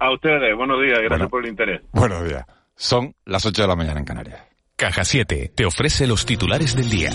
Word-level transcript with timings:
A 0.00 0.10
ustedes, 0.12 0.56
buenos 0.56 0.80
días, 0.82 0.98
gracias 0.98 1.10
Bueno. 1.10 1.28
por 1.28 1.44
el 1.44 1.50
interés. 1.50 1.82
Buenos 1.92 2.24
días. 2.26 2.44
Son 2.74 3.14
las 3.26 3.44
8 3.44 3.62
de 3.62 3.68
la 3.68 3.76
mañana 3.76 4.00
en 4.00 4.06
Canarias. 4.06 4.40
Caja 4.74 5.04
7 5.04 5.52
te 5.54 5.66
ofrece 5.66 6.06
los 6.06 6.24
titulares 6.24 6.74
del 6.74 6.88
día. 6.88 7.10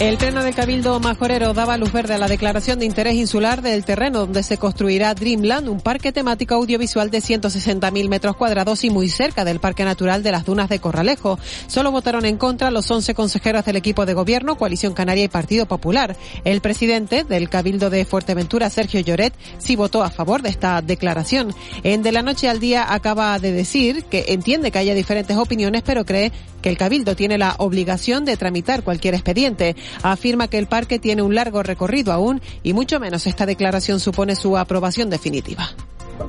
El 0.00 0.16
Pleno 0.16 0.44
del 0.44 0.54
Cabildo 0.54 1.00
Majorero 1.00 1.54
daba 1.54 1.76
luz 1.76 1.90
verde 1.90 2.14
a 2.14 2.18
la 2.18 2.28
declaración 2.28 2.78
de 2.78 2.86
interés 2.86 3.16
insular 3.16 3.62
del 3.62 3.84
terreno 3.84 4.20
donde 4.20 4.44
se 4.44 4.56
construirá 4.56 5.12
Dreamland, 5.12 5.68
un 5.68 5.80
parque 5.80 6.12
temático 6.12 6.54
audiovisual 6.54 7.10
de 7.10 7.18
160.000 7.18 8.08
metros 8.08 8.36
cuadrados 8.36 8.84
y 8.84 8.90
muy 8.90 9.08
cerca 9.08 9.44
del 9.44 9.58
Parque 9.58 9.84
Natural 9.84 10.22
de 10.22 10.30
las 10.30 10.44
Dunas 10.44 10.68
de 10.68 10.78
Corralejo. 10.78 11.40
Solo 11.66 11.90
votaron 11.90 12.26
en 12.26 12.36
contra 12.36 12.70
los 12.70 12.88
11 12.88 13.12
consejeros 13.14 13.64
del 13.64 13.74
equipo 13.74 14.06
de 14.06 14.14
gobierno, 14.14 14.56
Coalición 14.56 14.94
Canaria 14.94 15.24
y 15.24 15.28
Partido 15.28 15.66
Popular. 15.66 16.16
El 16.44 16.60
presidente 16.60 17.24
del 17.24 17.48
Cabildo 17.48 17.90
de 17.90 18.04
Fuerteventura, 18.04 18.70
Sergio 18.70 19.00
Lloret, 19.00 19.34
sí 19.58 19.74
votó 19.74 20.04
a 20.04 20.10
favor 20.10 20.42
de 20.42 20.50
esta 20.50 20.80
declaración. 20.80 21.52
En 21.82 22.04
De 22.04 22.12
la 22.12 22.22
Noche 22.22 22.48
al 22.48 22.60
Día 22.60 22.94
acaba 22.94 23.36
de 23.40 23.50
decir 23.50 24.04
que 24.04 24.26
entiende 24.28 24.70
que 24.70 24.78
haya 24.78 24.94
diferentes 24.94 25.36
opiniones, 25.36 25.82
pero 25.84 26.06
cree 26.06 26.30
el 26.68 26.78
Cabildo 26.78 27.16
tiene 27.16 27.38
la 27.38 27.54
obligación 27.58 28.24
de 28.24 28.36
tramitar 28.36 28.82
cualquier 28.82 29.14
expediente. 29.14 29.76
Afirma 30.02 30.48
que 30.48 30.58
el 30.58 30.66
parque 30.66 30.98
tiene 30.98 31.22
un 31.22 31.34
largo 31.34 31.62
recorrido 31.62 32.12
aún 32.12 32.40
y 32.62 32.72
mucho 32.72 33.00
menos 33.00 33.26
esta 33.26 33.46
declaración 33.46 34.00
supone 34.00 34.36
su 34.36 34.56
aprobación 34.56 35.10
definitiva. 35.10 35.68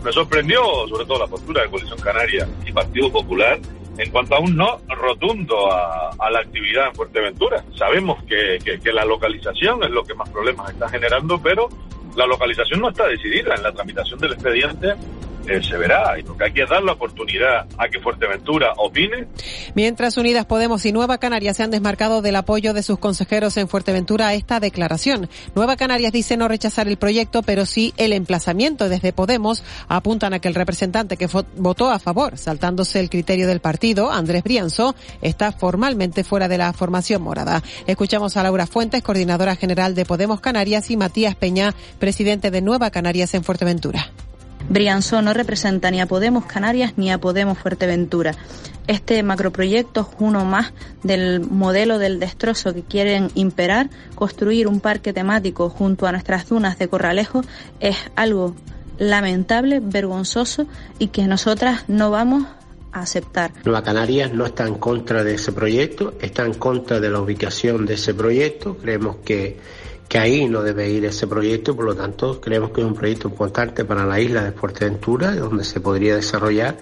Me 0.04 0.12
sorprendió 0.12 0.62
sobre 0.88 1.06
todo 1.06 1.20
la 1.20 1.28
postura 1.28 1.64
de 1.64 1.70
Coalición 1.70 2.00
Canaria 2.00 2.48
y 2.66 2.72
Partido 2.72 3.12
Popular 3.12 3.60
en 3.98 4.12
cuanto 4.12 4.36
a 4.36 4.40
un 4.40 4.56
no 4.56 4.78
rotundo 4.88 5.72
a, 5.72 6.30
la 6.32 6.40
actividad 6.40 6.88
en 6.88 6.96
Fuerteventura. 6.96 7.64
Sabemos 7.76 8.24
que 8.24 8.92
la 8.94 9.04
localización 9.04 9.84
es 9.84 9.90
lo 9.90 10.04
que 10.04 10.14
más 10.14 10.30
problemas 10.30 10.70
está 10.72 10.88
generando, 10.90 11.42
pero 11.42 11.70
la 12.16 12.26
localización 12.26 12.82
no 12.82 12.90
está 12.90 13.08
decidida. 13.08 13.56
En 13.56 13.64
la 13.64 13.72
tramitación 13.72 14.20
del 14.20 14.34
expediente 14.34 14.94
eh, 15.50 15.64
se 15.64 15.78
verá 15.78 16.18
y 16.20 16.24
lo 16.24 16.38
que 16.38 16.46
hay 16.46 16.54
que 16.54 16.66
dar 16.66 16.84
la 16.84 16.94
oportunidad 16.94 17.68
a 17.78 17.90
que 17.90 18.00
Fuerteventura 18.00 18.74
opine 18.78 19.28
Mientras 19.76 20.18
Unidas 20.18 20.46
Podemos 20.46 20.86
y 20.86 20.92
Nueva 20.92 21.18
Canarias 21.18 21.58
se 21.58 21.64
han 21.64 21.72
desmarcado 21.72 22.22
del 22.22 22.36
apoyo 22.36 22.74
de 22.74 22.84
sus 22.84 23.00
consejeros 23.00 23.58
en 23.58 23.68
Fuerteventura 23.68 24.28
a 24.28 24.34
esta 24.34 24.60
declaración. 24.60 25.30
Nueva 25.56 25.76
Canarias 25.76 26.12
dice 26.12 26.38
no 26.38 26.48
rechazar 26.48 26.88
el 26.88 26.98
proyecto, 26.98 27.44
pero 27.44 27.66
sí 27.66 27.94
el 27.98 28.14
emplazamiento. 28.14 28.90
Desde 28.90 29.14
Podemos 29.14 29.64
apuntan 29.88 30.34
a 30.34 30.40
que 30.40 30.48
el 30.48 30.56
representante 30.56 31.18
que 31.18 31.28
votó 31.56 31.90
a 31.92 32.00
favor, 32.00 32.38
saltándose 32.38 33.00
el 33.00 33.10
criterio 33.10 33.48
del 33.48 33.60
partido, 33.60 34.12
Andrés 34.12 34.44
Brianzo, 34.44 34.96
está 35.22 35.52
formalmente 35.52 36.24
fuera 36.24 36.48
de 36.48 36.58
la 36.58 36.74
formación 36.74 37.22
morada. 37.22 37.64
Escuchamos 37.88 38.38
a 38.38 38.44
Laura 38.44 38.68
Fuentes, 38.68 39.04
coordinadora 39.04 39.56
general 39.56 39.96
de 39.96 40.06
Podemos 40.06 40.40
Canarias, 40.40 40.90
y 40.90 40.98
Matías 40.98 41.36
Peña, 41.36 41.74
presidente 42.00 42.52
de 42.52 42.62
Nueva 42.62 42.92
Canarias 42.92 43.34
en 43.34 43.44
Fuerteventura. 43.44 44.12
Brianzó 44.70 45.24
no 45.24 45.34
representa 45.34 45.90
ni 45.90 46.00
a 46.00 46.06
Podemos 46.06 46.46
Canarias 46.46 46.94
ni 46.96 47.12
a 47.12 47.18
Podemos 47.18 47.58
Fuerteventura. 47.58 48.36
Este 48.86 49.22
macroproyecto 49.24 50.02
es 50.02 50.08
uno 50.20 50.46
más 50.46 50.74
del 51.04 51.42
modelo 51.42 51.98
del 51.98 52.20
destrozo 52.20 52.74
que 52.74 52.84
quieren 52.84 53.30
imperar. 53.34 53.90
Construir 54.14 54.68
un 54.68 54.80
parque 54.80 55.12
temático 55.12 55.70
junto 55.70 56.06
a 56.06 56.12
nuestras 56.12 56.48
dunas 56.48 56.78
de 56.78 56.88
Corralejo 56.88 57.42
es 57.80 57.98
algo 58.16 58.56
lamentable, 59.00 59.80
vergonzoso 59.80 60.68
y 61.00 61.08
que 61.08 61.26
nosotras 61.26 61.86
no 61.88 62.12
vamos 62.12 62.46
a 62.92 63.02
aceptar. 63.02 63.52
Nueva 63.66 63.84
Canarias 63.84 64.34
no 64.34 64.46
está 64.46 64.68
en 64.68 64.76
contra 64.76 65.24
de 65.24 65.36
ese 65.36 65.52
proyecto, 65.52 66.14
está 66.22 66.46
en 66.46 66.54
contra 66.54 67.00
de 67.00 67.10
la 67.10 67.20
ubicación 67.20 67.86
de 67.86 67.96
ese 67.96 68.14
proyecto. 68.14 68.78
Creemos 68.78 69.18
que, 69.26 69.58
que 70.10 70.18
ahí 70.18 70.50
no 70.50 70.64
debe 70.64 70.90
ir 70.90 71.06
ese 71.06 71.28
proyecto 71.28 71.72
y 71.72 71.76
por 71.76 71.86
lo 71.86 71.96
tanto 71.96 72.42
creemos 72.42 72.72
que 72.72 72.82
es 72.82 72.88
un 72.88 72.96
proyecto 72.96 73.28
importante 73.28 73.86
para 73.86 74.08
la 74.08 74.20
isla 74.20 74.44
de 74.44 74.52
Fuerteventura, 74.52 75.36
donde 75.36 75.64
se 75.64 75.80
podría 75.80 76.16
desarrollar, 76.16 76.78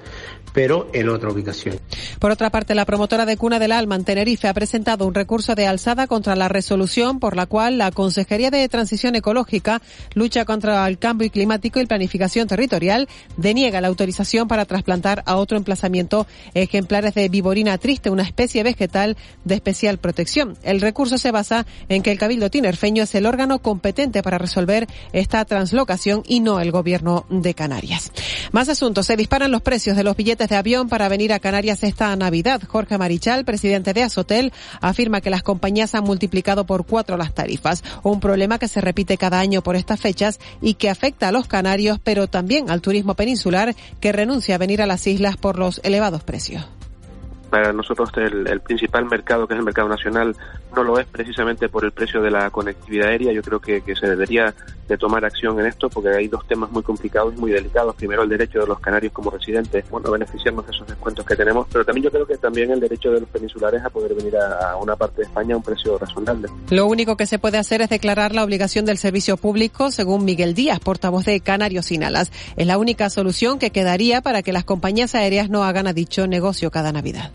pero 0.57 0.88
en 0.91 1.07
otra 1.09 1.29
ubicación. 1.29 1.79
Por 2.18 2.31
otra 2.31 2.50
parte, 2.50 2.73
la 2.73 2.85
promotora 2.85 3.28
de 3.28 3.38
Cuna 3.38 3.59
del 3.59 3.72
Alma 3.72 3.94
en 3.94 4.03
Tenerife 4.03 4.47
ha 4.47 4.56
presentado 4.56 5.06
un 5.06 5.13
recurso 5.13 5.53
de 5.53 5.68
alzada 5.68 6.07
contra 6.07 6.35
la 6.35 6.47
resolución 6.47 7.19
por 7.19 7.35
la 7.35 7.45
cual 7.45 7.78
la 7.78 7.91
Consejería 7.91 8.50
de 8.50 8.68
Transición 8.68 9.13
Ecológica, 9.13 9.84
Lucha 10.16 10.45
contra 10.45 10.88
el 10.88 10.97
Cambio 10.97 11.29
Climático 11.29 11.79
y 11.79 11.85
Planificación 11.85 12.47
Territorial 12.47 13.07
deniega 13.38 13.81
la 13.81 13.88
autorización 13.90 14.47
para 14.47 14.66
trasplantar 14.66 15.22
a 15.28 15.35
otro 15.35 15.57
emplazamiento 15.57 16.25
ejemplares 16.56 17.13
de 17.13 17.29
viborina 17.29 17.78
triste, 17.78 18.09
una 18.09 18.24
especie 18.24 18.63
vegetal 18.63 19.16
de 19.44 19.53
especial 19.53 20.00
protección. 20.00 20.57
El 20.63 20.81
recurso 20.81 21.19
se 21.19 21.29
basa 21.29 21.68
en 21.88 22.01
que 22.01 22.12
el 22.12 22.18
Cabildo 22.18 22.50
Tinerfeño 22.50 23.03
es 23.03 23.13
el 23.13 23.28
órgano 23.28 23.59
competente 23.59 24.24
para 24.24 24.39
resolver 24.39 24.88
esta 25.13 25.45
translocación 25.45 26.24
y 26.25 26.39
no 26.39 26.59
el 26.59 26.72
Gobierno 26.72 27.28
de 27.29 27.53
Canarias. 27.53 28.12
Más 28.51 28.69
asuntos. 28.69 29.06
Se 29.06 29.16
disparan 29.16 29.51
los 29.51 29.62
precios 29.62 29.95
de 29.95 30.03
los 30.03 30.18
billetes 30.18 30.47
de 30.50 30.56
avión 30.56 30.90
para 30.90 31.09
venir 31.09 31.34
a 31.34 31.40
Canarias 31.40 31.84
esta 31.84 32.16
Navidad. 32.16 32.62
Jorge 32.68 32.97
Marichal, 32.97 33.46
presidente 33.46 33.94
de 33.94 34.03
Azotel, 34.03 34.53
afirma 34.81 35.22
que 35.22 35.30
las 35.30 35.44
compañías 35.44 35.96
han 35.96 36.03
multiplicado 36.03 36.66
por 36.66 36.85
cuatro 36.85 37.18
las 37.18 37.34
tarifas. 37.34 37.84
Un 38.03 38.19
problema 38.19 38.59
que 38.59 38.68
se 38.68 38.81
repite 38.81 39.18
cada 39.18 39.40
año 39.40 39.62
por 39.62 39.75
estas 39.75 40.00
fechas 40.00 40.40
y 40.62 40.75
que 40.75 40.90
afecta 40.90 41.28
a 41.28 41.31
los 41.31 41.47
canarios, 41.47 42.00
pero 42.03 42.28
también 42.28 42.69
al 42.69 42.81
turismo 42.81 43.16
peninsular 43.16 43.75
que 44.00 44.12
renuncia 44.12 44.56
a 44.56 44.57
venir 44.57 44.81
a 44.81 44.88
las 44.88 45.06
islas 45.07 45.38
por 45.38 45.57
los 45.57 45.80
elevados 45.84 46.24
precios. 46.24 46.68
Para 47.50 47.72
nosotros 47.72 48.09
el, 48.18 48.59
principal 48.62 49.06
mercado, 49.06 49.47
que 49.47 49.53
es 49.53 49.59
el 49.59 49.66
mercado 49.66 49.88
nacional, 49.88 50.36
no 50.76 50.84
lo 50.84 51.00
es 51.00 51.06
precisamente 51.08 51.70
por 51.70 51.86
el 51.86 51.92
precio 51.92 52.22
de 52.22 52.32
la 52.32 52.50
conectividad 52.50 53.10
aérea. 53.10 53.32
Yo 53.32 53.42
creo 53.42 53.60
que, 53.60 53.82
se 53.98 54.08
debería 54.08 54.54
de 54.88 54.98
tomar 54.98 55.26
acción 55.26 55.60
en 55.60 55.66
esto 55.66 55.90
porque 55.90 56.10
hay 56.10 56.28
dos 56.28 56.48
temas 56.48 56.72
muy 56.72 56.84
complicados 56.84 57.34
y 57.36 57.40
muy 57.40 57.52
delicados. 57.52 57.96
Primero, 57.96 58.24
el 58.24 58.30
derecho 58.30 58.60
de 58.60 58.68
los 58.68 58.80
canarios 58.80 59.12
como 59.12 59.32
residentes, 59.32 59.90
bueno, 59.90 60.12
beneficiarnos 60.12 60.66
de 60.66 60.72
esos 60.72 60.88
descuentos 60.88 61.26
que 61.26 61.36
tenemos, 61.36 61.68
pero 61.72 61.84
también 61.84 62.06
yo 62.06 62.12
creo 62.12 62.28
que 62.28 62.38
también 62.38 62.72
el 62.72 62.80
derecho 62.80 63.12
de 63.12 63.22
los 63.22 63.30
peninsulares 63.30 63.84
a 63.84 63.90
poder 63.90 64.14
venir 64.14 64.36
a, 64.38 64.76
una 64.78 64.96
parte 64.96 65.18
de 65.18 65.24
España 65.24 65.56
a 65.56 65.58
un 65.58 65.64
precio 65.64 65.98
razonable. 65.98 66.48
Lo 66.70 66.86
único 66.86 67.18
que 67.18 67.26
se 67.26 67.40
puede 67.40 67.58
hacer 67.58 67.82
es 67.82 67.90
declarar 67.90 68.36
la 68.36 68.44
obligación 68.44 68.86
del 68.86 68.98
servicio 68.98 69.38
público, 69.38 69.92
según 69.92 70.26
Miguel 70.26 70.54
Díaz, 70.54 70.80
portavoz 70.80 71.26
de 71.26 71.40
Canarios 71.40 71.88
Sin 71.88 72.04
Alas. 72.04 72.32
Es 72.56 72.68
la 72.68 72.78
única 72.78 73.10
solución 73.10 73.60
que 73.60 73.72
quedaría 73.72 74.22
para 74.22 74.44
que 74.44 74.54
las 74.54 74.64
compañías 74.64 75.16
aéreas 75.16 75.50
no 75.50 75.64
hagan 75.64 75.88
a 75.88 75.94
dicho 75.94 76.28
negocio 76.28 76.72
cada 76.72 76.92
Navidad. 76.92 77.32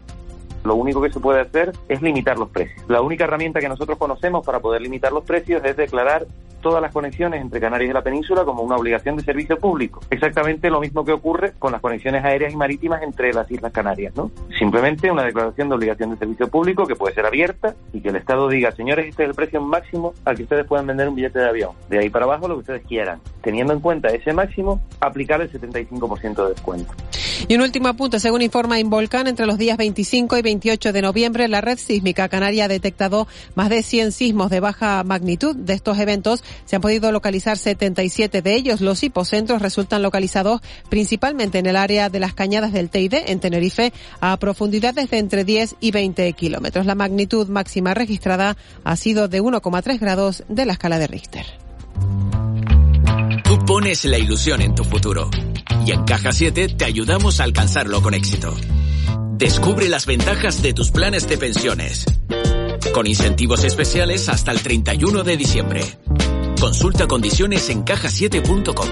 Lo 0.65 0.75
único 0.75 1.01
que 1.03 1.11
se 1.11 1.21
puede 1.21 1.41
hacer 1.41 1.73
es 1.89 2.03
limitar 2.03 2.39
los 2.39 2.51
precios. 2.51 2.83
La 2.89 3.01
única 3.01 3.25
herramienta 3.25 3.61
que 3.61 3.69
nosotros 3.69 3.99
conocemos 3.99 4.45
para 4.45 4.61
poder 4.61 4.83
limitar 4.83 5.13
los 5.13 5.25
precios 5.25 5.63
es 5.65 5.77
declarar 5.77 6.27
todas 6.63 6.81
las 6.81 6.93
conexiones 6.93 7.43
entre 7.43 7.61
Canarias 7.61 7.91
y 7.91 7.93
la 7.93 8.03
península 8.03 8.45
como 8.45 8.63
una 8.63 8.77
obligación 8.77 9.17
de 9.17 9.25
servicio 9.25 9.59
público. 9.59 10.01
Exactamente 10.09 10.71
lo 10.71 10.81
mismo 10.81 11.05
que 11.05 11.13
ocurre 11.13 11.53
con 11.59 11.73
las 11.73 11.83
conexiones 11.83 12.25
aéreas 12.25 12.55
y 12.55 12.57
marítimas 12.57 13.03
entre 13.03 13.35
las 13.35 13.51
Islas 13.51 13.73
Canarias, 13.73 14.15
¿no? 14.17 14.31
Simplemente 14.59 15.11
una 15.11 15.25
declaración 15.25 15.69
de 15.69 15.75
obligación 15.75 16.11
de 16.11 16.17
servicio 16.17 16.49
público 16.49 16.87
que 16.87 16.95
puede 16.95 17.15
ser 17.15 17.27
abierta 17.27 17.75
y 17.93 18.01
que 18.01 18.09
el 18.09 18.17
Estado 18.17 18.49
diga, 18.49 18.73
señores, 18.73 19.07
este 19.09 19.25
es 19.25 19.29
el 19.29 19.35
precio 19.35 19.61
máximo 19.61 20.15
al 20.25 20.37
que 20.37 20.45
ustedes 20.45 20.65
pueden 20.65 20.87
vender 20.87 21.09
un 21.09 21.17
billete 21.17 21.41
de 21.41 21.49
avión. 21.49 21.73
De 21.91 21.99
ahí 21.99 22.09
para 22.09 22.25
abajo 22.25 22.49
lo 22.49 22.55
que 22.55 22.61
ustedes 22.61 22.87
quieran. 22.87 23.21
Teniendo 23.43 23.73
en 23.73 23.81
cuenta 23.81 24.09
ese 24.09 24.33
máximo, 24.33 24.81
aplicar 25.01 25.41
el 25.43 25.51
75% 25.51 26.45
de 26.45 26.49
descuento. 26.51 26.93
Y 27.49 27.57
un 27.57 27.63
último 27.63 27.89
apunte, 27.89 28.21
según 28.21 28.43
informa 28.43 28.79
Involcan, 28.79 29.27
entre 29.27 29.47
los 29.47 29.59
días 29.59 29.77
25 29.77 30.39
y 30.39 30.43
28 30.53 30.93
de 30.93 31.01
noviembre, 31.01 31.49
la 31.49 31.63
red 31.63 31.79
sísmica 31.79 32.29
canaria 32.29 32.67
ha 32.67 32.69
detectado 32.69 33.27
más 33.55 33.71
de 33.71 33.83
100 33.83 34.13
sismos 34.13 34.51
de 34.51 34.61
baja 34.61 35.03
magnitud. 35.03 35.57
De 35.57 35.73
estos 35.73 35.99
eventos 35.99 36.45
se 36.67 36.77
han 36.77 36.83
podido 36.83 37.11
localizar 37.11 37.57
77 37.57 38.43
de 38.43 38.55
ellos. 38.55 38.83
Los 38.83 39.03
hipocentros 39.03 39.63
resultan 39.63 40.03
localizados 40.03 40.61
principalmente 40.91 41.59
en 41.59 41.65
el 41.65 41.77
área 41.77 42.11
de 42.11 42.21
las 42.21 42.35
cañadas 42.35 42.75
del 42.75 42.91
Teide, 42.91 43.33
en 43.33 43.41
Tenerife, 43.41 43.95
a 44.21 44.37
profundidades 44.37 45.09
de 45.09 45.19
entre 45.19 45.45
10 45.45 45.77
y 45.81 45.91
20 45.91 46.31
kilómetros. 46.35 46.85
La 46.85 46.95
magnitud 46.95 47.49
máxima 47.49 47.95
registrada 47.95 48.59
ha 48.85 48.97
sido 48.97 49.29
de 49.29 49.41
1,3 49.41 49.99
grados 49.99 50.45
de 50.51 50.67
la 50.67 50.75
escala 50.75 50.99
de 50.99 51.07
Richter. 51.07 51.47
Tú 53.43 53.59
pones 53.65 54.05
la 54.05 54.19
ilusión 54.19 54.61
en 54.61 54.75
tu 54.75 54.85
futuro. 54.85 55.31
Y 55.87 55.93
en 55.93 56.05
Caja 56.05 56.31
7 56.31 56.69
te 56.77 56.85
ayudamos 56.85 57.41
a 57.41 57.45
alcanzarlo 57.45 58.03
con 58.03 58.13
éxito. 58.13 58.55
Descubre 59.43 59.89
las 59.89 60.07
ventajas 60.07 60.63
de 60.63 60.73
tus 60.73 60.93
planes 60.93 61.29
de 61.29 61.37
pensiones. 61.37 62.05
Con 62.95 63.09
incentivos 63.09 63.65
especiales 63.65 64.29
hasta 64.29 64.53
el 64.53 64.63
31 64.63 65.25
de 65.25 65.37
diciembre. 65.37 65.83
Consulta 66.61 67.09
condiciones 67.09 67.69
en 67.69 67.83
cajasiete.com. 67.83 68.89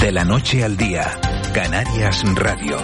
De 0.00 0.12
la 0.12 0.24
noche 0.24 0.62
al 0.62 0.76
día, 0.76 1.20
Canarias 1.52 2.22
Radio. 2.36 2.76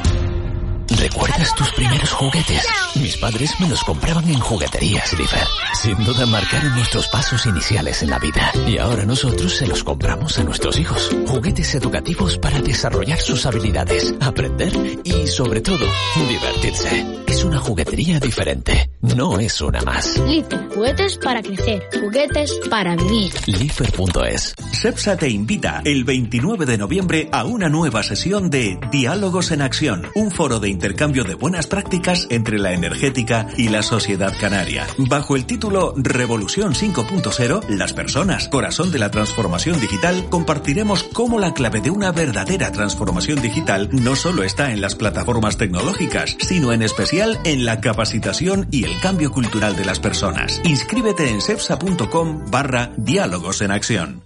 ¿Recuerdas 0.89 1.55
tus 1.55 1.71
primeros 1.73 2.13
juguetes? 2.13 2.65
Mis 2.95 3.17
padres 3.17 3.53
me 3.61 3.69
los 3.69 3.83
compraban 3.83 4.29
en 4.29 4.39
jugueterías 4.39 5.11
Slifer. 5.11 5.47
Sin 5.75 6.05
duda 6.05 6.27
marcaron 6.27 6.75
nuestros 6.75 7.09
pasos 7.09 7.45
iniciales 7.47 8.03
en 8.03 8.11
la 8.11 8.19
vida. 8.19 8.53
Y 8.67 8.79
ahora 8.79 9.05
nosotros 9.05 9.55
se 9.55 9.67
los 9.67 9.83
compramos 9.83 10.39
a 10.39 10.45
nuestros 10.45 10.79
hijos. 10.79 11.11
Juguetes 11.27 11.75
educativos 11.75 12.39
para 12.39 12.61
desarrollar 12.61 13.19
sus 13.19 13.47
habilidades, 13.47 14.15
aprender 14.21 14.73
y, 15.05 15.27
sobre 15.27 15.61
todo, 15.61 15.87
divertirse. 16.29 17.07
Es 17.27 17.45
una 17.45 17.59
juguetería 17.59 18.21
diferente. 18.21 18.91
No 19.01 19.39
es 19.39 19.61
una 19.61 19.83
más. 19.83 20.19
Lifer, 20.19 20.69
juguetes 20.73 21.19
para 21.19 21.43
crecer, 21.43 21.89
juguetes 22.01 22.61
para 22.71 22.97
vivir. 22.97 23.33
Lifer.es. 23.47 24.55
CEPSA 24.73 25.17
te 25.17 25.29
invita 25.29 25.83
el 25.85 26.05
29 26.05 26.65
de 26.67 26.79
noviembre 26.79 27.29
a 27.33 27.45
una 27.45 27.69
nueva 27.69 28.03
sesión 28.03 28.51
de 28.51 28.79
Diálogos 28.91 29.51
en 29.51 29.63
Acción, 29.63 30.07
un 30.15 30.31
foro 30.31 30.61
de 30.61 30.76
intercambio 30.77 31.25
de 31.25 31.35
buenas 31.35 31.67
prácticas 31.67 32.27
entre 32.29 32.59
la 32.59 32.73
energética 32.73 33.47
y 33.57 33.69
la 33.69 33.83
sociedad 33.83 34.35
canaria. 34.39 34.87
Bajo 34.99 35.35
el 35.35 35.47
título 35.47 35.95
Revolución 35.97 36.75
5.0, 36.75 37.67
las 37.71 37.95
personas, 37.95 38.51
corazón 38.51 38.93
de 38.93 38.99
la 38.99 39.11
transformación 39.11 39.81
digital, 39.81 40.27
compartiremos 40.29 41.03
cómo 41.03 41.39
la 41.39 41.55
clave 41.55 41.81
de 41.81 41.89
una 41.89 42.13
verdadera 42.13 42.73
transformación 42.73 43.41
digital 43.41 43.89
no 43.91 44.17
solo 44.17 44.43
está 44.43 44.71
en 44.73 44.83
las 44.83 44.95
plataformas 44.95 45.57
tecnológicas, 45.57 46.37
sino 46.41 46.75
en 46.75 46.83
especial 46.83 47.41
en 47.45 47.65
la 47.65 47.81
capacitación 47.81 48.69
y 48.71 48.85
el 48.85 49.01
cambio 49.01 49.31
cultural 49.31 49.77
de 49.77 49.87
las 49.87 49.99
personas. 49.99 50.61
Inscríbete 50.65 51.31
en 51.31 51.41
sepsa.com 51.41 52.51
barra 52.51 52.93
diálogos 52.99 53.63
en 53.63 53.71
acción. 53.71 54.23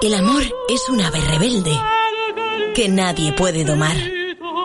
El 0.00 0.14
amor 0.14 0.42
es 0.70 0.88
un 0.88 1.02
ave 1.02 1.20
rebelde 1.20 1.78
que 2.74 2.90
nadie 2.90 3.32
puede 3.32 3.64
domar. 3.64 4.15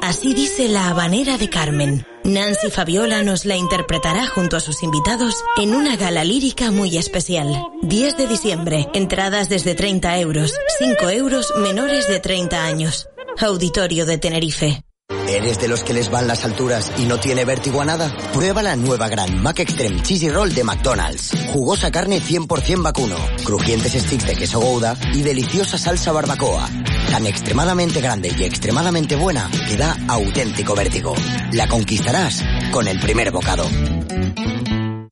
Así 0.01 0.33
dice 0.33 0.68
la 0.68 0.89
habanera 0.89 1.38
de 1.38 1.48
Carmen. 1.48 2.06
Nancy 2.24 2.71
Fabiola 2.71 3.21
nos 3.21 3.45
la 3.45 3.56
interpretará 3.56 4.27
junto 4.27 4.57
a 4.57 4.59
sus 4.59 4.81
invitados 4.81 5.36
en 5.57 5.75
una 5.75 5.95
gala 5.95 6.24
lírica 6.24 6.71
muy 6.71 6.98
especial. 6.98 7.68
10 7.83 8.18
de 8.18 8.27
diciembre, 8.27 8.88
entradas 8.94 9.48
desde 9.48 9.75
30 9.75 10.19
euros, 10.19 10.53
5 10.80 11.09
euros 11.12 11.53
menores 11.57 12.07
de 12.07 12.19
30 12.19 12.63
años. 12.63 13.07
Auditorio 13.39 14.06
de 14.07 14.18
Tenerife. 14.18 14.83
¿Eres 15.27 15.59
de 15.59 15.68
los 15.68 15.83
que 15.83 15.94
les 15.94 16.09
van 16.09 16.27
las 16.27 16.45
alturas 16.45 16.92
y 16.98 17.06
no 17.06 17.19
tiene 17.19 17.45
vértigo 17.45 17.80
a 17.81 17.86
nada? 17.86 18.12
Prueba 18.33 18.63
la 18.63 18.75
nueva 18.75 19.07
gran 19.07 19.42
Mac 19.42 19.59
Extreme 19.59 20.01
Cheesy 20.01 20.30
Roll 20.30 20.53
de 20.53 20.63
McDonald's. 20.63 21.31
Jugosa 21.53 21.92
carne 21.92 22.21
100% 22.21 22.81
vacuno, 22.81 23.15
crujientes 23.44 23.94
sticks 23.94 24.25
de 24.25 24.36
queso 24.36 24.59
gouda 24.59 24.98
y 25.13 25.21
deliciosa 25.21 25.77
salsa 25.77 26.12
barbacoa. 26.12 26.68
Tan 27.12 27.25
extremadamente 27.25 28.00
grande 28.00 28.31
y 28.38 28.44
extremadamente 28.46 29.18
buena 29.18 29.52
que 29.68 29.75
da 29.75 29.98
auténtico 30.08 30.74
vértigo. 30.74 31.13
La 31.52 31.68
conquistarás 31.68 32.42
con 32.72 32.88
el 32.88 33.02
primer 33.02 33.31
bocado. 33.31 33.66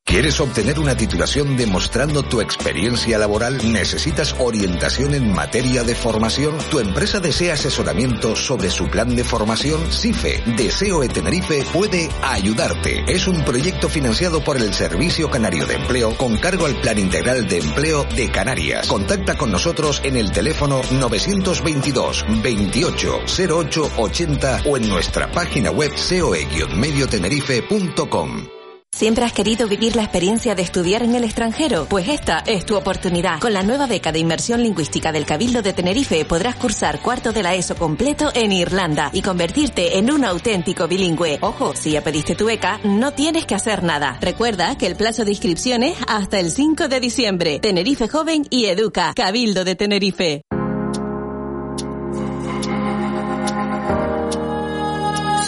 ¿Quieres 0.09 0.39
obtener 0.39 0.79
una 0.79 0.95
titulación 0.97 1.55
demostrando 1.55 2.23
tu 2.23 2.41
experiencia 2.41 3.19
laboral? 3.19 3.59
¿Necesitas 3.71 4.35
orientación 4.39 5.13
en 5.13 5.31
materia 5.31 5.83
de 5.83 5.93
formación? 5.93 6.57
¿Tu 6.71 6.79
empresa 6.79 7.19
desea 7.19 7.53
asesoramiento 7.53 8.35
sobre 8.35 8.71
su 8.71 8.89
plan 8.89 9.15
de 9.15 9.23
formación? 9.23 9.79
CIFE, 9.91 10.41
Deseo 10.57 11.01
de 11.01 11.09
Tenerife, 11.09 11.63
puede 11.71 12.09
ayudarte. 12.23 13.03
Es 13.07 13.27
un 13.27 13.45
proyecto 13.45 13.87
financiado 13.87 14.43
por 14.43 14.57
el 14.57 14.73
Servicio 14.73 15.29
Canario 15.29 15.67
de 15.67 15.75
Empleo 15.75 16.17
con 16.17 16.37
cargo 16.37 16.65
al 16.65 16.81
Plan 16.81 16.97
Integral 16.97 17.47
de 17.47 17.59
Empleo 17.59 18.03
de 18.15 18.31
Canarias. 18.31 18.87
Contacta 18.87 19.37
con 19.37 19.51
nosotros 19.51 20.01
en 20.03 20.17
el 20.17 20.31
teléfono 20.31 20.81
922 20.89 22.25
28 22.41 23.19
08 23.47 23.91
80 23.95 24.61
o 24.65 24.75
en 24.75 24.89
nuestra 24.89 25.31
página 25.31 25.69
web 25.69 25.95
seoe-mediotenerife.com. 25.95 28.58
¿Siempre 28.91 29.23
has 29.23 29.31
querido 29.31 29.67
vivir 29.67 29.95
la 29.95 30.03
experiencia 30.03 30.55
de 30.55 30.61
estudiar 30.61 31.03
en 31.03 31.15
el 31.15 31.23
extranjero? 31.23 31.85
Pues 31.89 32.09
esta 32.09 32.39
es 32.39 32.65
tu 32.65 32.75
oportunidad. 32.75 33.39
Con 33.39 33.53
la 33.53 33.63
nueva 33.63 33.87
beca 33.87 34.11
de 34.11 34.19
inmersión 34.19 34.61
lingüística 34.61 35.13
del 35.13 35.25
Cabildo 35.25 35.61
de 35.61 35.71
Tenerife 35.71 36.25
podrás 36.25 36.55
cursar 36.55 36.99
cuarto 36.99 37.31
de 37.31 37.41
la 37.41 37.55
ESO 37.55 37.75
completo 37.75 38.29
en 38.33 38.51
Irlanda 38.51 39.09
y 39.13 39.21
convertirte 39.21 39.99
en 39.99 40.11
un 40.11 40.25
auténtico 40.25 40.87
bilingüe. 40.87 41.37
Ojo, 41.39 41.75
si 41.75 41.91
ya 41.91 42.03
pediste 42.03 42.35
tu 42.35 42.47
beca, 42.47 42.81
no 42.83 43.11
tienes 43.13 43.45
que 43.45 43.55
hacer 43.55 43.83
nada. 43.83 44.17
Recuerda 44.19 44.77
que 44.77 44.87
el 44.87 44.97
plazo 44.97 45.23
de 45.23 45.31
inscripción 45.31 45.83
es 45.83 45.95
hasta 46.07 46.39
el 46.39 46.51
5 46.51 46.89
de 46.89 46.99
diciembre. 46.99 47.59
Tenerife 47.59 48.09
Joven 48.09 48.47
y 48.49 48.65
Educa. 48.65 49.13
Cabildo 49.15 49.63
de 49.63 49.75
Tenerife. 49.75 50.41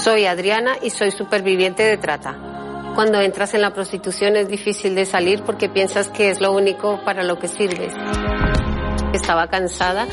Soy 0.03 0.25
Adriana 0.25 0.77
y 0.81 0.89
soy 0.89 1.11
superviviente 1.11 1.83
de 1.83 1.97
trata. 1.97 2.50
Cuando 2.95 3.21
entras 3.21 3.53
en 3.53 3.61
la 3.61 3.73
prostitución 3.73 4.35
es 4.35 4.47
difícil 4.47 4.95
de 4.95 5.05
salir 5.05 5.43
porque 5.43 5.69
piensas 5.69 6.09
que 6.09 6.29
es 6.29 6.41
lo 6.41 6.51
único 6.51 6.99
para 7.05 7.23
lo 7.23 7.39
que 7.39 7.47
sirves. 7.47 7.93
Estaba 9.13 9.47
cansada 9.47 10.07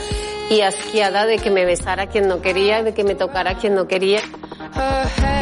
y 0.50 0.60
asqueada 0.60 1.26
de 1.26 1.38
que 1.38 1.50
me 1.50 1.64
besara 1.64 2.06
quien 2.06 2.28
no 2.28 2.40
quería, 2.40 2.82
de 2.82 2.94
que 2.94 3.04
me 3.04 3.14
tocara 3.14 3.56
quien 3.56 3.74
no 3.74 3.86
quería. 3.86 4.20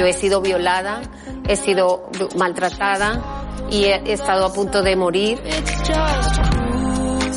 Yo 0.00 0.06
he 0.06 0.12
sido 0.12 0.40
violada, 0.40 1.02
he 1.46 1.56
sido 1.56 2.10
maltratada 2.36 3.44
y 3.70 3.84
he 3.84 4.12
estado 4.12 4.46
a 4.46 4.52
punto 4.52 4.82
de 4.82 4.96
morir. 4.96 5.40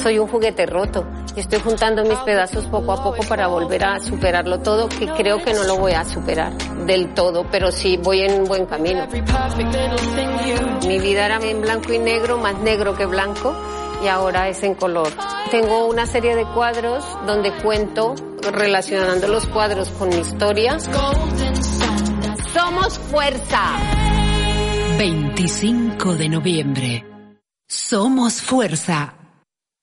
Soy 0.01 0.17
un 0.17 0.27
juguete 0.27 0.65
roto 0.65 1.05
y 1.35 1.41
estoy 1.41 1.59
juntando 1.59 2.03
mis 2.03 2.17
pedazos 2.19 2.65
poco 2.67 2.93
a 2.93 3.03
poco 3.03 3.21
para 3.27 3.47
volver 3.47 3.83
a 3.83 3.99
superarlo 3.99 4.59
todo, 4.59 4.87
que 4.87 5.07
creo 5.07 5.43
que 5.43 5.53
no 5.53 5.63
lo 5.65 5.77
voy 5.77 5.91
a 5.91 6.05
superar 6.05 6.53
del 6.85 7.13
todo, 7.13 7.45
pero 7.51 7.69
sí 7.69 7.97
voy 7.97 8.21
en 8.21 8.41
un 8.41 8.47
buen 8.47 8.65
camino. 8.65 9.05
Mi 10.87 10.99
vida 10.99 11.25
era 11.25 11.37
en 11.41 11.61
blanco 11.61 11.91
y 11.91 11.99
negro, 11.99 12.37
más 12.37 12.57
negro 12.59 12.95
que 12.95 13.05
blanco, 13.05 13.53
y 14.01 14.07
ahora 14.07 14.47
es 14.47 14.63
en 14.63 14.75
color. 14.75 15.09
Tengo 15.51 15.87
una 15.87 16.05
serie 16.05 16.33
de 16.33 16.45
cuadros 16.45 17.03
donde 17.27 17.51
cuento 17.61 18.15
relacionando 18.53 19.27
los 19.27 19.47
cuadros 19.47 19.89
con 19.89 20.07
mi 20.07 20.19
historia. 20.19 20.77
Somos 22.53 22.97
fuerza. 22.99 23.63
25 24.97 26.15
de 26.15 26.29
noviembre. 26.29 27.05
Somos 27.67 28.41
fuerza 28.41 29.18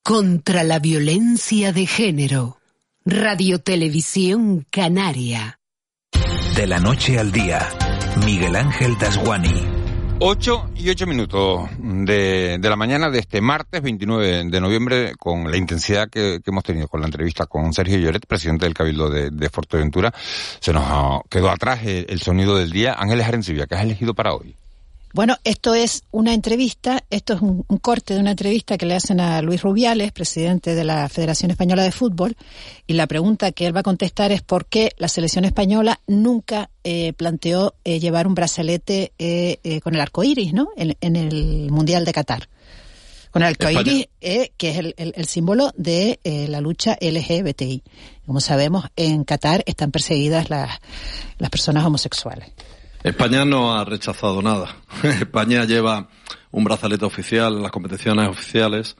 contra 0.06 0.62
la 0.62 0.78
violencia 0.78 1.72
de 1.72 1.84
género. 1.84 2.58
Radio 3.04 3.58
Televisión 3.58 4.64
Canaria. 4.70 5.58
De 6.54 6.64
la 6.68 6.78
noche 6.78 7.18
al 7.18 7.32
día, 7.32 7.68
Miguel 8.24 8.54
Ángel 8.54 8.96
Dasguani. 9.00 9.66
8 10.20 10.70
y 10.76 10.90
8 10.90 11.06
minutos 11.08 11.68
de, 11.80 12.56
de, 12.60 12.70
la 12.70 12.76
mañana 12.76 13.10
de 13.10 13.18
este 13.18 13.40
martes 13.40 13.82
29 13.82 14.44
de 14.44 14.60
noviembre 14.60 15.12
con 15.18 15.50
la 15.50 15.56
intensidad 15.56 16.08
que, 16.08 16.38
que 16.40 16.50
hemos 16.52 16.62
tenido 16.62 16.86
con 16.86 17.00
la 17.00 17.06
entrevista 17.06 17.46
con 17.46 17.72
Sergio 17.72 17.98
Lloret, 17.98 18.26
presidente 18.28 18.64
del 18.64 18.74
Cabildo 18.74 19.10
de, 19.10 19.30
de 19.30 19.50
Fuerteventura. 19.50 20.14
Se 20.60 20.72
nos 20.72 21.22
quedó 21.28 21.50
atrás 21.50 21.80
el, 21.84 22.06
el 22.08 22.20
sonido 22.20 22.56
del 22.56 22.70
día. 22.70 22.94
Ángeles 22.96 23.26
Arencibia, 23.26 23.66
¿qué 23.66 23.74
has 23.74 23.82
elegido 23.82 24.14
para 24.14 24.34
hoy? 24.34 24.56
Bueno, 25.16 25.38
esto 25.44 25.74
es 25.74 26.04
una 26.10 26.34
entrevista, 26.34 27.02
esto 27.08 27.32
es 27.32 27.40
un, 27.40 27.64
un, 27.68 27.78
corte 27.78 28.12
de 28.12 28.20
una 28.20 28.32
entrevista 28.32 28.76
que 28.76 28.84
le 28.84 28.94
hacen 28.94 29.18
a 29.18 29.40
Luis 29.40 29.62
Rubiales, 29.62 30.12
presidente 30.12 30.74
de 30.74 30.84
la 30.84 31.08
Federación 31.08 31.50
Española 31.50 31.84
de 31.84 31.90
Fútbol, 31.90 32.36
y 32.86 32.92
la 32.92 33.06
pregunta 33.06 33.50
que 33.52 33.66
él 33.66 33.74
va 33.74 33.80
a 33.80 33.82
contestar 33.82 34.30
es 34.30 34.42
por 34.42 34.66
qué 34.66 34.92
la 34.98 35.08
selección 35.08 35.46
española 35.46 36.02
nunca 36.06 36.68
eh, 36.84 37.14
planteó 37.14 37.76
eh, 37.84 37.98
llevar 37.98 38.26
un 38.26 38.34
brazalete 38.34 39.14
eh, 39.18 39.80
con 39.82 39.94
el 39.94 40.02
arco 40.02 40.22
iris, 40.22 40.52
¿no? 40.52 40.68
En, 40.76 40.94
en, 41.00 41.16
el 41.16 41.70
Mundial 41.70 42.04
de 42.04 42.12
Qatar. 42.12 42.50
Con 43.30 43.40
el 43.40 43.48
arco 43.48 43.70
iris, 43.70 44.08
que 44.20 44.68
es 44.68 44.76
el, 44.76 44.94
el, 44.98 45.14
el, 45.16 45.24
símbolo 45.24 45.72
de 45.78 46.20
la 46.50 46.60
lucha 46.60 46.98
LGBTI. 47.00 47.82
Como 48.26 48.40
sabemos, 48.40 48.84
en 48.96 49.24
Qatar 49.24 49.62
están 49.64 49.92
perseguidas 49.92 50.50
las, 50.50 50.78
las 51.38 51.48
personas 51.48 51.86
homosexuales. 51.86 52.52
España 53.06 53.44
no 53.44 53.72
ha 53.72 53.84
rechazado 53.84 54.42
nada. 54.42 54.78
España 55.04 55.64
lleva 55.64 56.08
un 56.50 56.64
brazalete 56.64 57.04
oficial 57.04 57.54
en 57.54 57.62
las 57.62 57.70
competiciones 57.70 58.28
oficiales 58.28 58.96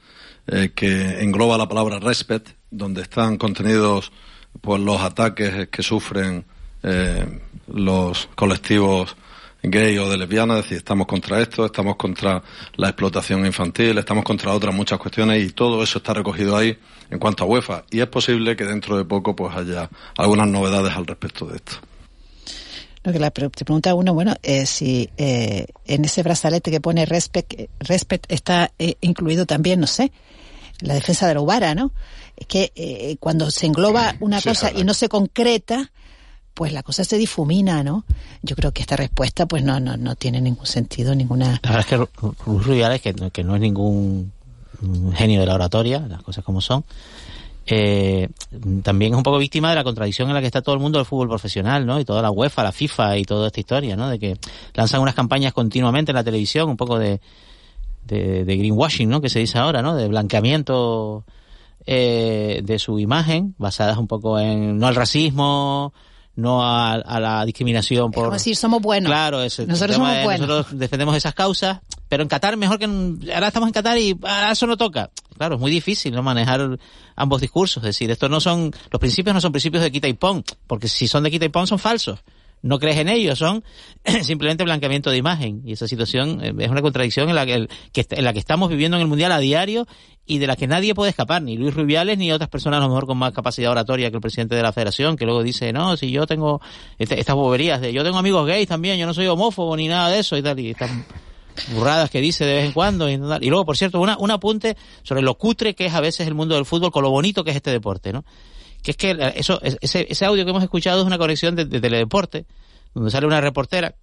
eh, 0.47 0.71
que 0.73 1.21
engloba 1.21 1.57
la 1.57 1.67
palabra 1.67 1.99
respect, 1.99 2.51
donde 2.71 3.01
están 3.01 3.35
contenidos 3.35 4.13
pues 4.61 4.79
los 4.79 5.01
ataques 5.01 5.67
que 5.67 5.83
sufren 5.83 6.45
eh, 6.83 7.41
los 7.67 8.29
colectivos 8.33 9.17
gay 9.61 9.97
o 9.97 10.09
de 10.09 10.15
lesbiana, 10.15 10.53
es 10.59 10.63
decir, 10.63 10.77
estamos 10.77 11.05
contra 11.05 11.41
esto, 11.41 11.65
estamos 11.65 11.97
contra 11.97 12.41
la 12.77 12.87
explotación 12.87 13.45
infantil, 13.45 13.97
estamos 13.97 14.23
contra 14.23 14.53
otras 14.53 14.73
muchas 14.73 14.99
cuestiones 14.99 15.43
y 15.45 15.51
todo 15.51 15.83
eso 15.83 15.97
está 15.97 16.13
recogido 16.13 16.55
ahí 16.55 16.77
en 17.09 17.19
cuanto 17.19 17.43
a 17.43 17.47
UEFA 17.47 17.83
y 17.91 17.99
es 17.99 18.07
posible 18.07 18.55
que 18.55 18.63
dentro 18.63 18.95
de 18.95 19.03
poco 19.03 19.35
pues 19.35 19.53
haya 19.53 19.89
algunas 20.15 20.47
novedades 20.47 20.95
al 20.95 21.05
respecto 21.05 21.45
de 21.47 21.57
esto. 21.57 21.81
Lo 23.03 23.13
que 23.13 23.19
la, 23.19 23.31
te 23.31 23.49
pregunta 23.49 23.93
uno, 23.93 24.13
bueno, 24.13 24.35
eh, 24.43 24.65
si 24.65 25.09
eh, 25.17 25.67
en 25.85 26.05
ese 26.05 26.23
brazalete 26.23 26.71
que 26.71 26.81
pone 26.81 27.05
respect, 27.05 27.53
respect 27.79 28.31
está 28.31 28.71
eh, 28.79 28.95
incluido 29.01 29.45
también, 29.45 29.79
no 29.79 29.87
sé, 29.87 30.11
la 30.81 30.93
defensa 30.93 31.27
de 31.27 31.35
la 31.35 31.41
Ubara, 31.41 31.75
¿no? 31.75 31.91
Es 32.35 32.47
que 32.47 32.71
eh, 32.75 33.17
cuando 33.19 33.49
se 33.49 33.65
engloba 33.65 34.15
una 34.19 34.41
cosa 34.41 34.71
y 34.71 34.83
no 34.83 34.93
se 34.93 35.09
concreta, 35.09 35.91
pues 36.53 36.73
la 36.73 36.83
cosa 36.83 37.03
se 37.03 37.17
difumina, 37.17 37.83
¿no? 37.83 38.03
Yo 38.41 38.55
creo 38.55 38.71
que 38.71 38.81
esta 38.81 38.95
respuesta 38.95 39.45
pues 39.45 39.63
no 39.63 39.79
no, 39.79 39.95
no 39.95 40.15
tiene 40.15 40.41
ningún 40.41 40.65
sentido, 40.65 41.15
ninguna... 41.15 41.59
La 41.63 41.71
verdad 41.71 41.79
es 41.79 41.85
que 41.85 41.95
Ruiz 42.45 42.65
Rubiales, 42.65 43.01
que, 43.01 43.13
que 43.31 43.43
no 43.43 43.55
es 43.55 43.61
ningún 43.61 44.31
genio 45.13 45.39
de 45.39 45.45
la 45.45 45.55
oratoria, 45.55 45.99
las 45.99 46.21
cosas 46.21 46.43
como 46.43 46.61
son, 46.61 46.83
eh, 47.67 48.29
también 48.81 49.13
es 49.13 49.17
un 49.17 49.23
poco 49.23 49.37
víctima 49.37 49.69
de 49.69 49.75
la 49.75 49.83
contradicción 49.83 50.29
en 50.29 50.35
la 50.35 50.41
que 50.41 50.47
está 50.47 50.61
todo 50.61 50.75
el 50.75 50.81
mundo 50.81 50.99
del 50.99 51.05
fútbol 51.05 51.27
profesional, 51.27 51.85
¿no? 51.85 51.99
Y 51.99 52.05
toda 52.05 52.21
la 52.21 52.31
UEFA, 52.31 52.63
la 52.63 52.71
FIFA 52.71 53.17
y 53.17 53.23
toda 53.25 53.47
esta 53.47 53.59
historia, 53.59 53.95
¿no? 53.95 54.09
De 54.09 54.17
que 54.17 54.37
lanzan 54.73 55.01
unas 55.01 55.15
campañas 55.15 55.53
continuamente 55.53 56.11
en 56.11 56.15
la 56.15 56.23
televisión, 56.23 56.69
un 56.69 56.77
poco 56.77 56.97
de, 56.97 57.19
de, 58.05 58.45
de 58.45 58.57
greenwashing, 58.57 59.09
¿no? 59.09 59.19
Que 59.19 59.29
se 59.29 59.39
dice 59.39 59.57
ahora, 59.57 59.81
¿no? 59.81 59.95
De 59.95 60.07
blanqueamiento 60.07 61.25
eh, 61.85 62.61
de 62.63 62.79
su 62.79 62.99
imagen, 62.99 63.55
basadas 63.57 63.97
un 63.97 64.07
poco 64.07 64.39
en 64.39 64.77
no 64.77 64.87
al 64.87 64.95
racismo, 64.95 65.93
no 66.37 66.63
a, 66.63 67.19
la 67.19 67.43
discriminación 67.45 68.11
por... 68.11 68.27
Es 68.27 68.33
decir, 68.43 68.55
somos 68.55 68.81
buenos. 68.81 69.09
Claro, 69.09 69.41
nosotros 69.41 69.95
somos 69.95 70.23
buenos. 70.23 70.47
Nosotros 70.47 70.79
defendemos 70.79 71.17
esas 71.17 71.33
causas, 71.33 71.79
pero 72.07 72.23
en 72.23 72.29
Qatar 72.29 72.55
mejor 72.55 72.77
que... 72.77 72.85
ahora 73.33 73.47
estamos 73.47 73.67
en 73.67 73.73
Qatar 73.73 73.97
y 73.97 74.17
ah, 74.23 74.51
eso 74.51 74.67
no 74.67 74.77
toca. 74.77 75.09
Claro, 75.35 75.55
es 75.55 75.61
muy 75.61 75.71
difícil 75.71 76.13
no 76.13 76.21
manejar 76.21 76.77
ambos 77.15 77.41
discursos. 77.41 77.83
Es 77.83 77.87
decir, 77.87 78.11
estos 78.11 78.29
no 78.29 78.39
son... 78.39 78.71
Los 78.91 78.99
principios 78.99 79.33
no 79.33 79.41
son 79.41 79.51
principios 79.51 79.83
de 79.83 79.91
quita 79.91 80.07
y 80.07 80.13
pon, 80.13 80.43
porque 80.67 80.87
si 80.87 81.07
son 81.07 81.23
de 81.23 81.31
quita 81.31 81.45
y 81.45 81.49
pon 81.49 81.65
son 81.65 81.79
falsos 81.79 82.19
no 82.61 82.79
crees 82.79 82.97
en 82.97 83.09
ellos, 83.09 83.39
son 83.39 83.63
simplemente 84.23 84.63
blanqueamiento 84.63 85.09
de 85.09 85.17
imagen. 85.17 85.61
Y 85.65 85.73
esa 85.73 85.87
situación 85.87 86.43
eh, 86.43 86.53
es 86.59 86.69
una 86.69 86.81
contradicción 86.81 87.29
en 87.29 87.35
la 87.35 87.45
que, 87.45 87.67
en 87.93 88.23
la 88.23 88.33
que 88.33 88.39
estamos 88.39 88.69
viviendo 88.69 88.97
en 88.97 89.01
el 89.01 89.07
Mundial 89.07 89.31
a 89.31 89.39
diario 89.39 89.87
y 90.25 90.39
de 90.39 90.47
la 90.47 90.55
que 90.55 90.67
nadie 90.67 90.93
puede 90.93 91.09
escapar, 91.09 91.41
ni 91.41 91.55
Luis 91.55 91.73
Rubiales 91.73 92.17
ni 92.17 92.31
otras 92.31 92.49
personas 92.49 92.79
a 92.79 92.83
lo 92.83 92.89
mejor 92.89 93.05
con 93.05 93.17
más 93.17 93.31
capacidad 93.31 93.71
oratoria 93.71 94.09
que 94.09 94.17
el 94.17 94.21
presidente 94.21 94.55
de 94.55 94.61
la 94.61 94.73
federación, 94.73 95.15
que 95.15 95.25
luego 95.25 95.41
dice, 95.41 95.71
no, 95.71 95.95
si 95.95 96.11
yo 96.11 96.27
tengo 96.27 96.59
este, 96.97 97.19
estas 97.19 97.35
boberías 97.35 97.79
de 97.79 97.93
yo 97.93 98.03
tengo 98.03 98.17
amigos 98.17 98.45
gays 98.45 98.67
también, 98.67 98.97
yo 98.97 99.05
no 99.05 99.13
soy 99.13 99.27
homófobo 99.27 99.77
ni 99.77 99.87
nada 99.87 100.09
de 100.09 100.19
eso 100.19 100.35
y 100.37 100.41
tal, 100.41 100.59
y 100.59 100.71
estas 100.71 100.91
burradas 101.73 102.09
que 102.09 102.19
dice 102.19 102.45
de 102.45 102.55
vez 102.55 102.65
en 102.65 102.71
cuando. 102.73 103.09
Y, 103.09 103.13
y 103.13 103.49
luego, 103.49 103.65
por 103.65 103.77
cierto, 103.77 104.01
una, 104.01 104.17
un 104.17 104.31
apunte 104.31 104.75
sobre 105.03 105.21
lo 105.21 105.35
cutre 105.35 105.75
que 105.75 105.85
es 105.85 105.93
a 105.93 106.01
veces 106.01 106.27
el 106.27 106.35
mundo 106.35 106.55
del 106.55 106.65
fútbol 106.65 106.91
con 106.91 107.03
lo 107.03 107.09
bonito 107.09 107.43
que 107.43 107.51
es 107.51 107.55
este 107.55 107.71
deporte, 107.71 108.11
¿no? 108.11 108.25
Que 108.81 108.91
es 108.91 108.97
que 108.97 109.33
eso, 109.35 109.59
ese, 109.61 110.07
ese 110.09 110.25
audio 110.25 110.45
que 110.45 110.51
hemos 110.51 110.63
escuchado 110.63 111.01
es 111.01 111.07
una 111.07 111.17
conexión 111.17 111.55
de, 111.55 111.65
teledeporte, 111.65 112.45
donde 112.93 113.11
sale 113.11 113.27
una 113.27 113.41
reportera 113.41 113.95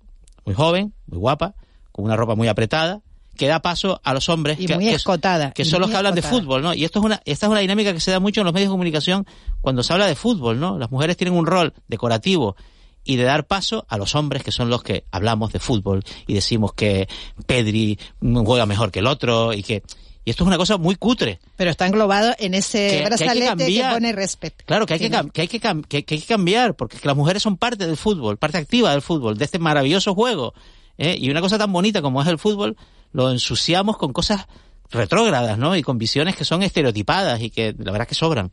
muy 0.44 0.54
joven, 0.54 0.94
muy 1.06 1.18
guapa, 1.18 1.54
con 1.92 2.04
una 2.04 2.16
ropa 2.16 2.34
muy 2.34 2.48
apretada, 2.48 3.00
que 3.36 3.48
da 3.48 3.60
paso 3.60 4.00
a 4.04 4.14
los 4.14 4.28
hombres 4.28 4.60
y 4.60 4.66
que, 4.66 4.74
muy 4.74 4.88
escotada, 4.88 5.52
que 5.52 5.64
son 5.64 5.80
los 5.80 5.90
que 5.90 5.96
hablan 5.96 6.14
de 6.14 6.22
fútbol, 6.22 6.62
¿no? 6.62 6.74
Y 6.74 6.84
esto 6.84 7.00
es 7.00 7.04
una, 7.04 7.20
esta 7.24 7.46
es 7.46 7.50
una 7.50 7.60
dinámica 7.60 7.92
que 7.92 8.00
se 8.00 8.10
da 8.10 8.20
mucho 8.20 8.40
en 8.40 8.44
los 8.44 8.54
medios 8.54 8.68
de 8.68 8.72
comunicación 8.72 9.26
cuando 9.60 9.82
se 9.82 9.92
habla 9.92 10.06
de 10.06 10.14
fútbol, 10.14 10.60
¿no? 10.60 10.78
Las 10.78 10.90
mujeres 10.90 11.16
tienen 11.16 11.34
un 11.34 11.46
rol 11.46 11.74
decorativo 11.88 12.56
y 13.04 13.16
de 13.16 13.24
dar 13.24 13.46
paso 13.46 13.84
a 13.88 13.98
los 13.98 14.14
hombres 14.14 14.42
que 14.42 14.50
son 14.52 14.70
los 14.70 14.82
que 14.82 15.04
hablamos 15.10 15.52
de 15.52 15.58
fútbol 15.58 16.02
y 16.26 16.34
decimos 16.34 16.72
que 16.72 17.08
Pedri 17.46 17.98
juega 18.20 18.66
mejor 18.66 18.90
que 18.90 19.00
el 19.00 19.06
otro 19.06 19.52
y 19.52 19.62
que 19.62 19.82
y 20.24 20.30
esto 20.30 20.44
es 20.44 20.48
una 20.48 20.56
cosa 20.56 20.78
muy 20.78 20.96
cutre. 20.96 21.38
Pero 21.56 21.70
está 21.70 21.86
englobado 21.86 22.34
en 22.38 22.54
ese 22.54 23.02
brazalete 23.04 23.66
que, 23.66 23.84
pone 23.90 24.12
respeto. 24.12 24.64
Claro, 24.66 24.86
que 24.86 24.94
hay 24.94 25.00
que, 25.00 25.10
que, 25.10 25.40
hay 25.42 25.48
que, 25.48 25.60
que, 25.60 25.96
hay 25.96 26.02
que 26.02 26.20
cambiar, 26.20 26.74
porque 26.74 26.98
las 27.02 27.16
mujeres 27.16 27.42
son 27.42 27.56
parte 27.56 27.86
del 27.86 27.96
fútbol, 27.96 28.38
parte 28.38 28.58
activa 28.58 28.90
del 28.92 29.02
fútbol, 29.02 29.36
de 29.36 29.44
este 29.44 29.58
maravilloso 29.58 30.14
juego. 30.14 30.54
¿eh? 30.96 31.16
Y 31.18 31.30
una 31.30 31.40
cosa 31.40 31.58
tan 31.58 31.72
bonita 31.72 32.00
como 32.00 32.22
es 32.22 32.28
el 32.28 32.38
fútbol, 32.38 32.76
lo 33.12 33.30
ensuciamos 33.30 33.98
con 33.98 34.12
cosas 34.12 34.46
retrógradas, 34.90 35.58
¿no? 35.58 35.76
Y 35.76 35.82
con 35.82 35.98
visiones 35.98 36.36
que 36.36 36.44
son 36.44 36.62
estereotipadas 36.62 37.40
y 37.42 37.50
que 37.50 37.74
la 37.78 37.92
verdad 37.92 38.08
que 38.08 38.14
sobran. 38.14 38.50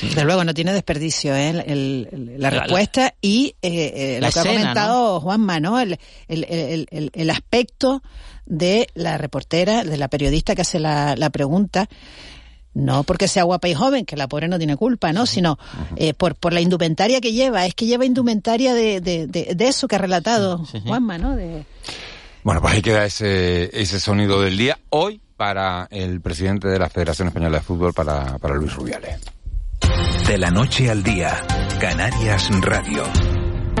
Desde 0.00 0.24
luego, 0.24 0.42
no 0.44 0.54
tiene 0.54 0.72
desperdicio 0.72 1.34
¿eh? 1.34 1.50
el, 1.66 2.36
la, 2.38 2.48
respuesta 2.50 3.14
y 3.20 3.54
eh, 3.60 4.16
eh 4.16 4.18
lo 4.22 4.30
que 4.30 4.40
ha 4.40 4.44
comentado 4.44 5.20
Juanma, 5.20 5.60
¿no? 5.60 5.78
El, 5.80 5.98
el, 6.28 7.30
aspecto 7.30 8.02
de 8.52 8.86
la 8.94 9.16
reportera, 9.16 9.82
de 9.82 9.96
la 9.96 10.08
periodista 10.08 10.54
que 10.54 10.60
hace 10.60 10.78
la, 10.78 11.16
la 11.16 11.30
pregunta, 11.30 11.88
no 12.74 13.02
porque 13.02 13.26
sea 13.26 13.44
guapa 13.44 13.68
y 13.68 13.74
joven, 13.74 14.04
que 14.04 14.16
la 14.16 14.28
pobre 14.28 14.46
no 14.46 14.58
tiene 14.58 14.76
culpa, 14.76 15.12
¿no? 15.12 15.24
Sino 15.24 15.58
eh, 15.96 16.12
por, 16.12 16.34
por 16.34 16.52
la 16.52 16.60
indumentaria 16.60 17.20
que 17.20 17.32
lleva. 17.32 17.64
Es 17.64 17.74
que 17.74 17.86
lleva 17.86 18.04
indumentaria 18.04 18.74
de, 18.74 19.00
de, 19.00 19.26
de, 19.26 19.68
eso 19.68 19.88
que 19.88 19.96
ha 19.96 19.98
relatado 19.98 20.64
Juanma, 20.84 21.16
¿no? 21.16 21.34
De... 21.34 21.64
Bueno, 22.44 22.60
pues 22.60 22.74
ahí 22.74 22.82
queda 22.82 23.06
ese, 23.06 23.70
ese 23.78 23.98
sonido 24.00 24.40
del 24.42 24.58
día. 24.58 24.78
Hoy 24.90 25.20
para 25.36 25.88
el 25.90 26.20
presidente 26.20 26.68
de 26.68 26.78
la 26.78 26.90
Federación 26.90 27.28
Española 27.28 27.58
de 27.58 27.64
Fútbol, 27.64 27.94
para, 27.94 28.38
para 28.38 28.54
Luis 28.54 28.74
Rubiales. 28.74 29.18
De 30.26 30.38
la 30.38 30.50
noche 30.50 30.90
al 30.90 31.02
día, 31.02 31.40
Canarias 31.80 32.48
Radio. 32.60 33.02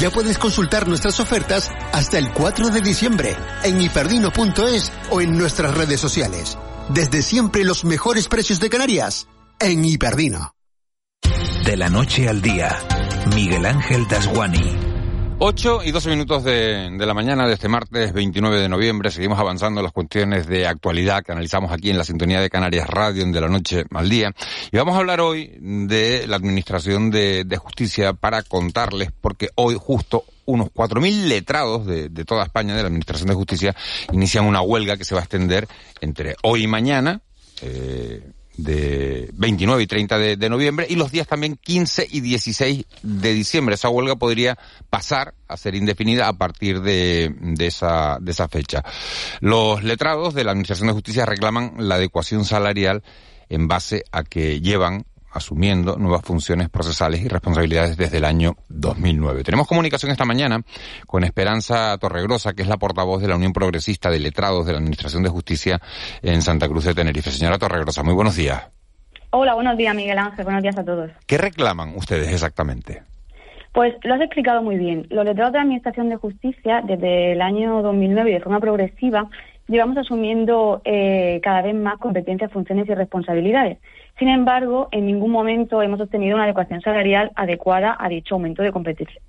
Ya 0.00 0.10
puedes 0.10 0.38
consultar 0.38 0.88
nuestras 0.88 1.20
ofertas 1.20 1.70
hasta 1.92 2.18
el 2.18 2.32
4 2.32 2.70
de 2.70 2.80
diciembre 2.80 3.36
en 3.62 3.80
hiperdino.es 3.80 4.92
o 5.10 5.20
en 5.20 5.38
nuestras 5.38 5.74
redes 5.74 6.00
sociales. 6.00 6.58
Desde 6.88 7.22
siempre 7.22 7.64
los 7.64 7.84
mejores 7.84 8.28
precios 8.28 8.60
de 8.60 8.70
Canarias 8.70 9.28
en 9.60 9.84
Hiperdino. 9.84 10.54
De 11.64 11.76
la 11.76 11.88
noche 11.88 12.28
al 12.28 12.42
día, 12.42 12.76
Miguel 13.34 13.64
Ángel 13.64 14.06
Dasguani. 14.08 14.83
8 15.38 15.80
y 15.84 15.90
12 15.90 16.10
minutos 16.10 16.44
de, 16.44 16.90
de, 16.96 17.06
la 17.06 17.12
mañana 17.12 17.46
de 17.46 17.54
este 17.54 17.68
martes 17.68 18.12
29 18.12 18.60
de 18.60 18.68
noviembre. 18.68 19.10
Seguimos 19.10 19.38
avanzando 19.38 19.80
en 19.80 19.84
las 19.84 19.92
cuestiones 19.92 20.46
de 20.46 20.66
actualidad 20.66 21.24
que 21.24 21.32
analizamos 21.32 21.72
aquí 21.72 21.90
en 21.90 21.98
la 21.98 22.04
sintonía 22.04 22.40
de 22.40 22.48
Canarias 22.48 22.88
Radio 22.88 23.24
en 23.24 23.32
De 23.32 23.40
la 23.40 23.48
Noche 23.48 23.84
al 23.90 24.08
Día. 24.08 24.32
Y 24.70 24.76
vamos 24.76 24.94
a 24.94 24.98
hablar 24.98 25.20
hoy 25.20 25.56
de 25.60 26.26
la 26.28 26.36
Administración 26.36 27.10
de, 27.10 27.44
de 27.44 27.56
Justicia 27.56 28.12
para 28.12 28.42
contarles, 28.42 29.10
porque 29.20 29.50
hoy 29.56 29.76
justo 29.78 30.24
unos 30.46 30.68
4.000 30.68 31.26
letrados 31.26 31.84
de, 31.86 32.08
de 32.08 32.24
toda 32.24 32.44
España 32.44 32.74
de 32.74 32.82
la 32.82 32.88
Administración 32.88 33.28
de 33.28 33.34
Justicia 33.34 33.74
inician 34.12 34.44
una 34.44 34.62
huelga 34.62 34.96
que 34.96 35.04
se 35.04 35.14
va 35.14 35.20
a 35.20 35.24
extender 35.24 35.66
entre 36.00 36.36
hoy 36.42 36.64
y 36.64 36.66
mañana. 36.68 37.20
Eh, 37.60 38.33
de 38.56 39.30
29 39.34 39.82
y 39.82 39.86
30 39.86 40.18
de, 40.18 40.48
noviembre 40.48 40.86
y 40.88 40.96
los 40.96 41.10
días 41.10 41.26
también 41.26 41.56
15 41.56 42.08
y 42.10 42.20
16 42.20 42.84
de 43.02 43.32
diciembre. 43.32 43.74
Esa 43.74 43.88
huelga 43.88 44.16
podría 44.16 44.58
pasar 44.90 45.34
a 45.48 45.56
ser 45.56 45.74
indefinida 45.74 46.28
a 46.28 46.32
partir 46.34 46.80
de, 46.80 47.34
de, 47.40 47.66
esa, 47.66 48.18
de 48.20 48.30
esa 48.32 48.48
fecha. 48.48 48.84
Los 49.40 49.82
letrados 49.82 50.34
de 50.34 50.44
la 50.44 50.52
Administración 50.52 50.88
de 50.88 50.94
Justicia 50.94 51.26
reclaman 51.26 51.74
la 51.78 51.96
adecuación 51.96 52.44
salarial 52.44 53.02
en 53.48 53.68
base 53.68 54.04
a 54.12 54.22
que 54.22 54.60
llevan 54.60 55.04
asumiendo 55.34 55.96
nuevas 55.96 56.22
funciones 56.22 56.70
procesales 56.70 57.20
y 57.20 57.28
responsabilidades 57.28 57.96
desde 57.96 58.18
el 58.18 58.24
año 58.24 58.56
2009. 58.68 59.42
Tenemos 59.42 59.66
comunicación 59.66 60.12
esta 60.12 60.24
mañana 60.24 60.60
con 61.06 61.24
Esperanza 61.24 61.98
Torregrosa, 61.98 62.54
que 62.54 62.62
es 62.62 62.68
la 62.68 62.76
portavoz 62.76 63.20
de 63.20 63.28
la 63.28 63.36
Unión 63.36 63.52
Progresista 63.52 64.10
de 64.10 64.20
Letrados 64.20 64.64
de 64.64 64.72
la 64.72 64.78
Administración 64.78 65.22
de 65.22 65.28
Justicia 65.28 65.80
en 66.22 66.40
Santa 66.40 66.68
Cruz 66.68 66.84
de 66.84 66.94
Tenerife. 66.94 67.30
Señora 67.30 67.58
Torregrosa, 67.58 68.02
muy 68.02 68.14
buenos 68.14 68.36
días. 68.36 68.68
Hola, 69.30 69.54
buenos 69.54 69.76
días 69.76 69.94
Miguel 69.94 70.18
Ángel, 70.18 70.44
buenos 70.44 70.62
días 70.62 70.78
a 70.78 70.84
todos. 70.84 71.10
¿Qué 71.26 71.36
reclaman 71.36 71.94
ustedes 71.96 72.32
exactamente? 72.32 73.02
Pues 73.72 73.92
lo 74.04 74.14
has 74.14 74.20
explicado 74.20 74.62
muy 74.62 74.76
bien. 74.76 75.08
Los 75.10 75.24
letrados 75.24 75.52
de 75.52 75.58
la 75.58 75.62
Administración 75.62 76.08
de 76.08 76.14
Justicia, 76.14 76.80
desde 76.86 77.32
el 77.32 77.42
año 77.42 77.82
2009 77.82 78.30
y 78.30 78.34
de 78.34 78.40
forma 78.40 78.60
progresiva, 78.60 79.28
llevamos 79.66 79.96
asumiendo 79.96 80.80
eh, 80.84 81.40
cada 81.42 81.62
vez 81.62 81.74
más 81.74 81.98
competencias, 81.98 82.52
funciones 82.52 82.88
y 82.88 82.94
responsabilidades. 82.94 83.78
Sin 84.18 84.28
embargo, 84.28 84.88
en 84.92 85.06
ningún 85.06 85.30
momento 85.30 85.82
hemos 85.82 86.00
obtenido 86.00 86.36
una 86.36 86.44
adecuación 86.44 86.80
salarial 86.80 87.32
adecuada 87.34 87.96
a 87.98 88.08
dicho 88.08 88.34
aumento 88.34 88.62
de 88.62 88.72
competencia. 88.72 89.20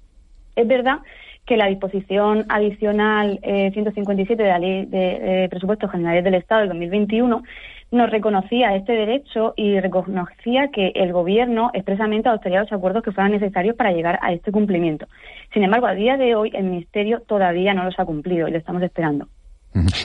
Es 0.55 0.67
verdad 0.67 0.99
que 1.45 1.57
la 1.57 1.67
disposición 1.67 2.45
adicional 2.49 3.39
157 3.41 4.33
eh, 4.33 4.45
de 4.45 4.51
la 4.51 4.59
Ley 4.59 4.85
de 4.85 5.47
Presupuestos 5.49 5.91
Generales 5.91 6.23
del 6.23 6.35
Estado 6.35 6.61
del 6.61 6.69
2021 6.69 7.43
nos 7.91 8.09
reconocía 8.09 8.75
este 8.75 8.93
derecho 8.93 9.53
y 9.55 9.79
reconocía 9.79 10.69
que 10.71 10.91
el 10.95 11.13
Gobierno 11.13 11.69
expresamente 11.73 12.29
adoptaría 12.29 12.61
los 12.61 12.71
acuerdos 12.71 13.03
que 13.03 13.11
fueran 13.11 13.31
necesarios 13.31 13.75
para 13.75 13.91
llegar 13.91 14.19
a 14.21 14.33
este 14.33 14.51
cumplimiento. 14.51 15.07
Sin 15.53 15.63
embargo, 15.63 15.87
a 15.87 15.93
día 15.93 16.17
de 16.17 16.35
hoy 16.35 16.51
el 16.53 16.63
Ministerio 16.63 17.21
todavía 17.21 17.73
no 17.73 17.83
los 17.83 17.97
ha 17.99 18.05
cumplido 18.05 18.47
y 18.47 18.51
lo 18.51 18.57
estamos 18.57 18.81
esperando. 18.81 19.27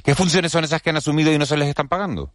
¿Qué 0.05 0.15
funciones 0.15 0.53
son 0.53 0.65
esas 0.65 0.83
que 0.83 0.91
han 0.91 0.97
asumido 0.97 1.33
y 1.33 1.39
no 1.39 1.47
se 1.47 1.57
les 1.57 1.69
están 1.69 1.89
pagando? 1.89 2.31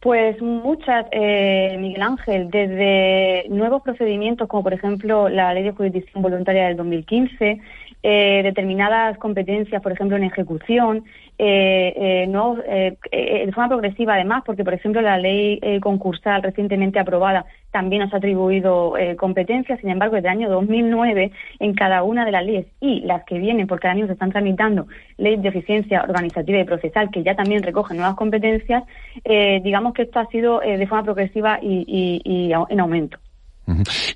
Pues 0.00 0.40
muchas, 0.42 1.06
eh, 1.10 1.76
Miguel 1.80 2.02
Ángel, 2.02 2.50
desde 2.50 3.48
nuevos 3.48 3.82
procedimientos 3.82 4.46
como 4.46 4.62
por 4.62 4.74
ejemplo 4.74 5.28
la 5.28 5.54
Ley 5.54 5.64
de 5.64 5.72
Jurisdicción 5.72 6.22
Voluntaria 6.22 6.66
del 6.66 6.76
2015, 6.76 7.60
eh, 8.02 8.42
determinadas 8.42 9.18
competencias, 9.18 9.82
por 9.82 9.92
ejemplo, 9.92 10.16
en 10.16 10.24
ejecución, 10.24 11.04
eh, 11.38 11.92
eh, 11.96 12.26
no, 12.28 12.56
eh, 12.66 12.96
de 13.10 13.52
forma 13.52 13.68
progresiva 13.68 14.14
además, 14.14 14.42
porque, 14.46 14.64
por 14.64 14.72
ejemplo, 14.72 15.02
la 15.02 15.18
ley 15.18 15.60
concursal 15.80 16.42
recientemente 16.42 16.98
aprobada 16.98 17.44
también 17.70 18.02
nos 18.02 18.14
ha 18.14 18.16
atribuido 18.16 18.94
competencias, 19.18 19.80
sin 19.80 19.90
embargo, 19.90 20.14
desde 20.14 20.28
el 20.28 20.32
año 20.32 20.48
2009, 20.48 21.30
en 21.58 21.74
cada 21.74 22.02
una 22.04 22.24
de 22.24 22.32
las 22.32 22.44
leyes 22.44 22.66
y 22.80 23.00
las 23.00 23.24
que 23.24 23.38
vienen, 23.38 23.66
porque 23.66 23.86
ahora 23.86 23.96
mismo 23.96 24.06
se 24.06 24.14
están 24.14 24.32
tramitando 24.32 24.86
leyes 25.18 25.42
de 25.42 25.48
eficiencia 25.48 26.02
organizativa 26.02 26.58
y 26.58 26.64
procesal, 26.64 27.10
que 27.10 27.22
ya 27.22 27.34
también 27.34 27.62
recogen 27.62 27.98
nuevas 27.98 28.16
competencias, 28.16 28.84
digamos 29.24 29.92
que 29.92 30.02
esto 30.02 30.20
ha 30.20 30.26
sido 30.26 30.60
de 30.60 30.86
forma 30.86 31.04
progresiva 31.04 31.58
y, 31.60 32.22
y 32.24 32.52
en 32.52 32.80
aumento. 32.80 33.18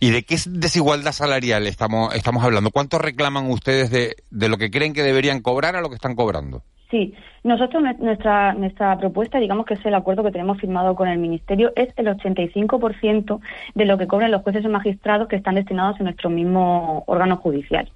¿Y 0.01 0.11
de 0.11 0.23
qué 0.23 0.37
desigualdad 0.49 1.13
salarial 1.13 1.67
estamos, 1.67 2.15
estamos 2.15 2.45
hablando? 2.45 2.71
¿Cuánto 2.71 2.99
reclaman 2.99 3.51
ustedes 3.51 3.91
de, 3.91 4.17
de 4.31 4.49
lo 4.49 4.57
que 4.59 4.71
creen 4.71 4.93
que 4.93 5.03
deberían 5.03 5.41
cobrar 5.41 5.77
a 5.77 5.81
lo 5.81 5.89
que 5.89 5.97
están 5.97 6.15
cobrando? 6.15 6.63
Sí, 6.91 7.15
nosotros 7.45 7.83
nuestra 8.01 8.53
nuestra 8.55 8.99
propuesta, 8.99 9.39
digamos 9.39 9.65
que 9.65 9.75
es 9.75 9.87
el 9.87 9.95
acuerdo 9.95 10.25
que 10.25 10.33
tenemos 10.33 10.59
firmado 10.59 10.97
con 10.97 11.09
el 11.09 11.19
Ministerio, 11.19 11.73
es 11.77 11.89
el 11.97 12.07
85% 12.07 13.41
de 13.77 13.85
lo 13.85 13.97
que 13.97 14.09
cobran 14.09 14.33
los 14.33 14.43
jueces 14.43 14.65
y 14.65 14.69
magistrados 14.69 15.29
que 15.29 15.37
están 15.37 15.55
destinados 15.55 15.99
en 16.01 16.05
nuestro 16.05 16.31
mismo 16.31 17.05
órgano 17.07 17.37
judicial. 17.37 17.91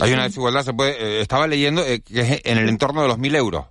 Hay 0.00 0.12
una 0.12 0.24
desigualdad, 0.24 0.62
se 0.62 0.72
puede, 0.72 0.92
eh, 0.92 1.20
estaba 1.20 1.46
leyendo 1.48 1.82
eh, 1.82 2.00
que 2.00 2.20
es 2.20 2.40
en 2.44 2.58
el 2.58 2.68
entorno 2.68 3.02
de 3.02 3.08
los 3.08 3.18
1.000 3.18 3.36
euros. 3.36 3.66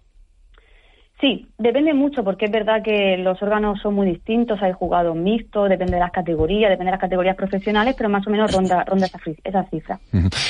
Sí, 1.24 1.48
depende 1.58 1.94
mucho 1.94 2.22
porque 2.22 2.48
es 2.48 2.52
verdad 2.52 2.84
que 2.84 3.16
los 3.16 3.42
órganos 3.42 3.80
son 3.82 3.94
muy 3.94 4.06
distintos, 4.06 4.62
hay 4.62 4.74
jugados 4.74 5.16
mixtos, 5.16 5.70
depende 5.70 5.94
de 5.94 6.02
las 6.02 6.12
categorías, 6.12 6.70
depende 6.70 6.88
de 6.88 6.92
las 6.92 7.00
categorías 7.00 7.38
profesionales, 7.38 7.96
pero 7.98 8.10
más 8.10 8.28
o 8.28 8.30
menos 8.30 8.52
ronda, 8.52 8.84
ronda 8.84 9.06
esa, 9.06 9.20
esa 9.42 9.64
cifra. 9.70 10.02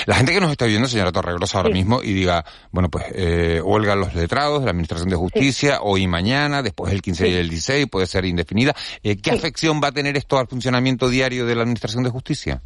La 0.08 0.16
gente 0.16 0.34
que 0.34 0.40
nos 0.40 0.50
está 0.50 0.66
viendo, 0.66 0.88
señora 0.88 1.12
Torregrosa, 1.12 1.60
ahora 1.60 1.70
mismo 1.70 2.02
y 2.02 2.14
diga, 2.14 2.44
bueno, 2.72 2.90
pues 2.90 3.06
eh, 3.14 3.62
huelga 3.64 3.96
los 3.96 4.16
letrados 4.16 4.62
de 4.62 4.66
la 4.66 4.72
Administración 4.72 5.10
de 5.10 5.16
Justicia, 5.16 5.78
hoy 5.84 6.06
y 6.06 6.08
mañana, 6.08 6.64
después 6.64 6.92
el 6.92 7.04
15 7.04 7.30
y 7.30 7.34
el 7.34 7.50
16, 7.50 7.86
puede 7.86 8.08
ser 8.08 8.26
indefinida. 8.26 8.74
Eh, 9.04 9.18
¿Qué 9.18 9.30
afección 9.30 9.80
va 9.80 9.90
a 9.90 9.92
tener 9.92 10.18
esto 10.18 10.40
al 10.40 10.48
funcionamiento 10.48 11.08
diario 11.08 11.46
de 11.46 11.54
la 11.54 11.62
Administración 11.62 12.04
de 12.04 12.10
Justicia? 12.10 12.64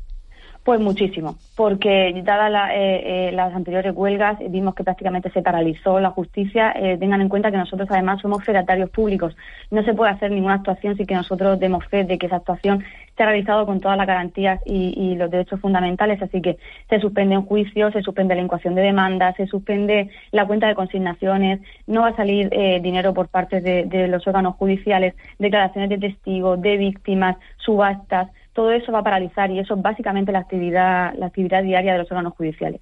Pues 0.67 0.81
muchísimo, 0.81 1.37
porque 1.55 2.13
dadas 2.25 2.71
eh, 2.73 3.29
eh, 3.29 3.31
las 3.31 3.55
anteriores 3.55 3.95
huelgas 3.95 4.37
vimos 4.49 4.75
que 4.75 4.83
prácticamente 4.83 5.31
se 5.31 5.41
paralizó 5.41 6.01
la 6.01 6.09
justicia. 6.09 6.73
Eh, 6.75 6.97
tengan 6.97 7.21
en 7.21 7.29
cuenta 7.29 7.51
que 7.51 7.55
nosotros 7.55 7.87
además 7.89 8.19
somos 8.21 8.43
fedatarios 8.43 8.89
públicos. 8.89 9.33
No 9.71 9.81
se 9.83 9.93
puede 9.93 10.11
hacer 10.11 10.29
ninguna 10.29 10.55
actuación 10.55 10.97
sin 10.97 11.05
que 11.05 11.15
nosotros 11.15 11.57
demos 11.57 11.85
fe 11.85 12.03
de 12.03 12.17
que 12.17 12.25
esa 12.25 12.35
actuación 12.35 12.83
se 13.15 13.23
ha 13.23 13.27
realizado 13.27 13.65
con 13.65 13.79
todas 13.79 13.97
las 13.97 14.07
garantías 14.07 14.59
y, 14.65 15.15
los 15.15 15.31
derechos 15.31 15.61
fundamentales. 15.61 16.21
Así 16.21 16.41
que 16.41 16.57
se 16.89 16.99
suspende 16.99 17.37
un 17.37 17.45
juicio, 17.45 17.89
se 17.93 18.01
suspende 18.01 18.35
la 18.35 18.41
incoación 18.41 18.75
de 18.75 18.81
demandas, 18.81 19.37
se 19.37 19.47
suspende 19.47 20.09
la 20.31 20.45
cuenta 20.47 20.67
de 20.67 20.75
consignaciones, 20.75 21.61
no 21.87 22.01
va 22.01 22.09
a 22.09 22.15
salir 22.17 22.49
dinero 22.81 23.13
por 23.13 23.29
parte 23.29 23.61
de 23.61 24.07
los 24.09 24.27
órganos 24.27 24.55
judiciales, 24.55 25.15
declaraciones 25.39 25.89
de 25.91 26.09
testigos, 26.09 26.61
de 26.61 26.75
víctimas, 26.75 27.37
subastas 27.55 28.27
todo 28.57 28.71
eso 28.71 28.91
va 28.91 28.99
a 28.99 29.03
paralizar 29.03 29.51
y 29.51 29.59
eso 29.59 29.75
es 29.75 29.81
básicamente 29.83 30.31
la 30.31 30.39
actividad, 30.39 31.13
la 31.15 31.27
actividad 31.27 31.61
diaria 31.61 31.91
de 31.93 31.99
los 31.99 32.11
órganos 32.11 32.33
judiciales. 32.33 32.81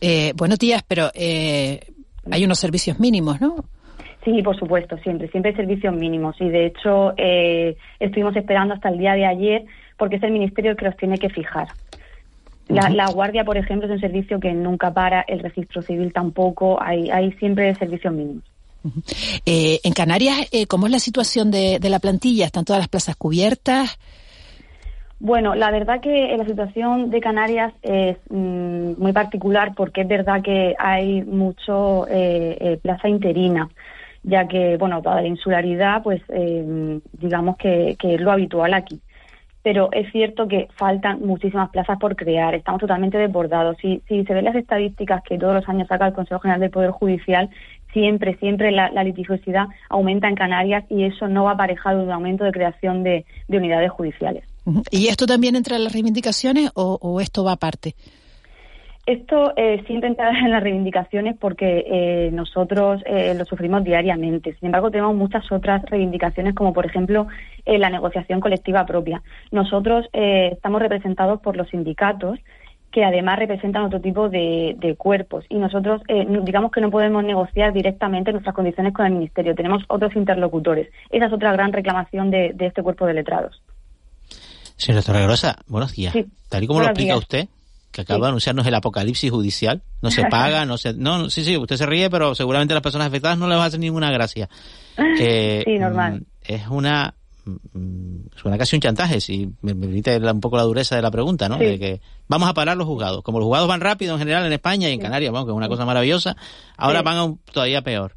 Eh, 0.00 0.32
buenos 0.34 0.58
días, 0.58 0.82
pero 0.82 1.12
eh, 1.14 1.78
hay 2.28 2.44
unos 2.44 2.58
servicios 2.58 2.98
mínimos, 2.98 3.40
¿no? 3.40 3.54
Sí, 4.24 4.42
por 4.42 4.58
supuesto, 4.58 4.98
siempre, 5.04 5.28
siempre 5.28 5.52
hay 5.52 5.56
servicios 5.56 5.94
mínimos 5.94 6.34
y 6.40 6.48
de 6.48 6.66
hecho 6.66 7.12
eh, 7.16 7.76
estuvimos 8.00 8.34
esperando 8.34 8.74
hasta 8.74 8.88
el 8.88 8.98
día 8.98 9.12
de 9.12 9.26
ayer 9.26 9.64
porque 9.96 10.16
es 10.16 10.24
el 10.24 10.32
Ministerio 10.32 10.72
el 10.72 10.76
que 10.76 10.86
los 10.86 10.96
tiene 10.96 11.18
que 11.18 11.30
fijar. 11.30 11.68
La, 12.66 13.06
Guardia, 13.06 13.44
por 13.44 13.56
ejemplo, 13.56 13.86
es 13.86 13.94
un 13.94 14.00
servicio 14.00 14.40
que 14.40 14.52
nunca 14.54 14.92
para, 14.92 15.20
el 15.20 15.38
registro 15.38 15.82
civil 15.82 16.12
tampoco, 16.12 16.82
hay, 16.82 17.10
hay 17.10 17.30
siempre 17.34 17.72
servicios 17.76 18.12
mínimos. 18.12 18.42
en 19.46 19.92
Canarias, 19.92 20.50
¿cómo 20.66 20.86
es 20.86 20.92
la 20.92 20.98
situación 20.98 21.52
de, 21.52 21.78
de 21.78 21.90
la 21.90 22.00
plantilla? 22.00 22.46
¿Están 22.46 22.64
todas 22.64 22.80
las 22.80 22.88
plazas 22.88 23.14
cubiertas? 23.14 24.00
Bueno, 25.18 25.54
la 25.54 25.70
verdad 25.70 26.00
que 26.00 26.36
la 26.36 26.44
situación 26.44 27.10
de 27.10 27.20
Canarias 27.20 27.72
es 27.82 28.18
mm, 28.28 29.00
muy 29.00 29.12
particular 29.12 29.72
porque 29.74 30.02
es 30.02 30.08
verdad 30.08 30.42
que 30.42 30.74
hay 30.78 31.22
mucho 31.22 32.06
eh, 32.08 32.56
eh, 32.60 32.78
plaza 32.82 33.08
interina, 33.08 33.70
ya 34.22 34.46
que, 34.46 34.76
bueno, 34.76 35.00
toda 35.00 35.22
la 35.22 35.28
insularidad, 35.28 36.02
pues 36.02 36.20
eh, 36.28 37.00
digamos 37.12 37.56
que, 37.56 37.96
es 37.98 38.20
lo 38.20 38.30
habitual 38.30 38.74
aquí. 38.74 39.00
Pero 39.62 39.88
es 39.90 40.12
cierto 40.12 40.46
que 40.48 40.68
faltan 40.76 41.20
muchísimas 41.22 41.70
plazas 41.70 41.98
por 41.98 42.14
crear, 42.14 42.54
estamos 42.54 42.80
totalmente 42.80 43.16
desbordados. 43.18 43.78
Si, 43.80 44.02
si 44.06 44.24
se 44.24 44.34
ven 44.34 44.44
las 44.44 44.54
estadísticas 44.54 45.22
que 45.22 45.38
todos 45.38 45.54
los 45.54 45.68
años 45.68 45.88
saca 45.88 46.06
el 46.06 46.12
Consejo 46.12 46.40
General 46.40 46.60
del 46.60 46.70
Poder 46.70 46.90
Judicial, 46.90 47.48
siempre, 47.96 48.36
siempre 48.36 48.72
la, 48.72 48.90
litigiosidad 49.02 49.68
aumenta 49.88 50.28
en 50.28 50.34
Canarias 50.34 50.84
y 50.90 51.04
eso 51.04 51.28
no 51.28 51.44
va 51.44 51.52
aparejado 51.52 52.00
de 52.00 52.04
un 52.04 52.12
aumento 52.12 52.44
de 52.44 52.52
creación 52.52 53.02
de 53.02 53.24
unidades 53.48 53.90
judiciales. 53.90 54.44
¿Y 54.90 55.06
esto 55.08 55.26
también 55.26 55.56
entra 55.56 55.76
en 55.76 55.84
las 55.84 55.92
reivindicaciones 55.92 56.70
o, 56.74 57.20
esto 57.20 57.44
va 57.44 57.52
aparte? 57.52 57.94
Esto 59.06 59.52
eh, 59.56 59.84
siempre 59.86 60.08
entra 60.08 60.30
en 60.30 60.50
las 60.50 60.62
reivindicaciones 60.62 61.36
porque 61.38 61.84
eh, 61.86 62.30
nosotros 62.32 63.00
eh, 63.06 63.34
lo 63.38 63.44
sufrimos 63.44 63.84
diariamente. 63.84 64.54
Sin 64.58 64.66
embargo, 64.66 64.90
tenemos 64.90 65.14
muchas 65.14 65.50
otras 65.52 65.82
reivindicaciones, 65.84 66.54
como 66.54 66.72
por 66.72 66.86
ejemplo 66.86 67.28
la 67.64 67.90
negociación 67.90 68.40
colectiva 68.40 68.84
propia. 68.86 69.22
Nosotros 69.50 70.06
estamos 70.12 70.80
representados 70.80 71.40
por 71.40 71.56
los 71.56 71.68
sindicatos 71.68 72.38
que 72.92 73.04
además 73.04 73.38
representan 73.38 73.84
otro 73.84 74.00
tipo 74.00 74.28
de, 74.28 74.94
cuerpos. 74.98 75.44
Y 75.48 75.56
nosotros, 75.56 76.02
digamos 76.42 76.70
que 76.72 76.80
no 76.80 76.90
podemos 76.90 77.22
negociar 77.24 77.72
directamente 77.72 78.32
nuestras 78.32 78.54
condiciones 78.54 78.94
con 78.94 79.06
el 79.06 79.12
Ministerio. 79.12 79.54
Tenemos 79.54 79.82
otros 79.88 80.16
interlocutores. 80.16 80.88
Esa 81.10 81.26
es 81.26 81.32
otra 81.32 81.52
gran 81.52 81.72
reclamación 81.72 82.30
de 82.30 82.54
este 82.58 82.82
cuerpo 82.82 83.06
de 83.06 83.14
letrados. 83.14 83.60
Señora 84.76 85.02
Torregrosa, 85.02 85.56
buenos 85.66 85.92
días. 85.92 86.14
Tal 86.50 86.64
y 86.64 86.66
como 86.66 86.80
lo 86.80 86.86
explica 86.86 87.16
usted, 87.16 87.48
que 87.90 88.02
acaba 88.02 88.26
de 88.26 88.28
anunciarnos 88.28 88.66
el 88.66 88.74
apocalipsis 88.74 89.30
judicial, 89.30 89.82
no 90.02 90.10
se 90.10 90.24
paga, 90.30 90.66
no 90.66 90.76
se... 90.76 90.92
No, 90.92 91.30
sí, 91.30 91.44
sí, 91.44 91.56
usted 91.56 91.76
se 91.76 91.86
ríe, 91.86 92.10
pero 92.10 92.34
seguramente 92.34 92.74
a 92.74 92.76
las 92.76 92.82
personas 92.82 93.08
afectadas 93.08 93.38
no 93.38 93.48
les 93.48 93.56
va 93.56 93.64
a 93.64 93.66
hacer 93.66 93.80
ninguna 93.80 94.10
gracia. 94.10 94.48
sí, 95.16 95.78
normal. 95.78 96.20
Mm, 96.20 96.24
es 96.42 96.68
una... 96.68 97.14
Mm, 97.46 98.26
suena 98.34 98.58
casi 98.58 98.74
un 98.74 98.80
chantaje, 98.82 99.20
si 99.20 99.48
me 99.62 99.74
permite 99.74 100.18
un 100.18 100.40
poco 100.40 100.56
la 100.56 100.64
dureza 100.64 100.96
de 100.96 101.02
la 101.02 101.12
pregunta, 101.12 101.48
¿no? 101.48 101.58
De 101.58 101.78
que 101.78 102.00
vamos 102.28 102.48
a 102.48 102.54
parar 102.54 102.76
los 102.76 102.86
juzgados. 102.86 103.22
Como 103.22 103.38
los 103.38 103.46
juzgados 103.46 103.68
van 103.68 103.80
rápido 103.80 104.14
en 104.14 104.18
general 104.18 104.44
en 104.46 104.52
España 104.52 104.88
y 104.90 104.94
en 104.94 105.00
Canarias, 105.00 105.32
vamos, 105.32 105.46
que 105.46 105.52
es 105.52 105.56
una 105.56 105.68
cosa 105.68 105.86
maravillosa, 105.86 106.36
ahora 106.76 107.02
van 107.02 107.38
todavía 107.52 107.82
peor. 107.82 108.12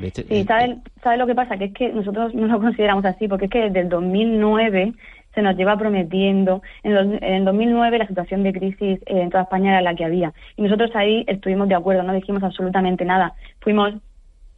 Sí, 0.00 0.44
¿sabe, 0.44 0.78
¿sabe 1.02 1.18
lo 1.18 1.26
que 1.26 1.34
pasa? 1.34 1.58
Que 1.58 1.66
es 1.66 1.74
que 1.74 1.88
nosotros 1.92 2.34
no 2.34 2.46
lo 2.46 2.60
consideramos 2.60 3.04
así, 3.04 3.28
porque 3.28 3.46
es 3.46 3.50
que 3.50 3.58
desde 3.62 3.80
el 3.80 3.88
2009 3.88 4.94
se 5.34 5.42
nos 5.42 5.56
lleva 5.56 5.76
prometiendo. 5.76 6.62
En, 6.82 7.22
el 7.22 7.44
2009 7.44 7.98
la 7.98 8.06
situación 8.06 8.42
de 8.42 8.52
crisis 8.52 9.00
en 9.06 9.30
toda 9.30 9.44
España 9.44 9.72
era 9.72 9.82
la 9.82 9.94
que 9.94 10.04
había. 10.04 10.32
Y 10.56 10.62
nosotros 10.62 10.90
ahí 10.94 11.24
estuvimos 11.26 11.68
de 11.68 11.74
acuerdo, 11.74 12.04
no 12.04 12.14
dijimos 12.14 12.42
absolutamente 12.42 13.04
nada. 13.04 13.34
Fuimos 13.60 13.94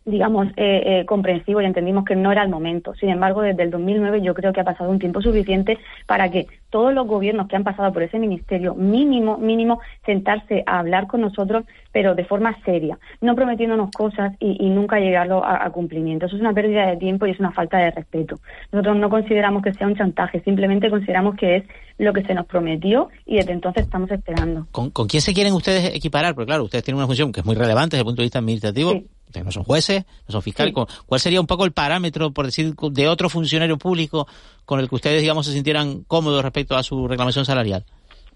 digamos, 0.04 0.48
eh, 0.56 0.82
eh, 0.84 1.04
comprensivo 1.06 1.62
y 1.62 1.64
entendimos 1.64 2.04
que 2.04 2.16
no 2.16 2.30
era 2.30 2.42
el 2.42 2.50
momento. 2.50 2.94
Sin 2.94 3.08
embargo, 3.08 3.42
desde 3.42 3.62
el 3.62 3.70
2009 3.70 4.20
yo 4.22 4.34
creo 4.34 4.52
que 4.52 4.60
ha 4.60 4.64
pasado 4.64 4.90
un 4.90 4.98
tiempo 4.98 5.22
suficiente 5.22 5.78
para 6.06 6.30
que 6.30 6.46
todos 6.68 6.92
los 6.92 7.06
gobiernos 7.06 7.46
que 7.48 7.56
han 7.56 7.64
pasado 7.64 7.92
por 7.92 8.02
ese 8.02 8.18
ministerio, 8.18 8.74
mínimo, 8.74 9.38
mínimo, 9.38 9.80
sentarse 10.04 10.62
a 10.66 10.80
hablar 10.80 11.06
con 11.06 11.20
nosotros, 11.20 11.64
pero 11.92 12.14
de 12.14 12.24
forma 12.24 12.58
seria, 12.64 12.98
no 13.20 13.34
prometiéndonos 13.36 13.92
cosas 13.92 14.34
y, 14.40 14.68
nunca 14.68 14.98
llegarlo 14.98 15.44
a, 15.44 15.70
cumplimiento. 15.70 16.26
Eso 16.26 16.34
es 16.34 16.40
una 16.40 16.52
pérdida 16.52 16.88
de 16.88 16.96
tiempo 16.96 17.26
y 17.26 17.30
es 17.30 17.38
una 17.38 17.52
falta 17.52 17.78
de 17.78 17.92
respeto. 17.92 18.40
Nosotros 18.72 18.96
no 18.96 19.08
consideramos 19.08 19.62
que 19.62 19.72
sea 19.72 19.86
un 19.86 19.94
chantaje, 19.94 20.40
simplemente 20.40 20.90
consideramos 20.90 21.36
que 21.36 21.56
es 21.56 21.64
lo 21.98 22.12
que 22.12 22.24
se 22.24 22.34
nos 22.34 22.46
prometió 22.46 23.08
y 23.24 23.36
desde 23.36 23.52
entonces 23.52 23.84
estamos 23.84 24.10
esperando. 24.10 24.66
¿Con, 24.72 24.90
quién 24.90 25.20
se 25.20 25.32
quieren 25.32 25.52
ustedes 25.52 25.94
equiparar? 25.94 26.34
Porque 26.34 26.46
claro, 26.46 26.64
ustedes 26.64 26.82
tienen 26.82 26.98
una 26.98 27.06
función 27.06 27.30
que 27.30 27.38
es 27.38 27.46
muy 27.46 27.54
relevante 27.54 27.96
desde 27.96 28.02
el 28.02 28.06
punto 28.06 28.22
de 28.22 28.26
vista 28.26 28.40
administrativo. 28.40 28.94
No 29.42 29.50
son 29.50 29.64
jueces, 29.64 30.04
no 30.28 30.32
son 30.32 30.42
fiscales. 30.42 30.74
¿Cuál 31.06 31.20
sería 31.20 31.40
un 31.40 31.46
poco 31.46 31.64
el 31.64 31.72
parámetro, 31.72 32.32
por 32.32 32.46
decir, 32.46 32.74
de 32.74 33.08
otro 33.08 33.28
funcionario 33.28 33.78
público 33.78 34.26
con 34.64 34.80
el 34.80 34.88
que 34.88 34.94
ustedes, 34.94 35.20
digamos, 35.20 35.46
se 35.46 35.52
sintieran 35.52 36.04
cómodos 36.04 36.42
respecto 36.42 36.76
a 36.76 36.82
su 36.82 37.08
reclamación 37.08 37.44
salarial? 37.44 37.84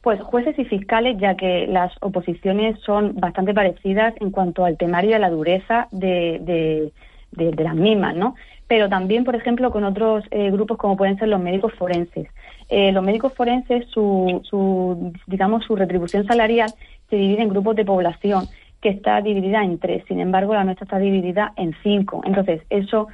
Pues 0.01 0.21
jueces 0.23 0.59
y 0.59 0.65
fiscales, 0.65 1.17
ya 1.19 1.37
que 1.37 1.67
las 1.67 1.93
oposiciones 2.01 2.79
son 2.85 3.15
bastante 3.17 3.53
parecidas 3.53 4.15
en 4.21 4.31
cuanto 4.31 4.65
al 4.65 4.77
temario 4.77 5.11
y 5.11 5.15
a 5.15 5.19
la 5.19 5.31
dureza 5.31 5.89
de, 5.91 6.91
de, 7.33 7.63
las 7.65 7.75
mismas, 7.75 8.15
¿no? 8.15 8.35
Pero 8.69 8.89
también, 8.89 9.25
por 9.25 9.35
ejemplo, 9.35 9.71
con 9.71 9.85
otros 9.85 10.25
eh, 10.31 10.51
grupos 10.51 10.79
como 10.79 10.97
pueden 10.97 11.19
ser 11.19 11.29
los 11.29 11.41
médicos 11.41 11.73
forenses. 11.75 12.29
Eh, 12.69 12.93
los 12.93 13.03
médicos 13.03 13.33
forenses, 13.35 13.87
su, 13.89 14.43
su, 14.45 15.13
digamos, 15.27 15.65
su 15.65 15.75
retribución 15.75 16.27
salarial 16.27 16.71
se 17.09 17.17
divide 17.17 17.43
en 17.43 17.49
grupos 17.49 17.77
de 17.77 17.85
población 17.85 18.47
que 18.81 18.91
está 18.91 19.21
dividida 19.21 19.63
en 19.63 19.79
tres. 19.79 20.05
Sin 20.07 20.21
embargo, 20.21 20.55
la 20.55 20.65
nuestra 20.65 20.85
está 20.85 20.99
dividida 20.99 21.53
en 21.57 21.75
cinco. 21.83 22.23
Entonces, 22.25 22.63
eso 22.71 23.09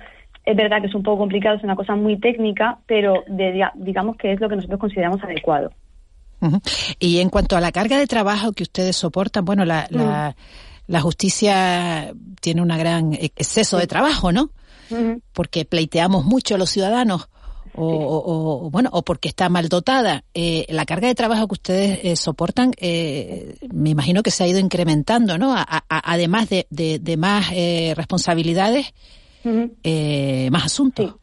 Es 0.46 0.57
verdad 0.57 0.83
que 0.83 0.88
es 0.88 0.94
un 0.94 1.03
poco 1.03 1.20
complicado, 1.20 1.57
es 1.57 1.64
una 1.64 1.74
cosa 1.74 1.96
muy 1.96 2.18
técnica, 2.18 2.79
pero 2.87 3.24
digamos 3.77 4.16
que 4.16 4.33
es 4.33 4.40
lo 4.40 4.48
que 4.48 4.57
nosotros 4.57 4.79
consideramos 4.79 5.22
adecuado. 5.24 5.70
Y 6.98 7.20
en 7.20 7.31
cuanto 7.31 7.57
a 7.57 7.61
la 7.61 7.72
carga 7.72 7.96
de 7.96 8.07
trabajo 8.07 8.53
que 8.53 8.64
ustedes 8.64 8.94
soportan, 8.94 9.46
bueno, 9.46 9.64
la, 9.64 9.87
la, 10.87 11.00
justicia 11.00 12.12
tiene 12.42 12.61
un 12.61 12.68
gran 12.68 13.14
exceso 13.14 13.79
de 13.79 13.87
trabajo, 13.87 14.33
¿no? 14.33 14.50
Porque 15.33 15.64
pleiteamos 15.64 16.27
mucho 16.27 16.57
a 16.57 16.59
los 16.59 16.68
ciudadanos. 16.68 17.29
O, 17.77 18.69
bueno 18.71 18.91
o 18.93 19.03
porque 19.03 19.29
está 19.29 19.49
mal 19.49 19.69
dotada. 19.69 20.25
Eh, 20.35 20.67
la 20.69 20.85
carga 20.85 21.09
de 21.09 21.15
trabajo 21.15 21.49
que 21.49 21.55
ustedes 21.55 22.01
eh, 22.05 22.17
soportan 22.17 22.73
eh, 22.79 23.57
me 23.73 23.91
imagino 23.91 24.23
que 24.23 24.31
se 24.31 24.45
ha 24.45 24.47
ido 24.47 24.59
incrementando 24.59 25.39
no 25.39 25.55
además 25.89 26.49
de, 26.49 26.67
de, 26.71 27.17
más 27.17 27.51
responsabilidades 27.97 28.93
más 30.51 30.65
asuntos. 30.65 31.17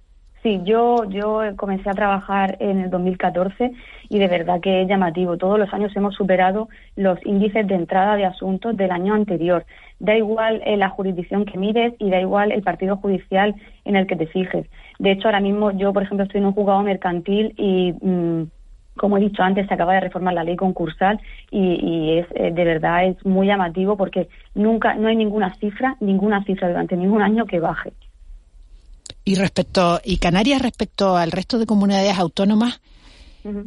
Sí, 0.43 0.59
yo, 0.63 1.03
yo 1.09 1.41
comencé 1.55 1.89
a 1.89 1.93
trabajar 1.93 2.57
en 2.59 2.79
el 2.79 2.89
2014 2.89 3.71
y 4.11 4.19
de 4.19 4.27
verdad 4.27 4.59
que 4.59 4.81
es 4.81 4.89
llamativo. 4.89 5.37
Todos 5.37 5.57
los 5.57 5.73
años 5.73 5.95
hemos 5.95 6.13
superado 6.15 6.67
los 6.97 7.17
índices 7.25 7.65
de 7.65 7.75
entrada 7.75 8.17
de 8.17 8.25
asuntos 8.25 8.75
del 8.75 8.91
año 8.91 9.13
anterior. 9.13 9.65
Da 9.99 10.17
igual 10.17 10.61
eh, 10.65 10.75
la 10.75 10.89
jurisdicción 10.89 11.45
que 11.45 11.57
mires 11.57 11.93
y 11.97 12.09
da 12.09 12.19
igual 12.19 12.51
el 12.51 12.61
partido 12.61 12.97
judicial 12.97 13.55
en 13.85 13.95
el 13.95 14.07
que 14.07 14.17
te 14.17 14.27
fijes. 14.27 14.67
De 14.99 15.11
hecho, 15.11 15.29
ahora 15.29 15.39
mismo 15.39 15.71
yo, 15.71 15.93
por 15.93 16.03
ejemplo, 16.03 16.25
estoy 16.25 16.39
en 16.39 16.47
un 16.47 16.51
juzgado 16.51 16.83
mercantil 16.83 17.53
y, 17.57 17.93
mm, 18.01 18.49
como 18.97 19.17
he 19.17 19.21
dicho 19.21 19.43
antes, 19.43 19.65
se 19.65 19.73
acaba 19.73 19.93
de 19.93 20.01
reformar 20.01 20.33
la 20.33 20.43
ley 20.43 20.57
concursal 20.57 21.17
y, 21.49 22.17
es 22.17 22.25
eh, 22.35 22.51
de 22.51 22.65
verdad 22.65 23.05
es 23.05 23.25
muy 23.25 23.47
llamativo 23.47 23.95
porque 23.95 24.27
nunca 24.55 24.93
no 24.95 25.07
hay 25.07 25.15
ninguna 25.15 25.55
cifra, 25.55 25.95
ninguna 26.01 26.43
cifra 26.43 26.67
durante 26.67 26.97
ningún 26.97 27.21
año 27.21 27.45
que 27.45 27.61
baje. 27.61 27.93
Y 29.23 29.35
respecto, 29.35 30.01
y 30.03 30.17
Canarias 30.17 30.61
respecto 30.61 31.15
al 31.15 31.31
resto 31.31 31.59
de 31.59 31.65
comunidades 31.65 32.19
autónomas, 32.19 32.81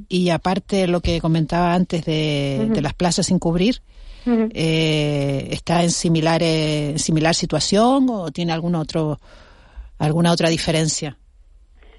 y 0.08 0.30
aparte 0.30 0.87
lo 0.87 1.00
que 1.00 1.20
comentaba 1.20 1.74
antes 1.74 2.04
de, 2.04 2.70
las 2.80 2.94
plazas 2.94 3.26
sin 3.26 3.38
cubrir, 3.38 3.80
eh, 4.26 5.48
¿está 5.50 5.82
en 5.82 5.90
similar, 5.90 6.42
eh, 6.42 6.94
similar 6.96 7.34
situación 7.34 8.06
o 8.10 8.30
tiene 8.30 8.52
algún 8.52 8.74
otro, 8.74 9.18
alguna 9.98 10.32
otra 10.32 10.48
diferencia? 10.48 11.16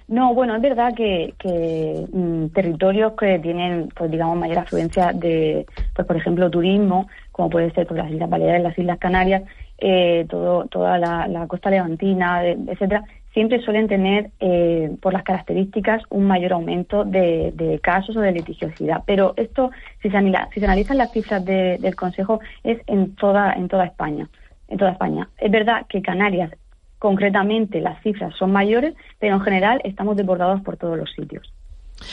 No, 0.07 0.35
bueno, 0.35 0.55
es 0.55 0.61
verdad 0.61 0.93
que, 0.95 1.33
que 1.39 2.05
mm, 2.11 2.47
territorios 2.49 3.13
que 3.13 3.39
tienen, 3.39 3.89
pues 3.95 4.11
digamos, 4.11 4.37
mayor 4.37 4.59
afluencia 4.59 5.11
de, 5.11 5.65
pues 5.95 6.07
por 6.07 6.15
ejemplo, 6.15 6.49
turismo, 6.49 7.07
como 7.31 7.49
puede 7.49 7.71
ser 7.71 7.87
pues, 7.87 7.97
las 7.97 8.11
Islas 8.11 8.29
Baleares, 8.29 8.61
las 8.61 8.77
Islas 8.77 8.99
Canarias, 8.99 9.43
eh, 9.79 10.25
todo, 10.29 10.65
toda 10.65 10.99
la, 10.99 11.27
la 11.27 11.47
costa 11.47 11.71
levantina, 11.71 12.45
etcétera, 12.45 13.03
siempre 13.35 13.61
suelen 13.61 13.89
tener, 13.89 14.31
eh, 14.39 14.95
por 15.01 15.11
las 15.11 15.23
características, 15.23 16.01
un 16.09 16.25
mayor 16.25 16.53
aumento 16.53 17.03
de, 17.03 17.79
casos 17.83 18.15
o 18.15 18.21
de 18.21 18.31
litigiosidad. 18.31 19.03
Pero 19.05 19.33
esto, 19.35 19.71
si 20.01 20.09
se, 20.09 20.17
si 20.53 20.59
se 20.61 20.65
analizan 20.65 20.97
las 20.97 21.11
cifras 21.11 21.43
del 21.43 21.95
Consejo, 21.95 22.39
es 22.63 22.79
en 22.87 23.13
toda, 23.15 23.51
en 23.53 23.67
toda 23.67 23.85
España. 23.85 24.29
En 24.69 24.77
toda 24.77 24.91
España. 24.91 25.27
Es 25.37 25.51
verdad 25.51 25.85
que 25.89 26.01
Canarias, 26.01 26.49
concretamente, 26.97 27.81
las 27.81 28.01
cifras 28.01 28.33
son 28.35 28.53
mayores, 28.53 28.95
pero 29.19 29.35
en 29.35 29.41
general 29.41 29.81
estamos 29.83 30.15
desbordados 30.15 30.61
por 30.61 30.77
todos 30.77 30.97
los 30.97 31.11
sitios. 31.11 31.53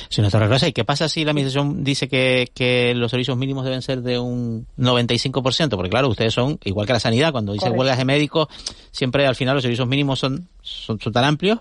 Señor 0.08 0.32
Rosa, 0.48 0.68
¿y 0.68 0.72
qué 0.72 0.84
pasa 0.84 1.08
si 1.08 1.24
la 1.24 1.30
Administración 1.30 1.84
dice 1.84 2.08
que, 2.08 2.48
que, 2.54 2.94
los 2.94 3.10
servicios 3.10 3.36
mínimos 3.36 3.64
deben 3.64 3.82
ser 3.82 4.02
de 4.02 4.18
un 4.18 4.66
95%? 4.78 5.76
Porque 5.76 5.90
claro, 5.90 6.08
ustedes 6.08 6.32
son, 6.32 6.58
igual 6.64 6.86
que 6.86 6.92
la 6.92 7.00
sanidad, 7.00 7.32
cuando 7.32 7.52
dice 7.52 7.70
huelgas 7.70 7.98
de 7.98 8.04
médicos, 8.04 8.48
siempre 8.90 9.26
al 9.26 9.34
final 9.34 9.54
los 9.54 9.62
servicios 9.62 9.88
mínimos 9.88 10.18
son, 10.18 10.48
son, 10.62 10.98
tan 10.98 11.24
amplios 11.24 11.58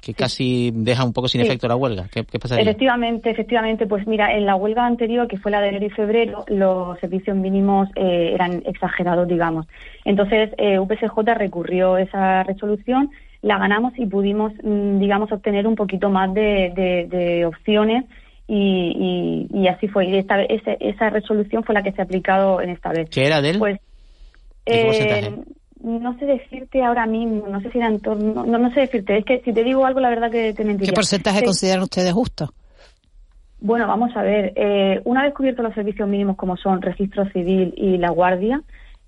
que 0.00 0.12
casi 0.12 0.70
deja 0.74 1.02
un 1.02 1.14
poco 1.14 1.28
sin 1.28 1.40
efecto 1.40 1.66
la 1.66 1.76
huelga. 1.76 2.08
¿Qué, 2.12 2.24
qué 2.24 2.38
pasa 2.38 2.60
Efectivamente, 2.60 3.30
efectivamente. 3.30 3.86
Pues 3.86 4.06
mira, 4.06 4.36
en 4.36 4.44
la 4.44 4.54
huelga 4.54 4.84
anterior, 4.84 5.26
que 5.26 5.38
fue 5.38 5.50
la 5.50 5.62
de 5.62 5.68
enero 5.68 5.86
y 5.86 5.90
febrero, 5.90 6.44
los 6.48 6.98
servicios 6.98 7.34
mínimos 7.34 7.88
eh, 7.96 8.32
eran 8.34 8.62
exagerados, 8.66 9.26
digamos. 9.26 9.66
Entonces, 10.04 10.50
eh, 10.58 10.78
UPSJ 10.78 11.16
recurrió 11.34 11.96
esa 11.96 12.42
resolución 12.42 13.10
la 13.44 13.58
ganamos 13.58 13.92
y 13.98 14.06
pudimos, 14.06 14.52
mm, 14.62 14.98
digamos, 14.98 15.30
obtener 15.30 15.66
un 15.66 15.76
poquito 15.76 16.08
más 16.08 16.32
de, 16.32 17.44
opciones 17.46 18.04
y, 18.48 19.68
así 19.68 19.86
fue. 19.88 20.06
Y 20.06 20.16
esta, 20.16 20.42
esa 20.42 21.10
resolución 21.10 21.62
fue 21.62 21.74
la 21.74 21.82
que 21.82 21.92
se 21.92 22.00
ha 22.00 22.04
aplicado 22.04 22.62
en 22.62 22.70
esta 22.70 22.90
vez. 22.90 23.10
¿Qué 23.10 23.26
era 23.26 23.42
de 23.42 23.50
él? 23.50 23.58
Pues, 23.58 23.78
eh, 24.64 25.30
no 25.82 26.18
sé 26.18 26.24
decirte 26.24 26.82
ahora 26.82 27.04
mismo, 27.04 27.46
no 27.46 27.60
sé 27.60 27.70
si 27.70 27.76
era 27.76 27.88
en 27.88 28.00
torno, 28.00 28.46
no, 28.46 28.58
no, 28.58 28.72
sé 28.72 28.80
decirte, 28.80 29.18
es 29.18 29.24
que 29.26 29.40
si 29.40 29.52
te 29.52 29.62
digo 29.62 29.84
algo, 29.84 30.00
la 30.00 30.08
verdad 30.08 30.30
que 30.30 30.54
te 30.54 30.64
mentiría. 30.64 30.92
¿Qué 30.92 30.94
porcentaje 30.94 31.44
consideran 31.44 31.82
ustedes 31.82 32.12
justo? 32.12 32.48
Bueno, 33.60 33.86
vamos 33.86 34.16
a 34.16 34.22
ver, 34.22 34.54
eh, 34.56 35.02
una 35.04 35.22
vez 35.22 35.34
cubiertos 35.34 35.62
los 35.62 35.74
servicios 35.74 36.08
mínimos 36.08 36.36
como 36.36 36.56
son 36.56 36.80
registro 36.80 37.28
civil 37.30 37.74
y 37.76 37.98
la 37.98 38.08
guardia, 38.08 38.62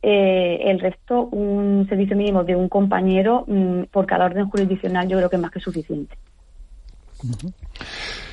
eh, 0.08 0.70
el 0.70 0.78
resto, 0.78 1.22
un 1.32 1.84
servicio 1.88 2.16
mínimo 2.16 2.44
de 2.44 2.54
un 2.54 2.68
compañero 2.68 3.44
mm, 3.48 3.86
por 3.90 4.06
cada 4.06 4.26
orden 4.26 4.48
jurisdiccional, 4.48 5.08
yo 5.08 5.16
creo 5.16 5.28
que 5.28 5.34
es 5.34 5.42
más 5.42 5.50
que 5.50 5.58
suficiente. 5.58 6.16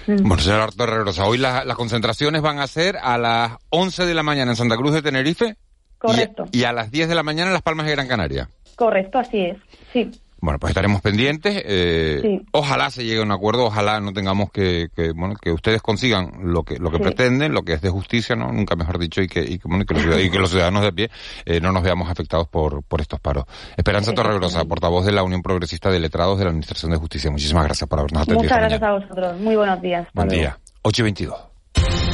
Bueno, 0.05 0.37
señora 0.37 0.67
Torregrosa, 0.67 1.25
hoy 1.25 1.39
las 1.39 1.65
concentraciones 1.75 2.43
van 2.43 2.59
a 2.59 2.67
ser 2.67 2.97
a 3.01 3.17
las 3.17 3.53
11 3.69 4.05
de 4.05 4.13
la 4.13 4.21
mañana 4.21 4.51
en 4.51 4.55
Santa 4.55 4.77
Cruz 4.77 4.93
de 4.93 5.01
Tenerife. 5.01 5.55
Correcto. 5.97 6.45
Y, 6.51 6.63
a 6.65 6.73
las 6.73 6.91
10 6.91 7.09
de 7.09 7.15
la 7.15 7.23
mañana 7.23 7.47
en 7.47 7.53
Las 7.53 7.63
Palmas 7.63 7.87
de 7.87 7.93
Gran 7.93 8.07
Canaria. 8.07 8.49
Correcto, 8.75 9.17
así 9.17 9.39
es. 9.39 9.57
Sí. 9.91 10.11
Bueno, 10.43 10.59
pues 10.59 10.71
estaremos 10.71 10.99
pendientes. 10.99 11.63
Eh, 11.65 12.41
ojalá 12.51 12.89
se 12.89 13.05
llegue 13.05 13.21
a 13.21 13.23
un 13.23 13.31
acuerdo, 13.31 13.63
ojalá 13.63 14.01
no 14.01 14.11
tengamos 14.11 14.51
que, 14.51 14.89
que 14.93 15.13
bueno, 15.13 15.35
que 15.41 15.53
ustedes 15.53 15.81
consigan 15.81 16.33
lo 16.41 16.63
que 16.63 16.79
lo 16.79 16.91
que 16.91 16.99
pretenden, 16.99 17.53
lo 17.53 17.61
que 17.61 17.71
es 17.71 17.81
de 17.81 17.89
justicia, 17.89 18.35
no, 18.35 18.51
nunca 18.51 18.75
mejor 18.75 18.99
dicho, 18.99 19.21
y 19.21 19.29
que 19.29 19.41
y 19.41 19.57
que, 19.57 19.69
bueno, 19.69 19.85
que, 19.85 19.93
los, 19.93 20.49
ciudadanos 20.51 20.83
de 20.83 20.91
pie 20.91 21.09
eh, 21.45 21.61
no 21.61 21.71
nos 21.71 21.81
veamos 21.81 22.09
afectados 22.09 22.49
por 22.49 22.83
por 22.83 22.99
estos 22.99 23.21
paros. 23.21 23.45
Esperanza 23.77 24.13
Torregrosa, 24.13 24.65
portavoz 24.65 25.05
de 25.05 25.13
la 25.13 25.23
Unión 25.23 25.41
Progresista 25.41 25.89
de 25.89 26.01
Letrados 26.01 26.37
de 26.37 26.43
la 26.43 26.49
Administración 26.49 26.91
de 26.91 26.97
Justicia. 26.97 27.31
Muchísimas 27.31 27.63
gracias 27.63 27.87
por 27.87 27.99
habernos 27.99 28.23
atendido. 28.23 28.43
Muchas 28.43 28.57
gracias 28.57 28.83
a 28.83 28.91
vosotros. 28.91 29.39
Muy 29.39 29.55
buenos 29.55 29.81
días. 29.81 30.09
Buen 30.13 30.27
día. 30.27 30.59
8 30.81 31.01
y 31.01 31.03
22. 31.03 31.37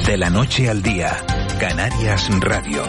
De 0.05 0.17
la 0.17 0.29
noche 0.29 0.69
al 0.69 0.83
día, 0.83 1.17
Canarias 1.59 2.29
Radio. 2.41 2.83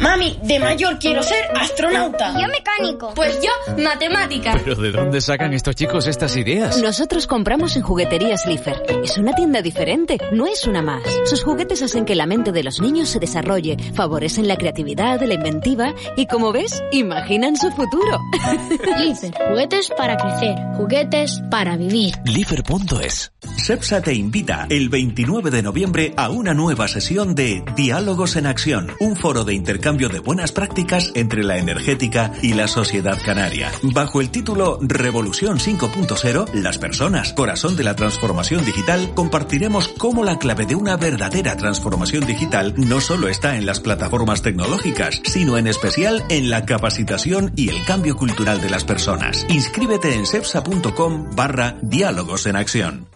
Mami, 0.00 0.38
de 0.42 0.58
mayor 0.58 0.98
quiero 0.98 1.22
ser 1.22 1.44
astronauta. 1.54 2.38
yo 2.40 2.48
mecánico. 2.48 3.12
Pues 3.14 3.38
yo 3.40 3.82
matemática. 3.82 4.60
¿Pero 4.62 4.76
de 4.76 4.92
dónde 4.92 5.20
sacan 5.20 5.54
estos 5.54 5.74
chicos 5.74 6.06
estas 6.06 6.36
ideas? 6.36 6.80
Nosotros 6.82 7.26
compramos 7.26 7.76
en 7.76 7.82
Jugueterías 7.82 8.42
Slifer. 8.42 8.82
Es 9.02 9.16
una 9.16 9.34
tienda 9.34 9.62
diferente, 9.62 10.18
no 10.32 10.46
es 10.46 10.66
una 10.66 10.82
más. 10.82 11.02
Sus 11.24 11.42
juguetes 11.42 11.82
hacen 11.82 12.04
que 12.04 12.14
la 12.14 12.26
mente 12.26 12.52
de 12.52 12.62
los 12.62 12.80
niños 12.80 13.08
se 13.08 13.18
desarrolle, 13.18 13.76
favorecen 13.94 14.48
la 14.48 14.56
creatividad, 14.56 15.20
la 15.22 15.34
inventiva 15.34 15.94
y, 16.16 16.26
como 16.26 16.52
ves, 16.52 16.82
imaginan 16.92 17.56
su 17.56 17.70
futuro. 17.70 18.20
Lifer, 18.98 19.32
juguetes 19.48 19.90
para 19.96 20.16
crecer, 20.16 20.56
juguetes 20.76 21.40
para 21.50 21.76
vivir. 21.76 22.14
Lifer.es 22.24 23.32
CEPSA 23.64 24.02
te 24.02 24.14
invita 24.14 24.66
el 24.68 24.88
29 24.88 25.50
de 25.50 25.62
noviembre 25.62 26.12
a 26.16 26.28
una 26.28 26.52
nueva 26.52 26.86
sesión 26.88 27.34
de 27.34 27.64
Diálogos 27.74 28.36
en 28.36 28.46
Acción, 28.46 28.92
un 29.00 29.16
foro 29.16 29.44
de 29.44 29.54
intercambio 29.54 29.85
de 29.86 30.18
buenas 30.18 30.50
prácticas 30.50 31.12
entre 31.14 31.44
la 31.44 31.58
energética 31.58 32.32
y 32.42 32.54
la 32.54 32.66
sociedad 32.66 33.16
canaria. 33.24 33.70
Bajo 33.82 34.20
el 34.20 34.30
título 34.30 34.80
Revolución 34.82 35.58
5.0, 35.58 36.52
las 36.54 36.78
personas, 36.78 37.32
corazón 37.34 37.76
de 37.76 37.84
la 37.84 37.94
transformación 37.94 38.64
digital, 38.64 39.12
compartiremos 39.14 39.86
cómo 39.86 40.24
la 40.24 40.40
clave 40.40 40.66
de 40.66 40.74
una 40.74 40.96
verdadera 40.96 41.56
transformación 41.56 42.26
digital 42.26 42.74
no 42.76 43.00
solo 43.00 43.28
está 43.28 43.56
en 43.56 43.64
las 43.64 43.78
plataformas 43.78 44.42
tecnológicas, 44.42 45.20
sino 45.24 45.56
en 45.56 45.68
especial 45.68 46.24
en 46.30 46.50
la 46.50 46.66
capacitación 46.66 47.52
y 47.54 47.68
el 47.68 47.84
cambio 47.84 48.16
cultural 48.16 48.60
de 48.60 48.70
las 48.70 48.82
personas. 48.82 49.46
Inscríbete 49.48 50.14
en 50.14 50.26
cepsa.com 50.26 51.30
barra 51.36 51.78
diálogos 51.80 52.46
en 52.46 52.56
acción. 52.56 53.06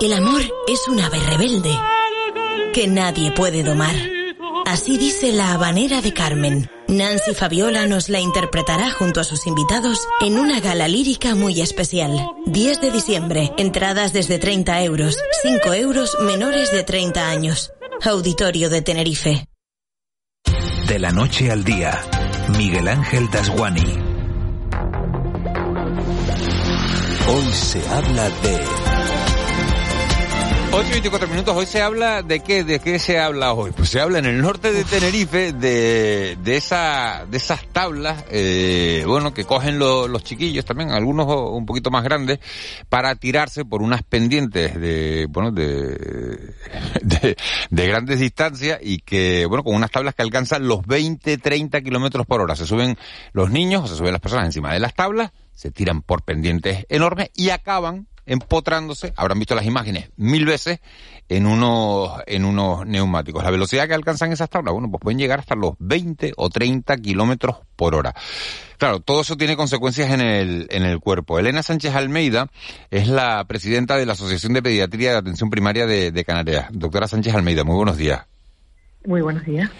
El 0.00 0.14
amor 0.14 0.40
es 0.66 0.88
un 0.88 1.00
ave 1.00 1.18
rebelde 1.28 1.76
que 2.72 2.88
nadie 2.88 3.30
puede 3.32 3.62
domar. 3.62 4.19
Así 4.66 4.98
dice 4.98 5.32
la 5.32 5.52
habanera 5.52 6.00
de 6.00 6.12
Carmen. 6.12 6.70
Nancy 6.88 7.34
Fabiola 7.34 7.86
nos 7.86 8.08
la 8.08 8.20
interpretará 8.20 8.90
junto 8.90 9.20
a 9.20 9.24
sus 9.24 9.46
invitados 9.46 10.06
en 10.20 10.38
una 10.38 10.60
gala 10.60 10.88
lírica 10.88 11.34
muy 11.34 11.60
especial. 11.60 12.28
10 12.46 12.80
de 12.80 12.90
diciembre, 12.90 13.52
entradas 13.58 14.12
desde 14.12 14.38
30 14.38 14.82
euros, 14.84 15.18
5 15.42 15.74
euros 15.74 16.16
menores 16.22 16.72
de 16.72 16.82
30 16.82 17.28
años. 17.28 17.72
Auditorio 18.02 18.70
de 18.70 18.82
Tenerife. 18.82 19.46
De 20.86 20.98
la 20.98 21.12
noche 21.12 21.50
al 21.50 21.62
día, 21.64 22.00
Miguel 22.56 22.88
Ángel 22.88 23.30
Dasguani. 23.30 23.98
Hoy 27.28 27.52
se 27.52 27.88
habla 27.88 28.28
de... 28.28 28.79
8 30.72 30.88
y 30.88 30.92
24 30.92 31.28
minutos. 31.28 31.56
Hoy 31.56 31.66
se 31.66 31.82
habla 31.82 32.22
de 32.22 32.40
qué, 32.40 32.62
de 32.62 32.78
qué 32.78 33.00
se 33.00 33.18
habla 33.18 33.54
hoy. 33.54 33.72
Pues 33.72 33.88
se 33.88 34.00
habla 34.00 34.20
en 34.20 34.26
el 34.26 34.40
norte 34.40 34.72
de 34.72 34.84
Tenerife 34.84 35.52
de, 35.52 36.38
de 36.40 36.56
esa, 36.56 37.26
de 37.28 37.38
esas 37.38 37.66
tablas, 37.72 38.24
eh, 38.30 39.02
bueno, 39.04 39.34
que 39.34 39.44
cogen 39.44 39.80
los 39.80 40.22
chiquillos 40.22 40.64
también, 40.64 40.92
algunos 40.92 41.26
un 41.26 41.66
poquito 41.66 41.90
más 41.90 42.04
grandes, 42.04 42.38
para 42.88 43.16
tirarse 43.16 43.64
por 43.64 43.82
unas 43.82 44.04
pendientes 44.04 44.80
de, 44.80 45.26
bueno, 45.28 45.50
de, 45.50 46.54
de, 47.02 47.36
de 47.70 47.86
grandes 47.88 48.20
distancias 48.20 48.78
y 48.80 48.98
que, 48.98 49.46
bueno, 49.46 49.64
con 49.64 49.74
unas 49.74 49.90
tablas 49.90 50.14
que 50.14 50.22
alcanzan 50.22 50.68
los 50.68 50.86
20, 50.86 51.36
30 51.38 51.80
kilómetros 51.80 52.26
por 52.26 52.40
hora. 52.40 52.54
Se 52.54 52.64
suben 52.64 52.96
los 53.32 53.50
niños 53.50 53.82
o 53.82 53.86
se 53.88 53.96
suben 53.96 54.12
las 54.12 54.22
personas 54.22 54.46
encima 54.46 54.72
de 54.72 54.78
las 54.78 54.94
tablas, 54.94 55.32
se 55.52 55.72
tiran 55.72 56.02
por 56.02 56.22
pendientes 56.22 56.86
enormes 56.88 57.30
y 57.34 57.50
acaban 57.50 58.06
empotrándose, 58.26 59.12
habrán 59.16 59.38
visto 59.38 59.54
las 59.54 59.64
imágenes 59.64 60.10
mil 60.16 60.46
veces, 60.46 60.80
en 61.30 61.46
unos, 61.46 62.20
en 62.26 62.44
unos 62.44 62.84
neumáticos. 62.86 63.44
La 63.44 63.50
velocidad 63.50 63.86
que 63.86 63.94
alcanzan 63.94 64.32
esas 64.32 64.50
tablas, 64.50 64.72
bueno, 64.72 64.90
pues 64.90 65.00
pueden 65.00 65.18
llegar 65.18 65.38
hasta 65.38 65.54
los 65.54 65.74
20 65.78 66.32
o 66.36 66.50
30 66.50 66.96
kilómetros 66.96 67.58
por 67.76 67.94
hora. 67.94 68.14
Claro, 68.78 68.98
todo 68.98 69.20
eso 69.20 69.36
tiene 69.36 69.56
consecuencias 69.56 70.10
en 70.10 70.20
el, 70.20 70.66
en 70.70 70.82
el 70.82 70.98
cuerpo. 70.98 71.38
Elena 71.38 71.62
Sánchez 71.62 71.94
Almeida 71.94 72.48
es 72.90 73.06
la 73.06 73.44
presidenta 73.44 73.96
de 73.96 74.06
la 74.06 74.14
Asociación 74.14 74.54
de 74.54 74.62
Pediatría 74.62 75.12
de 75.12 75.18
Atención 75.18 75.50
Primaria 75.50 75.86
de, 75.86 76.24
Canarias. 76.24 76.66
Doctora 76.72 77.06
Sánchez 77.06 77.32
Almeida, 77.34 77.62
muy 77.62 77.76
buenos 77.76 77.96
días. 77.96 78.26
Muy 79.06 79.20
buenos 79.20 79.44
días. 79.44 79.70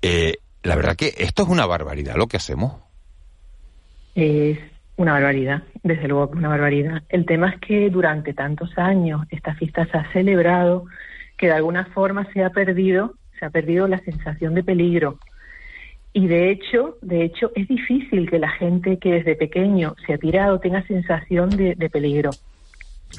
Eh, 0.00 0.38
la 0.62 0.74
verdad 0.74 0.96
que 0.96 1.14
esto 1.18 1.42
es 1.42 1.48
una 1.50 1.66
barbaridad 1.66 2.16
lo 2.16 2.28
que 2.28 2.38
hacemos. 2.38 2.76
Es 4.14 4.58
una 4.96 5.12
barbaridad, 5.12 5.62
desde 5.82 6.08
luego 6.08 6.30
que 6.30 6.38
una 6.38 6.48
barbaridad. 6.48 7.02
El 7.08 7.26
tema 7.26 7.50
es 7.50 7.60
que 7.60 7.90
durante 7.90 8.32
tantos 8.32 8.76
años 8.78 9.22
esta 9.30 9.54
fiesta 9.54 9.86
se 9.86 9.98
ha 9.98 10.12
celebrado 10.12 10.86
que 11.36 11.46
de 11.46 11.52
alguna 11.52 11.86
forma 11.86 12.26
se 12.32 12.44
ha 12.44 12.50
perdido, 12.50 13.14
se 13.38 13.44
ha 13.44 13.50
perdido 13.50 13.88
la 13.88 13.98
sensación 13.98 14.54
de 14.54 14.62
peligro. 14.62 15.18
Y 16.12 16.28
de 16.28 16.50
hecho, 16.50 16.96
de 17.02 17.24
hecho, 17.24 17.50
es 17.56 17.66
difícil 17.66 18.30
que 18.30 18.38
la 18.38 18.50
gente 18.50 18.98
que 18.98 19.12
desde 19.12 19.34
pequeño 19.34 19.96
se 20.06 20.14
ha 20.14 20.18
tirado 20.18 20.60
tenga 20.60 20.86
sensación 20.86 21.50
de, 21.50 21.74
de 21.74 21.90
peligro. 21.90 22.30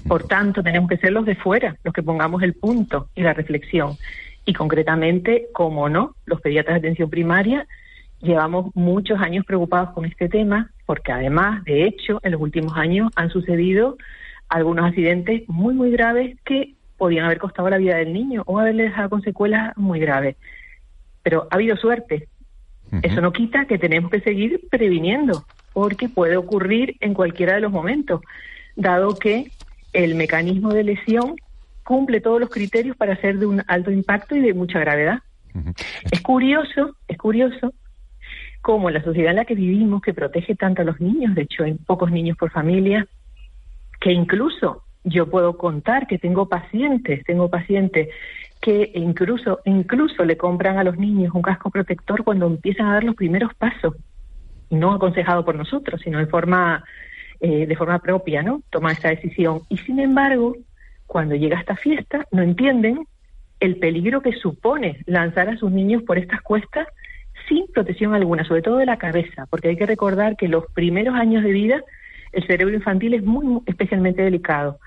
Por 0.07 0.23
tanto, 0.27 0.63
tenemos 0.63 0.89
que 0.89 0.97
ser 0.97 1.11
los 1.11 1.25
de 1.25 1.35
fuera 1.35 1.75
los 1.83 1.93
que 1.93 2.03
pongamos 2.03 2.41
el 2.41 2.53
punto 2.53 3.09
y 3.15 3.21
la 3.21 3.33
reflexión. 3.33 3.97
Y 4.45 4.53
concretamente, 4.53 5.47
como 5.51 5.89
no, 5.89 6.15
los 6.25 6.39
pediatras 6.39 6.75
de 6.75 6.87
atención 6.87 7.09
primaria 7.09 7.67
llevamos 8.21 8.75
muchos 8.75 9.19
años 9.19 9.45
preocupados 9.45 9.91
con 9.91 10.05
este 10.05 10.29
tema 10.29 10.71
porque 10.85 11.11
además, 11.11 11.63
de 11.63 11.85
hecho, 11.85 12.19
en 12.23 12.31
los 12.33 12.41
últimos 12.41 12.77
años 12.77 13.11
han 13.15 13.29
sucedido 13.29 13.97
algunos 14.49 14.85
accidentes 14.85 15.43
muy, 15.47 15.73
muy 15.73 15.91
graves 15.91 16.37
que 16.45 16.75
podían 16.97 17.25
haber 17.25 17.39
costado 17.39 17.69
la 17.69 17.77
vida 17.77 17.95
del 17.95 18.13
niño 18.13 18.43
o 18.45 18.59
haberle 18.59 18.83
dejado 18.83 19.09
con 19.09 19.21
secuelas 19.21 19.75
muy 19.77 19.99
graves. 19.99 20.35
Pero 21.23 21.47
ha 21.49 21.55
habido 21.55 21.75
suerte. 21.75 22.27
Eso 23.01 23.19
no 23.19 23.33
quita 23.33 23.65
que 23.65 23.79
tenemos 23.79 24.11
que 24.11 24.21
seguir 24.21 24.61
previniendo, 24.69 25.43
porque 25.73 26.07
puede 26.07 26.37
ocurrir 26.37 26.95
en 27.01 27.15
cualquiera 27.15 27.55
de 27.55 27.61
los 27.61 27.71
momentos, 27.71 28.21
dado 28.75 29.15
que 29.15 29.51
el 29.91 30.13
mecanismo 30.15 30.71
de 30.71 30.83
lesión 30.83 31.35
cumple 31.83 32.21
todos 32.21 32.39
los 32.39 32.49
criterios 32.49 32.95
para 32.95 33.19
ser 33.19 33.39
de 33.39 33.47
un 33.47 33.63
alto 33.67 33.91
impacto 33.91 34.35
y 34.35 34.41
de 34.41 34.53
mucha 34.53 34.79
gravedad. 34.79 35.19
Es 36.11 36.21
curioso, 36.21 36.95
es 37.07 37.17
curioso 37.17 37.73
como 38.65 38.89
la 38.89 39.03
sociedad 39.03 39.29
en 39.29 39.35
la 39.35 39.45
que 39.45 39.53
vivimos, 39.53 40.01
que 40.01 40.15
protege 40.15 40.55
tanto 40.55 40.81
a 40.81 40.85
los 40.85 40.99
niños, 40.99 41.35
de 41.35 41.43
hecho 41.43 41.65
hay 41.65 41.75
pocos 41.75 42.09
niños 42.09 42.35
por 42.35 42.49
familia, 42.49 43.05
que 44.01 44.11
incluso 44.11 44.81
yo 45.03 45.29
puedo 45.29 45.55
contar 45.55 46.07
que 46.07 46.17
tengo 46.17 46.49
pacientes, 46.49 47.23
tengo 47.25 47.47
pacientes 47.47 48.09
que 48.59 48.91
incluso, 48.95 49.59
incluso 49.65 50.25
le 50.25 50.35
compran 50.35 50.79
a 50.79 50.83
los 50.83 50.97
niños 50.97 51.35
un 51.35 51.43
casco 51.43 51.69
protector 51.69 52.23
cuando 52.23 52.47
empiezan 52.47 52.87
a 52.87 52.93
dar 52.93 53.03
los 53.03 53.13
primeros 53.13 53.53
pasos, 53.53 53.97
no 54.71 54.93
aconsejado 54.93 55.45
por 55.45 55.53
nosotros, 55.53 56.01
sino 56.03 56.17
de 56.17 56.25
forma, 56.25 56.83
eh, 57.41 57.67
de 57.67 57.75
forma 57.75 57.99
propia, 57.99 58.41
¿no? 58.41 58.63
Toma 58.71 58.93
esa 58.93 59.09
decisión. 59.09 59.61
Y 59.69 59.77
sin 59.77 59.99
embargo, 59.99 60.55
cuando 61.05 61.35
llega 61.35 61.59
esta 61.59 61.75
fiesta, 61.75 62.25
no 62.31 62.41
entienden 62.41 63.05
el 63.59 63.75
peligro 63.75 64.23
que 64.23 64.33
supone 64.33 65.03
lanzar 65.05 65.49
a 65.49 65.57
sus 65.57 65.71
niños 65.71 66.01
por 66.01 66.17
estas 66.17 66.41
cuestas 66.41 66.87
sin 67.47 67.67
protección 67.67 68.13
alguna, 68.13 68.43
sobre 68.45 68.61
todo 68.61 68.77
de 68.77 68.85
la 68.85 68.97
cabeza, 68.97 69.45
porque 69.49 69.69
hay 69.69 69.77
que 69.77 69.85
recordar 69.85 70.35
que 70.37 70.47
los 70.47 70.65
primeros 70.73 71.15
años 71.15 71.43
de 71.43 71.51
vida 71.51 71.83
el 72.31 72.45
cerebro 72.45 72.75
infantil 72.75 73.13
es 73.13 73.23
muy, 73.23 73.61
especialmente 73.65 74.21
delicado 74.21 74.79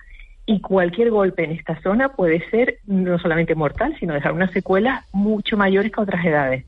y 0.49 0.61
cualquier 0.61 1.11
golpe 1.11 1.45
en 1.45 1.53
esta 1.53 1.81
zona 1.83 2.11
puede 2.11 2.43
ser 2.51 2.79
no 2.87 3.19
solamente 3.19 3.55
mortal, 3.55 3.95
sino 4.01 4.15
dejar 4.15 4.33
unas 4.33 4.51
secuelas 4.53 5.05
mucho 5.13 5.59
mayores 5.59 5.93
que 5.93 6.01
otras 6.01 6.25
edades. 6.25 6.65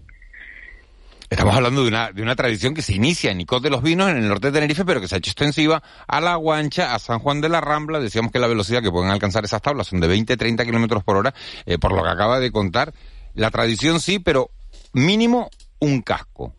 Estamos 1.31 1.55
hablando 1.55 1.83
de 1.83 1.89
una, 1.89 2.13
de 2.13 2.23
una 2.23 2.35
tradición 2.35 2.75
que 2.75 2.83
se 2.83 2.93
inicia 2.93 3.31
en 3.31 3.41
Icot 3.41 3.63
de 3.63 3.71
los 3.71 3.83
Vinos, 3.83 4.11
en 4.11 4.19
el 4.19 4.29
norte 4.29 4.49
de 4.49 4.53
Tenerife, 4.53 4.85
pero 4.85 5.01
que 5.01 5.09
se 5.09 5.15
ha 5.15 5.19
hecho 5.19 5.31
extensiva 5.31 5.83
a 6.07 6.21
La 6.21 6.35
Guancha, 6.35 6.95
a 6.95 6.99
San 6.99 7.21
Juan 7.21 7.41
de 7.41 7.49
la 7.49 7.63
Rambla. 7.63 8.01
Decíamos 8.01 8.33
que 8.33 8.39
la 8.39 8.49
velocidad 8.49 8.83
que 8.83 8.91
pueden 8.91 9.11
alcanzar 9.11 9.45
esas 9.45 9.63
tablas 9.63 9.87
son 9.87 10.01
de 10.01 10.09
20-30 10.09 10.67
kilómetros 10.67 11.03
por 11.03 11.17
hora, 11.17 11.33
eh, 11.65 11.79
por 11.79 11.93
lo 11.93 12.03
que 12.03 12.11
acaba 12.11 12.39
de 12.39 12.51
contar. 12.51 12.93
La 13.35 13.51
tradición 13.51 14.01
sí, 14.01 14.19
pero 14.19 14.51
mínimo 14.93 15.49
un 15.81 16.03
casco. 16.03 16.55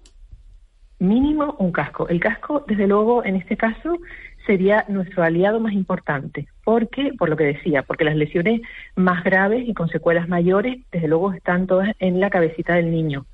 Mínimo 0.99 1.55
un 1.57 1.71
casco. 1.71 2.07
El 2.09 2.19
casco, 2.19 2.63
desde 2.67 2.87
luego, 2.87 3.25
en 3.25 3.35
este 3.35 3.57
caso, 3.57 3.97
sería 4.45 4.85
nuestro 4.87 5.23
aliado 5.23 5.59
más 5.59 5.73
importante. 5.73 6.47
porque 6.63 7.11
Por 7.17 7.29
lo 7.29 7.37
que 7.37 7.45
decía, 7.45 7.83
porque 7.83 8.03
las 8.03 8.15
lesiones 8.15 8.61
más 8.95 9.23
graves 9.23 9.67
y 9.67 9.73
con 9.73 9.89
secuelas 9.89 10.29
mayores, 10.29 10.79
desde 10.91 11.07
luego, 11.07 11.33
están 11.33 11.67
todas 11.67 11.89
en 11.99 12.19
la 12.19 12.29
cabecita 12.29 12.75
del 12.75 12.91
niño. 12.91 13.25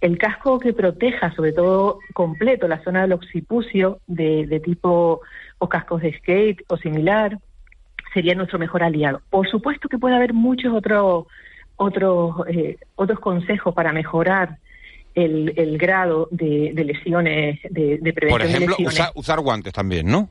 El 0.00 0.18
casco 0.18 0.58
que 0.58 0.72
proteja, 0.72 1.34
sobre 1.34 1.52
todo 1.52 1.98
completo, 2.12 2.68
la 2.68 2.82
zona 2.82 3.02
del 3.02 3.12
occipucio 3.12 4.00
de, 4.06 4.46
de 4.46 4.60
tipo 4.60 5.20
o 5.58 5.68
cascos 5.68 6.02
de 6.02 6.12
skate 6.18 6.62
o 6.68 6.76
similar, 6.76 7.38
sería 8.12 8.34
nuestro 8.34 8.58
mejor 8.58 8.82
aliado. 8.82 9.20
Por 9.30 9.48
supuesto 9.48 9.88
que 9.88 9.98
puede 9.98 10.16
haber 10.16 10.32
muchos 10.32 10.72
otros 10.72 11.26
otros 11.76 12.46
eh, 12.48 12.78
otros 12.94 13.18
consejos 13.18 13.74
para 13.74 13.92
mejorar 13.92 14.58
el, 15.14 15.78
grado 15.78 16.28
de, 16.30 16.72
lesiones, 16.74 17.60
de, 17.70 17.98
prevención. 18.12 18.30
Por 18.30 18.42
ejemplo, 18.42 18.76
usar 19.14 19.40
guantes 19.40 19.72
también, 19.72 20.06
¿no? 20.06 20.30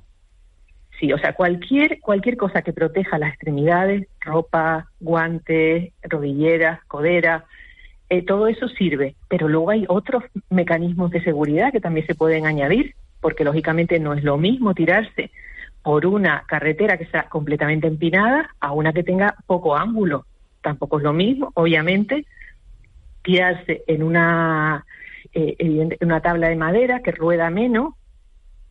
Sí, 0.99 1.11
o 1.11 1.17
sea, 1.17 1.33
cualquier, 1.33 1.99
cualquier 1.99 2.37
cosa 2.37 2.61
que 2.61 2.71
proteja 2.71 3.17
las 3.17 3.31
extremidades, 3.31 4.07
ropa, 4.21 4.87
guantes, 4.99 5.91
rodilleras, 6.03 6.83
codera, 6.85 7.45
eh, 8.09 8.21
todo 8.21 8.47
eso 8.47 8.67
sirve. 8.69 9.15
Pero 9.27 9.47
luego 9.47 9.71
hay 9.71 9.85
otros 9.87 10.23
mecanismos 10.49 11.11
de 11.11 11.23
seguridad 11.23 11.71
que 11.71 11.81
también 11.81 12.05
se 12.05 12.15
pueden 12.15 12.45
añadir, 12.45 12.95
porque 13.21 13.43
lógicamente 13.43 13.99
no 13.99 14.13
es 14.13 14.23
lo 14.23 14.37
mismo 14.37 14.73
tirarse 14.73 15.31
por 15.81 16.05
una 16.05 16.43
carretera 16.47 16.97
que 16.97 17.07
sea 17.07 17.23
completamente 17.23 17.87
empinada 17.87 18.49
a 18.59 18.71
una 18.71 18.93
que 18.93 19.03
tenga 19.03 19.35
poco 19.47 19.75
ángulo. 19.75 20.25
Tampoco 20.61 20.97
es 20.97 21.03
lo 21.03 21.11
mismo, 21.11 21.51
obviamente, 21.55 22.25
en 23.25 24.03
una, 24.03 24.85
eh, 25.33 25.97
una 26.01 26.21
tabla 26.21 26.49
de 26.49 26.55
madera 26.55 27.01
que 27.01 27.11
rueda 27.11 27.49
menos, 27.49 27.93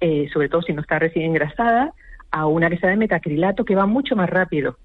eh, 0.01 0.29
sobre 0.33 0.49
todo 0.49 0.63
si 0.63 0.73
no 0.73 0.83
está 0.83 0.99
recién 0.99 1.27
engrasada, 1.27 1.93
a 2.31 2.47
una 2.47 2.71
que 2.71 2.79
sea 2.79 2.91
de 2.91 2.97
metacrilato 2.97 3.65
que 3.65 3.75
va 3.75 3.87
mucho 3.87 4.17
más 4.17 4.29
rápido. 4.29 4.77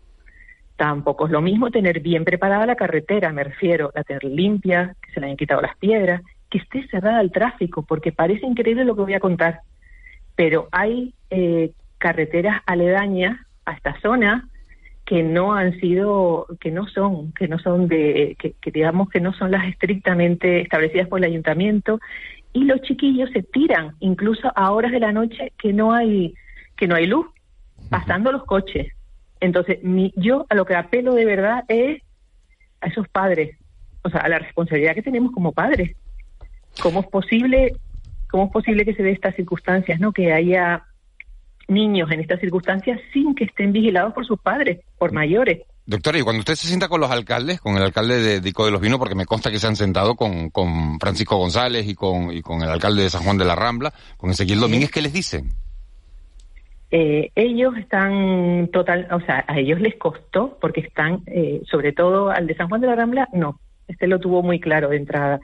Tampoco 0.75 1.25
es 1.25 1.32
lo 1.32 1.41
mismo 1.41 1.71
tener 1.71 2.01
bien 2.01 2.23
preparada 2.23 2.65
la 2.65 2.75
carretera, 2.75 3.34
me 3.34 3.43
refiero, 3.43 3.91
la 3.95 4.03
tener 4.03 4.23
limpia, 4.25 4.95
que 5.01 5.12
se 5.12 5.19
le 5.19 5.27
hayan 5.27 5.38
quitado 5.38 5.62
las 5.62 5.75
piedras, 5.77 6.21
que 6.49 6.60
esté 6.60 6.88
cerrada 6.88 7.19
al 7.19 7.32
tráfico, 7.32 7.84
porque 7.84 8.12
parece 8.12 8.45
increíble 8.45 8.86
lo 8.86 8.95
que 8.95 9.01
voy 9.01 9.13
a 9.13 9.19
contar, 9.19 9.62
pero 10.36 10.67
hay 10.71 11.13
eh, 11.30 11.71
carreteras 11.97 12.62
aledañas 12.65 13.39
a 13.65 13.73
esta 13.73 13.99
zona 14.01 14.47
que 15.08 15.24
no 15.24 15.54
han 15.54 15.80
sido, 15.80 16.48
que 16.60 16.70
no 16.70 16.86
son, 16.86 17.32
que 17.32 17.48
no 17.48 17.58
son 17.60 17.88
de, 17.88 18.36
que, 18.38 18.72
digamos 18.72 19.10
que 19.10 19.22
no 19.22 19.32
son 19.32 19.52
las 19.52 19.65
estrictamente 19.65 20.60
establecidas 20.60 21.08
por 21.08 21.20
el 21.20 21.32
ayuntamiento, 21.32 22.02
y 22.52 22.65
los 22.65 22.82
chiquillos 22.82 23.30
se 23.32 23.41
tiran 23.41 23.96
incluso 24.02 24.52
a 24.54 24.72
horas 24.74 24.91
de 24.91 25.00
la 25.00 25.13
noche 25.13 25.54
que 25.58 25.72
no 25.72 25.93
hay, 25.93 26.34
que 26.76 26.89
no 26.89 26.96
hay 26.96 27.08
luz, 27.08 27.26
pasando 27.89 28.34
los 28.34 28.43
coches. 28.43 28.91
Entonces, 29.39 29.82
mi, 29.82 30.12
yo 30.17 30.46
a 30.50 30.56
lo 30.56 30.65
que 30.65 30.76
apelo 30.76 31.13
de 31.13 31.24
verdad 31.24 31.63
es 31.70 32.02
a 32.82 32.88
esos 32.88 33.08
padres, 33.08 33.56
o 34.02 34.10
sea, 34.10 34.20
a 34.20 34.28
la 34.28 34.39
responsabilidad 34.39 34.93
que 34.93 35.04
tenemos 35.04 35.32
como 35.32 35.54
padres. 35.54 35.96
¿Cómo 36.82 37.00
es 37.00 37.08
posible, 37.08 37.78
cómo 38.30 38.48
es 38.48 38.52
posible 38.52 38.84
que 38.84 38.93
se 38.93 39.04
dé 39.04 39.12
estas 39.12 39.36
circunstancias, 39.36 40.02
no? 40.02 40.12
Que 40.12 40.34
haya 40.34 40.84
niños 41.67 42.10
en 42.12 42.19
estas 42.19 42.39
circunstancias 42.39 42.99
sin 43.13 43.36
que 43.36 43.45
estén 43.45 43.71
vigilados 43.71 44.13
por 44.13 44.25
sus 44.25 44.39
padres, 44.39 44.80
por 44.97 45.12
mayores. 45.12 45.62
Doctora, 45.86 46.19
y 46.19 46.21
cuando 46.21 46.41
usted 46.41 46.56
se 46.56 46.67
sienta 46.67 46.89
con 46.89 46.99
los 46.99 47.10
alcaldes, 47.10 47.62
con 47.62 47.77
el 47.77 47.84
alcalde 47.84 48.19
de 48.19 48.41
Dico 48.41 48.65
de 48.65 48.71
los 48.71 48.82
Vinos, 48.82 48.99
porque 48.99 49.15
me 49.15 49.25
consta 49.25 49.49
que 49.49 49.58
se 49.60 49.67
han 49.67 49.77
sentado 49.77 50.15
con, 50.15 50.49
con 50.49 50.99
Francisco 50.99 51.38
González 51.38 51.88
y 51.88 51.95
con, 51.95 52.32
y 52.32 52.41
con 52.41 52.62
el 52.62 52.69
alcalde 52.69 53.03
de 53.03 53.10
San 53.10 53.23
Juan 53.23 53.38
de 53.38 53.45
la 53.45 53.56
Rambla, 53.56 53.93
con 54.17 54.30
Ezequiel 54.30 54.60
Domínguez, 54.60 54.91
¿qué 54.91 55.01
les 55.01 55.13
dicen? 55.13 55.49
Eh, 56.91 57.32
ellos 57.36 57.75
están 57.77 58.69
total, 58.71 59.08
o 59.12 59.19
sea, 59.21 59.45
a 59.47 59.60
ellos 59.60 59.80
les 59.80 59.95
costó 59.95 60.58
porque 60.60 60.82
están, 60.82 61.21
eh, 61.25 61.62
sobre 61.69 61.93
todo 61.93 62.32
al 62.32 62.47
de 62.47 62.56
San 62.56 62.67
Juan 62.69 62.82
de 62.82 62.88
la 62.88 62.95
Rambla, 62.95 63.30
no, 63.34 63.60
este 63.88 64.08
lo 64.08 64.19
tuvo 64.19 64.41
muy 64.41 64.60
claro 64.60 64.89
de 64.89 64.97
entrada. 64.97 65.39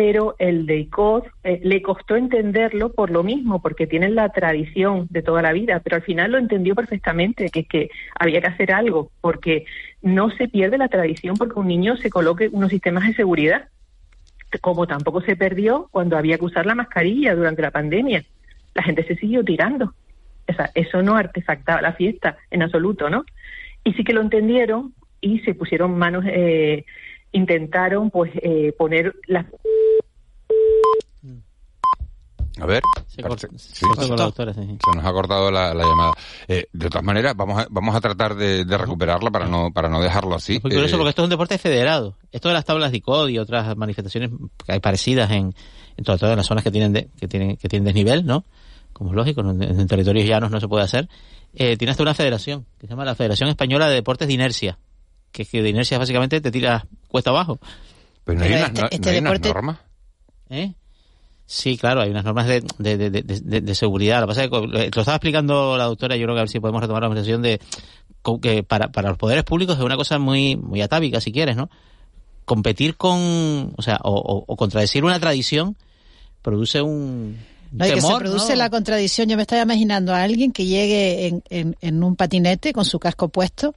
Pero 0.00 0.34
el 0.38 0.64
de 0.64 0.78
ICOD 0.78 1.24
eh, 1.44 1.60
le 1.62 1.82
costó 1.82 2.16
entenderlo 2.16 2.90
por 2.90 3.10
lo 3.10 3.22
mismo, 3.22 3.60
porque 3.60 3.86
tienen 3.86 4.14
la 4.14 4.30
tradición 4.30 5.06
de 5.10 5.20
toda 5.20 5.42
la 5.42 5.52
vida, 5.52 5.80
pero 5.80 5.96
al 5.96 6.02
final 6.02 6.32
lo 6.32 6.38
entendió 6.38 6.74
perfectamente, 6.74 7.50
que, 7.50 7.64
que 7.64 7.90
había 8.18 8.40
que 8.40 8.46
hacer 8.46 8.72
algo, 8.72 9.10
porque 9.20 9.66
no 10.00 10.30
se 10.30 10.48
pierde 10.48 10.78
la 10.78 10.88
tradición 10.88 11.36
porque 11.36 11.58
un 11.58 11.68
niño 11.68 11.98
se 11.98 12.08
coloque 12.08 12.48
unos 12.50 12.70
sistemas 12.70 13.06
de 13.06 13.12
seguridad, 13.12 13.68
como 14.62 14.86
tampoco 14.86 15.20
se 15.20 15.36
perdió 15.36 15.90
cuando 15.90 16.16
había 16.16 16.38
que 16.38 16.46
usar 16.46 16.64
la 16.64 16.74
mascarilla 16.74 17.34
durante 17.34 17.60
la 17.60 17.70
pandemia. 17.70 18.24
La 18.74 18.82
gente 18.82 19.04
se 19.04 19.16
siguió 19.16 19.44
tirando. 19.44 19.92
O 20.48 20.52
sea, 20.54 20.70
eso 20.74 21.02
no 21.02 21.14
artefactaba 21.14 21.82
la 21.82 21.92
fiesta 21.92 22.38
en 22.50 22.62
absoluto, 22.62 23.10
¿no? 23.10 23.26
Y 23.84 23.92
sí 23.92 24.02
que 24.02 24.14
lo 24.14 24.22
entendieron 24.22 24.94
y 25.20 25.40
se 25.40 25.52
pusieron 25.52 25.98
manos, 25.98 26.24
eh, 26.26 26.86
intentaron 27.32 28.10
pues 28.10 28.32
eh, 28.42 28.72
poner 28.76 29.14
las 29.26 29.46
a 32.60 32.66
ver, 32.66 32.82
se, 33.06 33.22
se, 33.58 33.86
nos 33.86 35.04
ha 35.04 35.12
cortado 35.12 35.50
la, 35.50 35.74
llamada. 35.74 36.12
Eh, 36.48 36.66
de 36.72 36.88
todas 36.88 37.04
maneras, 37.04 37.34
vamos 37.36 37.60
a, 37.60 37.66
vamos 37.70 37.94
a 37.94 38.00
tratar 38.00 38.34
de, 38.34 38.64
recuperarla 38.64 39.30
para 39.30 39.46
no 39.46 39.70
para 39.72 39.88
no 39.88 40.00
dejarlo 40.00 40.34
así. 40.34 40.56
Es 40.56 40.64
muy 40.64 40.72
curioso 40.72 40.96
porque 40.96 41.10
esto 41.10 41.22
es 41.22 41.24
un 41.24 41.30
deporte 41.30 41.58
federado. 41.58 42.16
Esto 42.32 42.48
de 42.48 42.54
las 42.54 42.64
tablas 42.64 42.90
de 42.90 42.98
ICOD 42.98 43.28
y 43.28 43.38
otras 43.38 43.76
manifestaciones 43.76 44.30
que 44.64 44.72
hay 44.72 44.80
parecidas 44.80 45.30
en, 45.30 45.54
en 45.96 46.04
todas, 46.04 46.20
las 46.36 46.46
zonas 46.46 46.64
que 46.64 46.70
tienen 46.70 47.10
que 47.18 47.28
tienen 47.28 47.56
que 47.56 47.68
tienen 47.68 47.84
desnivel, 47.84 48.26
¿no? 48.26 48.44
Como 48.92 49.10
es 49.10 49.16
lógico, 49.16 49.40
en, 49.40 49.86
territorios 49.86 50.26
llanos 50.26 50.50
no 50.50 50.60
se 50.60 50.68
puede 50.68 50.84
hacer. 50.84 51.08
Eh, 51.54 51.76
tiene 51.76 51.90
hasta 51.92 52.02
una 52.02 52.14
federación 52.14 52.66
que 52.78 52.86
se 52.86 52.92
llama 52.92 53.04
la 53.04 53.14
Federación 53.14 53.48
Española 53.48 53.88
de 53.88 53.94
Deportes 53.94 54.28
de 54.28 54.34
Inercia, 54.34 54.78
que 55.32 55.42
es 55.42 55.48
que 55.48 55.62
de 55.62 55.70
inercia 55.70 55.98
básicamente 55.98 56.40
te 56.40 56.50
tira 56.50 56.86
cuesta 57.08 57.30
abajo. 57.30 57.58
Pero 58.24 58.38
no 58.38 58.44
hay, 58.44 58.52
una, 58.52 58.88
este 58.90 59.20
norma. 59.20 59.80
¿Eh? 60.50 60.74
Sí, 61.52 61.76
claro, 61.76 62.02
hay 62.02 62.10
unas 62.10 62.22
normas 62.22 62.46
de, 62.46 62.62
de, 62.78 63.10
de, 63.10 63.60
de, 63.60 63.74
seguridad. 63.74 64.20
Lo 64.20 64.28
que 64.28 64.30
pasa 64.30 64.44
es 64.44 64.50
que 64.50 64.56
lo 64.56 64.78
estaba 64.78 65.16
explicando 65.16 65.76
la 65.76 65.86
doctora, 65.86 66.14
yo 66.14 66.22
creo 66.22 66.36
que 66.36 66.38
a 66.38 66.42
ver 66.42 66.48
si 66.48 66.60
podemos 66.60 66.80
retomar 66.80 67.02
la 67.02 67.08
conversación 67.08 67.42
de 67.42 67.60
que 68.40 68.62
para, 68.62 68.92
para 68.92 69.08
los 69.08 69.18
poderes 69.18 69.42
públicos 69.42 69.76
es 69.76 69.82
una 69.82 69.96
cosa 69.96 70.20
muy, 70.20 70.54
muy 70.54 70.80
atávica, 70.80 71.20
si 71.20 71.32
quieres, 71.32 71.56
¿no? 71.56 71.68
Competir 72.44 72.96
con, 72.96 73.72
o 73.76 73.82
sea, 73.82 73.98
o, 74.04 74.44
o, 74.46 74.56
contradecir 74.56 75.04
una 75.04 75.18
tradición 75.18 75.76
produce 76.40 76.82
un, 76.82 77.36
no, 77.72 77.84
y 77.84 77.94
que 77.94 78.00
se 78.00 78.14
produce 78.14 78.54
la 78.54 78.70
contradicción. 78.70 79.28
Yo 79.28 79.34
me 79.34 79.42
estaba 79.42 79.62
imaginando 79.62 80.14
a 80.14 80.22
alguien 80.22 80.52
que 80.52 80.66
llegue 80.66 81.26
en, 81.26 81.42
en, 81.50 81.76
en 81.80 82.04
un 82.04 82.14
patinete 82.14 82.72
con 82.72 82.84
su 82.84 83.00
casco 83.00 83.28
puesto 83.28 83.74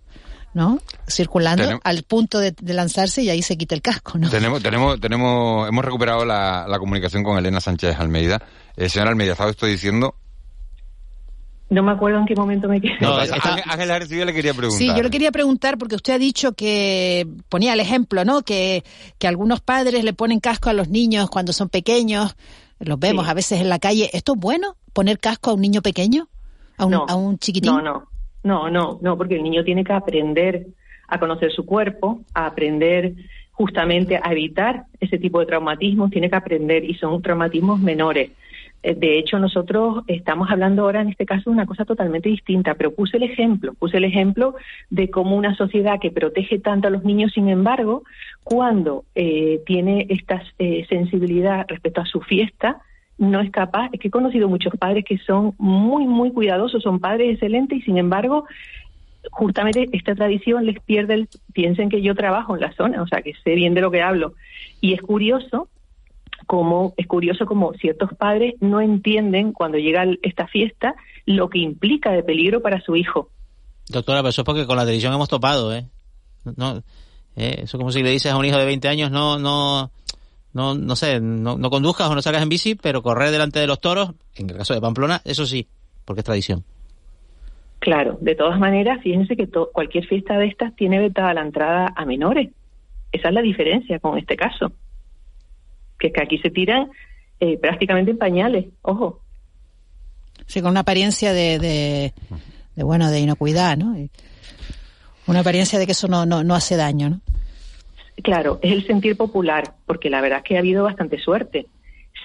¿no? 0.54 0.80
Circulando 1.08 1.80
al 1.84 2.04
punto 2.04 2.39
de, 2.39 2.54
lanzarse 2.62 3.22
y 3.24 3.30
ahí 3.30 3.42
se 3.42 3.58
quita 3.58 3.76
el 3.76 3.82
casco, 3.82 4.18
¿no? 4.18 4.30
Tenemos, 4.30 4.62
tenemos, 4.62 5.00
tenemos, 5.00 5.68
hemos 5.68 5.86
recuperado 5.86 6.26
la, 6.26 6.66
comunicación 6.80 7.24
con 7.24 7.38
Elena 7.38 7.60
Sánchez 7.60 8.00
Almeida. 8.00 8.42
Eh, 8.76 8.89
señora 8.89 9.12
Almeida, 9.12 9.36
¿sabe 9.36 9.52
estoy 9.52 9.72
diciendo? 9.72 10.16
No 11.70 11.82
me 11.82 11.92
acuerdo 11.92 12.20
en 12.20 12.26
qué 12.26 12.36
momento 12.36 12.68
me 12.68 12.80
quedé. 12.80 12.94
No, 13.02 13.16
Ángel 13.16 14.08
yo 14.08 14.26
le 14.26 14.34
quería 14.34 14.54
preguntar. 14.54 14.78
Sí, 14.78 14.88
yo 14.88 15.02
le 15.02 15.10
quería 15.10 15.32
preguntar 15.32 15.78
porque 15.78 15.96
usted 15.96 16.13
ha 16.13 16.18
dicho 16.20 16.54
que 16.54 17.28
ponía 17.50 17.74
el 17.74 17.80
ejemplo, 17.80 18.26
¿no? 18.26 18.44
Que, 18.44 18.84
que 19.18 19.28
algunos 19.28 19.62
padres 19.62 20.04
le 20.04 20.13
ponen 20.13 20.39
casco 20.39 20.70
a 20.70 20.74
los 20.74 20.89
niños 20.89 21.30
cuando 21.30 21.52
son 21.52 21.70
pequeños. 21.70 22.36
Los 22.80 23.00
vemos 23.00 23.28
a 23.28 23.34
veces 23.34 23.62
en 23.62 23.70
la 23.70 23.80
calle. 23.80 24.10
¿Esto 24.13 24.34
es 24.34 24.39
bueno? 24.39 24.76
¿Poner 24.92 25.20
casco 25.20 25.50
a 25.50 25.54
un 25.54 25.62
niño 25.62 25.82
pequeño? 25.82 26.28
¿A 26.78 26.86
un, 26.86 26.94
a 26.94 27.16
un 27.16 27.39
chiquitín? 27.39 27.72
No, 27.72 27.82
no. 27.82 28.12
No, 28.44 28.70
no, 28.70 29.00
no, 29.02 29.18
porque 29.18 29.36
el 29.36 29.44
niño 29.44 29.64
tiene 29.64 29.84
que 29.84 29.94
aprender 29.94 30.68
a 31.08 31.20
conocer 31.20 31.52
su 31.52 31.66
cuerpo, 31.66 32.22
a 32.34 32.46
aprender 32.46 33.14
justamente 33.52 34.20
a 34.22 34.32
evitar 34.32 34.86
ese 35.00 35.18
tipo 35.18 35.40
de 35.40 35.46
traumatismos, 35.46 36.10
tiene 36.10 36.30
que 36.30 36.36
aprender 36.36 36.84
y 36.84 36.96
son 36.96 37.22
traumatismos 37.22 37.80
menores. 37.80 38.32
Eh, 38.82 38.96
de 38.96 39.18
hecho, 39.18 39.40
nosotros 39.40 40.04
estamos 40.08 40.50
hablando 40.52 40.84
ahora 40.84 41.02
en 41.02 41.10
este 41.10 41.26
caso 41.26 41.50
de 41.50 41.54
una 41.54 41.66
cosa 41.66 41.86
totalmente 41.86 42.30
distinta, 42.30 42.74
pero 42.74 42.94
puse 42.94 43.18
el 43.18 43.24
ejemplo, 43.24 43.74
puse 43.74 43.98
el 43.98 44.04
ejemplo 44.04 44.56
de 44.90 45.10
cómo 45.10 45.38
una 45.38 45.56
sociedad 45.56 46.00
que 46.02 46.12
protege 46.12 46.60
tanto 46.60 46.88
a 46.88 46.92
los 46.92 47.04
niños, 47.04 47.32
sin 47.34 47.48
embargo, 47.48 48.04
cuando 48.44 49.06
eh, 49.16 49.62
tiene 49.66 50.08
esta 50.10 50.44
eh, 50.60 50.86
sensibilidad 50.90 51.66
respecto 51.70 52.02
a 52.02 52.06
su 52.06 52.20
fiesta, 52.22 52.82
no 53.32 53.42
es 53.42 53.52
capaz, 53.52 53.90
es 53.92 54.00
que 54.00 54.08
he 54.10 54.12
conocido 54.12 54.50
muchos 54.50 54.74
padres 54.78 55.06
que 55.06 55.18
son 55.20 55.54
muy, 55.58 56.06
muy 56.06 56.32
cuidadosos, 56.32 56.84
son 56.84 57.00
padres 57.00 57.34
excelentes 57.34 57.80
y 57.80 57.82
sin 57.82 57.98
embargo, 57.98 58.46
justamente 59.32 59.90
esta 59.94 60.16
tradición 60.16 60.66
les 60.66 60.80
pierde 60.82 61.14
el, 61.16 61.30
piensen 61.54 61.90
que 61.90 62.02
yo 62.02 62.16
trabajo 62.16 62.56
en 62.56 62.62
la 62.62 62.74
zona, 62.74 63.02
o 63.02 63.08
sea, 63.08 63.22
que 63.22 63.34
sé 63.44 63.56
bien 63.56 63.74
de 63.74 63.82
lo 63.82 63.92
que 63.92 64.02
hablo. 64.02 64.34
Y 64.82 64.94
es 64.94 65.02
curioso 65.02 65.70
como, 66.46 66.94
es 66.98 67.08
curioso 67.08 67.46
como 67.46 67.74
ciertos 67.74 68.14
padres 68.14 68.56
no 68.60 68.82
entienden 68.82 69.54
cuando 69.54 69.78
llega 69.78 70.06
esta 70.22 70.48
fiesta 70.48 70.96
lo 71.26 71.50
que 71.50 71.60
implica 71.60 72.12
de 72.12 72.24
peligro 72.24 72.62
para 72.62 72.82
su 72.82 72.96
hijo. 72.96 73.30
Doctora, 73.90 74.20
pero 74.20 74.30
eso 74.30 74.42
es 74.42 74.46
porque 74.46 74.66
con 74.66 74.78
la 74.78 74.84
tradición 74.84 75.14
hemos 75.14 75.30
topado, 75.30 75.74
¿eh? 75.74 75.86
No, 76.58 76.84
eh, 77.36 77.66
como 77.72 77.92
si 77.92 78.04
le 78.04 78.12
dices 78.12 78.32
a 78.32 78.38
un 78.38 78.46
hijo 78.46 78.58
de 78.58 78.66
20 78.66 78.88
años, 78.88 79.12
no, 79.12 79.40
no, 79.40 79.92
no, 80.54 80.76
no 80.76 80.96
sé, 80.96 81.20
no, 81.20 81.58
no 81.58 81.70
conduzcas 81.70 82.10
o 82.10 82.16
no 82.16 82.22
salgas 82.22 82.44
en 82.44 82.50
bici, 82.50 82.76
pero 82.76 83.02
correr 83.02 83.32
delante 83.32 83.60
de 83.60 83.68
los 83.68 83.80
toros, 83.80 84.13
en 84.36 84.50
el 84.50 84.58
caso 84.58 84.74
de 84.74 84.82
Pamplona, 84.82 85.22
eso 85.26 85.46
sí, 85.46 85.68
porque 86.06 86.22
es 86.22 86.26
tradición. 86.26 86.63
Claro, 87.80 88.18
de 88.22 88.36
todas 88.36 88.60
maneras, 88.60 89.00
fíjense 89.04 89.36
que 89.36 89.48
cualquier 89.48 90.06
fiesta 90.06 90.38
de 90.38 90.48
estas 90.48 90.74
tiene 90.76 91.00
vetada 91.00 91.34
la 91.34 91.42
entrada 91.42 91.94
a 91.96 92.06
menores. 92.06 92.52
Esa 93.12 93.28
es 93.28 93.34
la 93.34 93.42
diferencia 93.42 94.00
con 94.00 94.18
este 94.18 94.38
caso. 94.38 94.72
Que 96.00 96.08
es 96.08 96.13
que 96.13 96.24
aquí 96.24 96.38
se 96.38 96.50
tiran 96.50 96.92
eh, 97.39 97.58
prácticamente 97.58 98.12
en 98.12 98.18
pañales, 98.18 98.68
ojo. 98.84 99.20
Sí, 100.46 100.62
con 100.62 100.72
una 100.72 100.82
apariencia 100.82 101.34
de, 101.34 101.60
de, 101.60 102.13
de 102.76 102.84
bueno, 102.84 103.10
de 103.10 103.20
inocuidad, 103.20 103.76
¿no? 103.76 103.96
Una 105.28 105.39
apariencia 105.39 105.78
de 105.78 105.86
que 105.86 105.92
eso 105.92 106.08
no, 106.08 106.26
no, 106.26 106.44
no 106.44 106.56
hace 106.56 106.78
daño, 106.78 107.10
¿no? 107.10 107.22
Claro, 108.24 108.60
es 108.62 108.72
el 108.72 108.88
sentir 108.88 109.18
popular, 109.18 109.76
porque 109.86 110.10
la 110.10 110.22
verdad 110.22 110.40
es 110.40 110.44
que 110.46 110.56
ha 110.56 110.60
habido 110.60 110.86
bastante 110.86 111.20
suerte. 111.20 111.68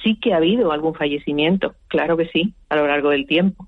Sí 0.03 0.17
que 0.21 0.33
ha 0.33 0.37
habido 0.37 0.71
algún 0.71 0.95
fallecimiento, 0.95 1.75
claro 1.89 2.17
que 2.17 2.29
sí, 2.29 2.55
a 2.69 2.77
lo 2.77 2.87
largo 2.87 3.11
del 3.11 3.27
tiempo. 3.27 3.67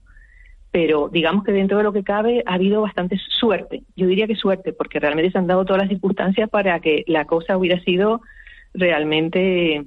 Pero 0.71 1.09
digamos 1.09 1.43
que 1.43 1.51
dentro 1.51 1.79
de 1.79 1.83
lo 1.83 1.93
que 1.93 2.05
cabe 2.05 2.45
ha 2.47 2.55
habido 2.55 2.83
bastante 2.83 3.19
suerte. 3.41 3.83
Yo 3.97 4.07
diría 4.07 4.29
que 4.29 4.37
suerte, 4.37 4.73
porque 4.73 5.01
realmente 5.01 5.33
se 5.33 5.39
han 5.39 5.49
dado 5.49 5.65
todas 5.65 5.83
las 5.83 5.89
circunstancias 5.89 6.49
para 6.49 6.79
que 6.79 7.03
la 7.09 7.25
cosa 7.25 7.59
hubiera 7.59 7.81
sido 7.81 8.21
realmente 8.75 9.85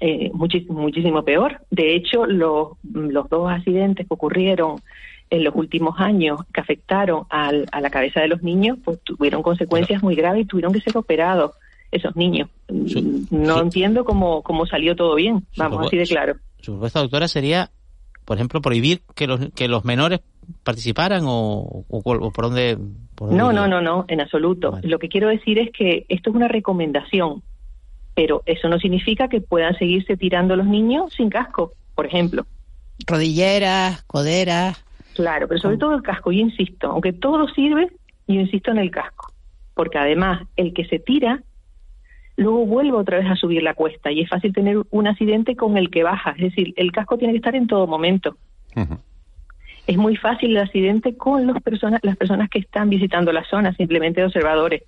eh, 0.00 0.30
muchísimo, 0.32 1.24
peor. 1.24 1.62
De 1.72 1.96
hecho, 1.96 2.26
los, 2.26 2.76
los 2.84 3.28
dos 3.28 3.50
accidentes 3.50 4.06
que 4.06 4.14
ocurrieron 4.14 4.76
en 5.30 5.44
los 5.44 5.54
últimos 5.54 5.98
años 5.98 6.40
que 6.52 6.60
afectaron 6.60 7.24
al, 7.30 7.66
a 7.72 7.80
la 7.80 7.90
cabeza 7.90 8.20
de 8.20 8.28
los 8.28 8.42
niños, 8.42 8.78
pues 8.84 9.00
tuvieron 9.02 9.42
consecuencias 9.42 10.02
muy 10.02 10.14
graves 10.14 10.42
y 10.42 10.46
tuvieron 10.46 10.72
que 10.72 10.80
ser 10.80 10.96
operados 10.96 11.52
esos 11.90 12.16
niños. 12.16 12.48
no 12.68 13.60
entiendo 13.60 14.04
cómo, 14.04 14.42
cómo 14.42 14.66
salió 14.66 14.96
todo 14.96 15.14
bien, 15.14 15.46
vamos, 15.56 15.86
así 15.86 15.96
de 15.96 16.04
claro. 16.04 16.36
Su 16.60 16.72
propuesta, 16.72 17.00
doctora, 17.00 17.28
sería, 17.28 17.70
por 18.24 18.36
ejemplo, 18.36 18.60
prohibir 18.60 19.02
que 19.14 19.26
los, 19.26 19.40
que 19.54 19.68
los 19.68 19.84
menores 19.84 20.20
participaran 20.62 21.24
o, 21.26 21.84
o, 21.88 22.02
por 22.02 22.44
dónde... 22.44 22.78
no, 23.20 23.52
no, 23.52 23.66
no, 23.68 23.80
no, 23.80 24.04
en 24.08 24.20
absoluto. 24.20 24.78
Lo 24.82 24.98
que 24.98 25.08
quiero 25.08 25.28
decir 25.28 25.58
es 25.58 25.70
que 25.72 26.06
esto 26.08 26.30
es 26.30 26.36
una 26.36 26.48
recomendación, 26.48 27.42
pero 28.14 28.42
eso 28.46 28.68
no 28.68 28.78
significa 28.78 29.28
que 29.28 29.40
puedan 29.40 29.76
seguirse 29.76 30.16
tirando 30.16 30.56
los 30.56 30.66
niños 30.66 31.12
sin 31.14 31.30
casco, 31.30 31.72
por 31.94 32.06
ejemplo. 32.06 32.46
Rodilleras, 33.06 34.02
coderas. 34.04 34.85
Claro, 35.16 35.48
pero 35.48 35.60
sobre 35.60 35.78
todo 35.78 35.94
el 35.94 36.02
casco, 36.02 36.30
yo 36.30 36.40
insisto, 36.40 36.90
aunque 36.90 37.14
todo 37.14 37.48
sirve, 37.48 37.88
yo 38.28 38.40
insisto 38.40 38.70
en 38.70 38.78
el 38.78 38.90
casco, 38.90 39.32
porque 39.74 39.98
además 39.98 40.46
el 40.56 40.74
que 40.74 40.84
se 40.84 40.98
tira 40.98 41.42
luego 42.36 42.66
vuelve 42.66 42.98
otra 42.98 43.18
vez 43.18 43.30
a 43.30 43.34
subir 43.34 43.62
la 43.62 43.72
cuesta 43.72 44.12
y 44.12 44.20
es 44.20 44.28
fácil 44.28 44.52
tener 44.52 44.82
un 44.90 45.06
accidente 45.06 45.56
con 45.56 45.78
el 45.78 45.90
que 45.90 46.02
baja, 46.02 46.32
es 46.32 46.42
decir, 46.42 46.74
el 46.76 46.92
casco 46.92 47.16
tiene 47.16 47.32
que 47.32 47.38
estar 47.38 47.54
en 47.54 47.66
todo 47.66 47.86
momento. 47.86 48.36
Es 49.86 49.96
muy 49.96 50.16
fácil 50.16 50.50
el 50.50 50.62
accidente 50.62 51.16
con 51.16 51.46
los 51.46 51.62
personas, 51.62 52.00
las 52.02 52.16
personas 52.16 52.50
que 52.50 52.58
están 52.58 52.90
visitando 52.90 53.32
la 53.32 53.48
zona, 53.48 53.72
simplemente 53.74 54.22
observadores. 54.22 54.82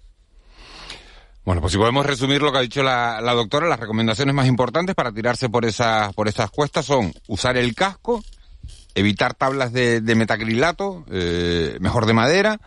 Bueno, 1.45 1.63
pues 1.63 1.73
si 1.73 1.79
podemos 1.79 2.05
resumir 2.05 2.43
lo 2.43 2.53
que 2.53 2.59
ha 2.59 2.61
dicho 2.61 2.83
la, 2.83 3.23
la 3.23 3.33
doctora, 3.33 3.67
las 3.67 3.81
recomendaciones 3.81 4.35
más 4.35 4.47
importantes 4.47 4.95
para 4.95 5.13
tirarse 5.13 5.49
por 5.49 5.65
esas, 5.65 6.13
por 6.13 6.29
esas 6.29 6.51
cuestas 6.51 6.85
son 6.85 7.13
usar 7.29 7.57
el 7.57 7.75
casco, 7.75 8.21
evitar 8.99 9.35
tablas 9.35 9.73
de, 9.73 10.01
metacrilato, 10.17 11.05
eh, 11.11 11.77
mejor 11.81 12.07
de 12.07 12.13
madera, 12.13 12.61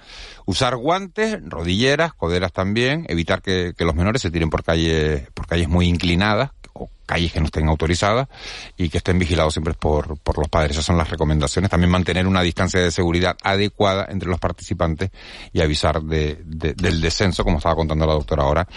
usar 0.45 0.75
guantes, 0.75 1.37
rodilleras, 1.43 2.13
coderas 2.13 2.53
también, 2.53 3.05
evitar 3.09 3.41
que, 3.41 3.73
los 3.77 3.95
menores 3.95 4.21
se 4.21 4.31
tiren 4.31 4.49
por 4.49 4.63
calles, 4.63 5.29
por 5.33 5.47
calles 5.47 5.67
muy 5.67 5.87
inclinadas, 5.87 6.51
o 6.73 6.89
calles 7.05 7.33
que 7.33 7.39
no 7.39 7.47
estén 7.47 7.67
autorizadas 7.67 8.29
y 8.77 8.87
que 8.89 8.99
estén 8.99 9.19
vigilados 9.19 9.53
siempre 9.53 9.73
por, 9.73 10.17
por 10.19 10.37
los 10.37 10.47
padres. 10.47 10.71
Esas 10.71 10.85
son 10.85 10.97
las 10.97 11.09
recomendaciones. 11.09 11.69
También 11.69 11.91
mantener 11.91 12.25
una 12.25 12.41
distancia 12.41 12.79
de 12.79 12.91
seguridad 12.91 13.35
adecuada 13.43 14.07
entre 14.09 14.29
los 14.29 14.39
participantes 14.39 15.11
y 15.51 15.59
avisar 15.59 16.01
de, 16.01 16.37
del 16.45 17.01
descenso, 17.01 17.43
como 17.43 17.57
estaba 17.57 17.75
contando 17.75 18.05
la 18.05 18.13
doctora 18.13 18.43
ahora. 18.43 18.67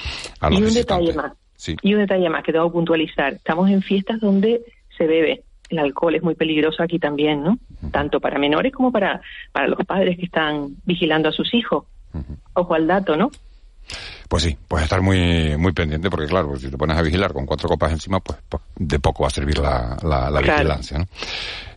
A 0.40 0.52
y 0.52 0.56
un 0.56 0.74
detalle 0.74 1.14
más. 1.14 1.32
Y 1.82 1.94
un 1.94 2.00
detalle 2.00 2.28
más 2.28 2.42
que 2.42 2.52
tengo 2.52 2.68
que 2.68 2.72
puntualizar. 2.72 3.34
Estamos 3.34 3.70
en 3.70 3.80
fiestas 3.80 4.20
donde 4.20 4.60
se 4.98 5.06
bebe. 5.06 5.44
El 5.74 5.84
alcohol 5.84 6.14
es 6.14 6.22
muy 6.22 6.34
peligroso 6.34 6.82
aquí 6.82 6.98
también, 6.98 7.42
¿no? 7.42 7.58
Tanto 7.90 8.20
para 8.20 8.38
menores 8.38 8.72
como 8.72 8.92
para, 8.92 9.20
para 9.52 9.68
los 9.68 9.84
padres 9.84 10.16
que 10.16 10.24
están 10.24 10.76
vigilando 10.84 11.28
a 11.28 11.32
sus 11.32 11.52
hijos. 11.54 11.84
Ojo 12.54 12.74
al 12.74 12.86
dato, 12.86 13.16
¿no? 13.16 13.30
Pues 14.28 14.42
sí, 14.42 14.56
pues 14.68 14.84
estar 14.84 15.02
muy 15.02 15.56
muy 15.56 15.72
pendiente 15.72 16.10
porque 16.10 16.26
claro, 16.26 16.48
pues 16.48 16.62
si 16.62 16.68
te 16.68 16.78
pones 16.78 16.96
a 16.96 17.02
vigilar 17.02 17.32
con 17.32 17.46
cuatro 17.46 17.68
copas 17.68 17.92
encima, 17.92 18.20
pues, 18.20 18.38
pues 18.48 18.62
de 18.76 18.98
poco 18.98 19.22
va 19.22 19.28
a 19.28 19.30
servir 19.30 19.58
la, 19.58 19.96
la, 20.02 20.40
vigilancia, 20.40 20.98
¿no? 20.98 21.06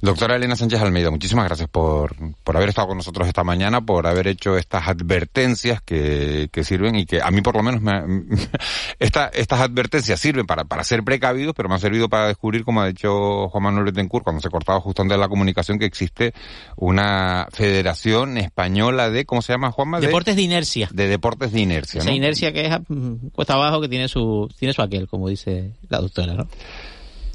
Doctora 0.02 0.36
Elena 0.36 0.56
Sánchez 0.56 0.80
Almeida, 0.80 1.10
muchísimas 1.10 1.46
gracias 1.46 1.68
por, 1.70 2.16
por 2.44 2.56
haber 2.56 2.70
estado 2.70 2.90
con 2.90 2.98
nosotros 2.98 3.28
esta 3.28 3.44
mañana, 3.44 3.82
por 3.82 4.06
haber 4.06 4.28
hecho 4.28 4.56
estas 4.56 4.88
advertencias 4.88 5.82
que, 5.82 6.50
que 6.52 6.64
sirven 6.64 6.96
y 6.96 7.06
que 7.06 7.20
a 7.22 7.32
mí 7.32 7.42
por 7.42 7.56
lo 7.56 7.64
menos 7.64 7.82
me, 7.82 8.24
esta, 9.00 9.28
estas 9.30 9.62
advertencias 9.62 10.20
sirven 10.20 10.46
para, 10.46 10.66
para 10.66 10.84
ser 10.84 11.04
precavidos, 11.04 11.56
pero 11.56 11.68
me 11.68 11.76
han 11.76 11.82
servido 11.82 12.10
para 12.10 12.28
descubrir, 12.28 12.64
como 12.64 12.82
ha 12.82 12.88
dicho 12.88 13.50
Juan 13.50 13.64
Manuel 13.64 13.86
Betancourt, 13.86 14.24
cuando 14.24 14.42
se 14.42 14.50
cortaba 14.50 14.80
justo 14.80 15.02
antes 15.02 15.16
de 15.16 15.22
la 15.22 15.30
comunicación, 15.30 15.80
que 15.80 15.86
existe 15.86 16.34
una 16.76 17.48
federación 17.52 18.38
española 18.38 19.10
de, 19.10 19.26
¿cómo 19.26 19.42
se 19.42 19.54
llama, 19.54 19.72
Juanma? 19.72 20.00
deportes 20.00 20.36
de 20.36 20.44
inercia. 20.44 20.90
De 20.92 21.08
deportes 21.08 21.52
de 21.52 21.60
inercia, 21.60 22.04
¿no? 22.04 22.12
inercia 22.12 22.37
que 22.40 22.66
es 22.66 22.78
mm, 22.88 23.28
cuesta 23.34 23.56
abajo, 23.56 23.82
que 23.82 23.90
tiene 23.90 24.08
su, 24.08 24.50
tiene 24.58 24.74
su 24.74 24.82
aquel, 24.82 25.08
como 25.08 25.30
dice 25.30 25.74
la 25.90 26.00
doctora, 26.00 26.34
¿no? 26.34 26.48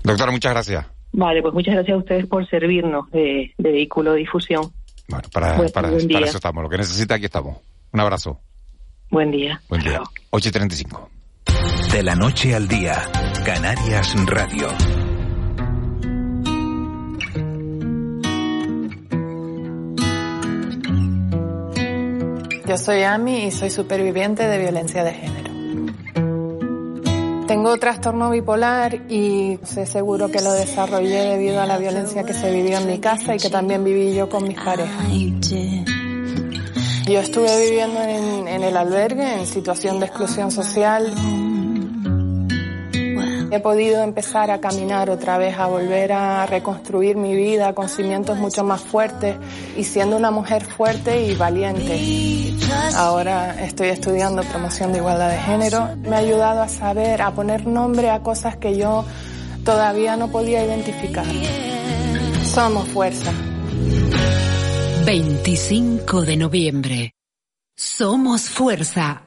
Doctora, 0.03 0.31
muchas 0.33 0.53
gracias. 0.53 0.87
Vale, 1.13 1.43
pues 1.43 1.53
muchas 1.53 1.75
gracias 1.75 1.95
a 1.95 1.99
ustedes 1.99 2.27
por 2.27 2.49
servirnos 2.49 3.11
de, 3.11 3.53
vehículo 3.59 4.13
de 4.13 4.21
difusión. 4.21 4.73
Bueno, 5.09 5.29
para, 5.33 5.57
para, 5.69 5.91
para 5.91 6.27
eso 6.27 6.39
estamos. 6.39 6.63
Lo 6.63 6.71
que 6.71 6.79
necesita, 6.79 7.17
aquí 7.17 7.27
estamos. 7.27 7.59
Un 7.93 8.01
abrazo. 8.01 8.41
Buen 9.11 9.31
día. 9.31 9.61
Buen 9.69 9.83
día. 9.83 10.01
8.35. 10.31 11.09
De 11.93 12.03
la 12.03 12.15
noche 12.15 12.55
al 12.55 12.67
día, 12.67 12.95
Canarias 13.45 14.15
Radio. 14.27 14.69
Yo 22.73 22.79
soy 22.79 23.03
Ami 23.03 23.49
y 23.49 23.51
soy 23.51 23.69
superviviente 23.69 24.49
de 24.49 24.59
violencia 24.59 25.05
de 25.05 25.13
género. 25.13 25.53
Tengo 27.47 27.77
trastorno 27.77 28.31
bipolar 28.31 28.95
y 29.11 29.59
sé 29.63 29.85
seguro 29.85 30.31
que 30.31 30.41
lo 30.41 30.55
desarrollé 30.55 31.23
debido 31.23 31.61
a 31.61 31.67
la 31.67 31.77
violencia 31.77 32.25
que 32.25 32.33
se 32.33 32.51
vivió 32.51 32.79
en 32.79 32.87
mi 32.87 32.99
casa 32.99 33.35
y 33.35 33.39
que 33.39 33.51
también 33.51 33.85
viví 33.85 34.15
yo 34.15 34.31
con 34.31 34.49
mis 34.49 34.59
parejas. 34.59 35.07
Yo 37.07 37.21
estuve 37.21 37.63
viviendo 37.63 38.01
en, 38.01 38.49
en 38.49 38.63
el 38.63 38.75
albergue 38.75 39.41
en 39.41 39.47
situación 39.47 40.01
de 40.01 40.07
exclusión 40.07 40.51
social 40.51 41.13
He 43.53 43.61
podido 43.61 44.03
empezar 44.03 44.51
a 44.51 44.63
caminar 44.63 45.11
otra 45.11 45.37
vez, 45.37 45.59
a 45.59 45.67
volver 45.67 46.11
a 46.13 46.47
reconstruir 46.47 47.19
mi 47.19 47.37
vida 47.37 47.75
con 47.75 47.91
cimientos 47.91 48.39
mucho 48.39 48.65
más 48.65 48.81
fuertes 48.81 49.37
y 49.77 49.85
siendo 49.85 50.17
una 50.17 50.31
mujer 50.31 50.65
fuerte 50.65 51.27
y 51.27 51.35
valiente. 51.35 52.57
Ahora 52.95 53.63
estoy 53.63 53.89
estudiando 53.89 54.43
promoción 54.43 54.95
de 54.95 55.01
igualdad 55.01 55.29
de 55.29 55.37
género. 55.37 55.97
Me 55.97 56.17
ha 56.17 56.21
ayudado 56.21 56.63
a 56.63 56.69
saber, 56.69 57.21
a 57.21 57.33
poner 57.33 57.67
nombre 57.67 58.09
a 58.09 58.21
cosas 58.21 58.57
que 58.57 58.75
yo 58.75 59.05
todavía 59.67 60.17
no 60.17 60.29
podía 60.29 60.65
identificar. 60.65 61.27
Somos 62.45 62.89
fuerza. 62.89 63.35
25 65.05 66.23
de 66.23 66.37
noviembre. 66.39 67.15
Somos 67.77 68.49
fuerza 68.49 69.25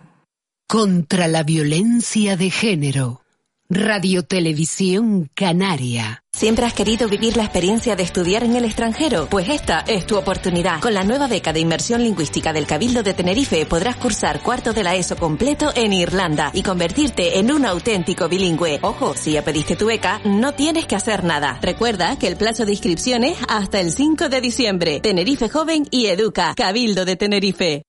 contra 0.68 1.28
la 1.28 1.44
violencia 1.44 2.36
de 2.38 2.50
género. 2.50 3.25
Radio 3.70 4.22
Televisión 4.22 5.28
Canaria. 5.34 6.22
¿Siempre 6.32 6.68
has 6.68 6.74
querido 6.74 7.10
vivir 7.10 7.36
la 7.36 7.46
experiencia 7.46 7.96
de 7.96 8.04
estudiar 8.04 8.44
en 8.44 8.56
el 8.56 8.64
extranjero? 8.64 9.26
Pues 9.28 9.50
esta 9.50 9.80
es 9.80 10.06
tu 10.06 10.18
oportunidad. 10.18 10.82
Con 10.82 10.94
la 10.94 11.04
nueva 11.04 11.28
beca 11.28 11.52
de 11.52 11.62
inmersión 11.62 12.04
lingüística 12.04 12.54
del 12.54 12.68
Cabildo 12.68 13.02
de 13.02 13.16
Tenerife 13.16 13.66
podrás 13.66 13.96
cursar 13.96 14.44
cuarto 14.44 14.72
de 14.72 14.84
la 14.84 14.94
ESO 14.94 15.16
completo 15.16 15.72
en 15.76 15.94
Irlanda 15.94 16.52
y 16.54 16.62
convertirte 16.62 17.40
en 17.40 17.52
un 17.52 17.66
auténtico 17.66 18.30
bilingüe. 18.30 18.78
Ojo, 18.84 19.16
si 19.16 19.32
ya 19.32 19.44
pediste 19.44 19.76
tu 19.76 19.88
beca, 19.88 20.22
no 20.26 20.52
tienes 20.54 20.86
que 20.86 20.96
hacer 20.96 21.24
nada. 21.24 21.58
Recuerda 21.60 22.20
que 22.20 22.28
el 22.28 22.36
plazo 22.36 22.66
de 22.66 22.74
inscripción 22.74 23.24
es 23.24 23.38
hasta 23.48 23.80
el 23.80 23.92
5 23.92 24.30
de 24.30 24.42
diciembre. 24.42 25.00
Tenerife 25.00 25.50
Joven 25.50 25.88
y 25.90 26.06
Educa. 26.06 26.54
Cabildo 26.56 27.04
de 27.04 27.16
Tenerife. 27.16 27.84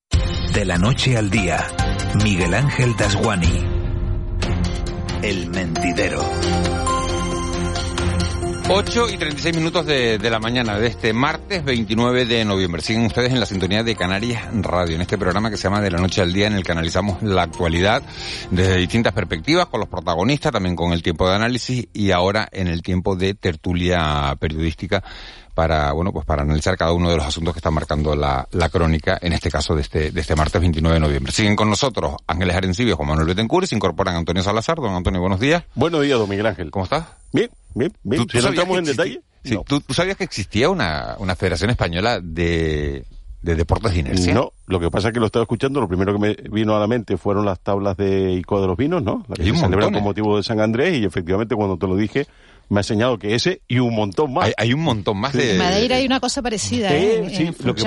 De 0.55 0.65
la 0.65 0.79
noche 0.79 1.19
al 1.19 1.29
día, 1.29 1.67
Miguel 2.25 2.55
Ángel 2.55 2.97
Dasguani. 2.97 3.76
El 5.23 5.49
Mentidero. 5.51 6.23
8 8.69 9.07
y 9.11 9.17
36 9.17 9.57
minutos 9.57 9.87
de, 9.87 10.19
de, 10.19 10.31
la 10.31 10.41
mañana 10.41 10.77
de 10.79 10.89
este 10.89 11.13
martes 11.13 11.65
29 11.65 12.27
de 12.27 12.45
noviembre. 12.45 12.83
Siguen 12.83 13.07
ustedes 13.07 13.33
en 13.33 13.39
la 13.39 13.47
sintonía 13.47 13.85
de 13.85 13.95
Canarias 13.95 14.45
Radio, 14.53 14.97
en 14.97 15.03
este 15.03 15.17
programa 15.17 15.51
que 15.51 15.57
se 15.57 15.65
llama 15.65 15.81
De 15.81 15.91
la 15.91 15.99
Noche 15.99 16.21
al 16.21 16.33
Día, 16.33 16.49
en 16.49 16.55
el 16.55 16.65
que 16.65 16.73
analizamos 16.73 17.23
la 17.23 17.43
actualidad 17.43 18.03
desde 18.51 18.77
distintas 18.77 19.13
perspectivas, 19.13 19.67
con 19.67 19.81
los 19.81 19.89
protagonistas, 19.89 20.53
también 20.53 20.75
con 20.75 20.93
el 20.93 21.03
tiempo 21.03 21.29
de 21.29 21.37
análisis 21.37 21.87
y 21.93 22.11
ahora 22.11 22.49
en 22.51 22.67
el 22.67 22.83
tiempo 22.83 23.15
de 23.15 23.35
tertulia 23.35 24.37
periodística 24.41 25.05
para, 25.57 25.91
bueno, 25.93 26.13
pues 26.13 26.27
para 26.27 26.43
analizar 26.43 26.77
cada 26.77 26.93
uno 26.93 27.09
de 27.09 27.17
los 27.17 27.25
asuntos 27.25 27.55
que 27.55 27.61
están 27.61 27.73
marcando 27.73 28.15
la, 28.15 28.47
la 28.53 28.69
crónica, 28.69 29.19
en 29.23 29.33
este 29.33 29.51
caso 29.51 29.75
de 29.75 29.81
este, 29.81 30.11
de 30.11 30.21
este 30.21 30.37
martes 30.37 30.61
29 30.61 30.97
de 30.97 31.01
noviembre. 31.01 31.33
Siguen 31.33 31.57
con 31.57 31.71
nosotros 31.71 32.15
Ángeles 32.27 32.55
Arencibio, 32.55 32.95
Juan 32.95 33.09
Manuel 33.09 33.29
Betancourt 33.29 33.65
y 33.65 33.69
se 33.69 33.75
incorporan 33.75 34.17
Antonio 34.17 34.43
Salazar. 34.43 34.77
Don 34.77 34.95
Antonio, 34.95 35.19
buenos 35.19 35.41
días. 35.41 35.65
Buenos 35.75 36.03
días, 36.03 36.19
don 36.19 36.29
Miguel 36.29 36.45
Ángel. 36.45 36.71
¿Cómo 36.71 36.85
estás? 36.85 37.07
Bien, 37.33 37.49
bien, 37.75 37.91
bien. 38.03 38.27
¿Tú, 38.27 38.37
en 38.77 38.85
detalle? 38.85 39.23
Sí, 39.45 39.59
¿tú, 39.65 39.95
sabías 39.95 40.19
que 40.19 40.25
existía 40.25 40.69
una, 40.69 41.17
una 41.21 41.35
federación 41.35 41.71
española 41.71 42.21
de, 42.23 43.07
de 43.41 43.55
deportes 43.55 43.95
de 43.95 44.01
inercia? 44.01 44.35
No, 44.35 44.53
lo 44.67 44.79
que 44.79 44.91
pasa 44.91 45.09
es 45.09 45.15
que 45.15 45.21
lo 45.21 45.27
estaba 45.27 45.45
escuchando, 45.45 45.81
lo 45.81 45.89
primero 45.89 46.13
que 46.13 46.19
me 46.19 46.35
vino 46.51 46.77
a 46.77 46.81
la 46.81 46.87
mente 46.87 47.17
fueron 47.17 47.47
las 47.47 47.61
tablas 47.61 47.97
de 47.97 48.33
ICO 48.33 48.61
de 48.61 48.67
los 48.67 48.77
Vinos, 48.77 49.03
¿no? 49.03 49.25
La 49.27 49.37
que 49.37 49.45
se 49.45 49.57
celebran 49.57 49.95
con 49.95 50.03
motivo 50.03 50.37
de 50.37 50.43
San 50.43 50.61
Andrés 50.61 50.99
y 50.99 51.07
efectivamente 51.07 51.55
cuando 51.55 51.79
te 51.79 51.87
lo 51.87 51.97
dije 51.97 52.27
me 52.69 52.79
ha 52.79 52.81
enseñado 52.81 53.19
que 53.19 53.35
ese 53.35 53.63
y 53.69 53.79
un 53.79 53.95
montón 53.95 54.33
más. 54.35 54.53
Hay, 54.57 54.73
un 54.73 54.83
montón 54.83 55.19
más 55.19 55.33
de... 55.33 55.53
En 55.53 55.59
Madeira 55.59 55.97
hay 55.97 56.07
una 56.07 56.21
cosa 56.21 56.43
parecida, 56.43 56.95
¿eh? 56.95 57.29
sí, 57.31 57.45
lo, 57.65 57.75
que, 57.75 57.83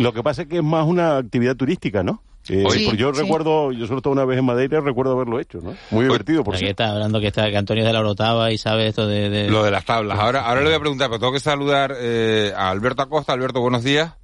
lo, 0.00 0.12
que 0.12 0.22
pasa 0.22 0.42
es 0.42 0.48
que 0.48 0.58
es 0.58 0.62
más 0.62 0.86
una 0.86 1.16
actividad 1.16 1.56
turística, 1.56 2.02
¿no? 2.02 2.22
Eh, 2.48 2.96
yo 2.96 3.12
recuerdo, 3.12 3.70
yo 3.70 3.86
solo 3.86 3.98
estaba 3.98 4.14
una 4.14 4.24
vez 4.24 4.38
en 4.38 4.44
Madeira, 4.44 4.80
recuerdo 4.80 5.12
haberlo 5.12 5.38
hecho, 5.40 5.58
¿no? 5.62 5.76
Muy 5.90 6.04
divertido, 6.04 6.42
por 6.42 6.56
cierto. 6.56 6.82
está 6.82 6.92
hablando 6.92 7.20
que, 7.20 7.28
está, 7.28 7.50
que 7.50 7.56
Antonio 7.56 7.82
es 7.82 7.86
de 7.86 7.92
la 7.92 8.00
Orotava 8.00 8.50
y 8.50 8.58
sabe 8.58 8.88
esto 8.88 9.06
de, 9.06 9.48
Lo 9.48 9.62
de 9.62 9.70
las 9.70 9.84
tablas. 9.84 10.18
Ahora, 10.18 10.40
ahora 10.42 10.60
le 10.60 10.66
voy 10.68 10.74
a 10.74 10.80
preguntar, 10.80 11.08
pero 11.08 11.20
tengo 11.20 11.32
que 11.32 11.40
saludar 11.40 11.94
eh, 11.98 12.52
a 12.56 12.70
Alberto 12.70 13.02
Acosta. 13.02 13.34
Alberto, 13.34 13.60
buenos 13.60 13.84
días. 13.84 14.14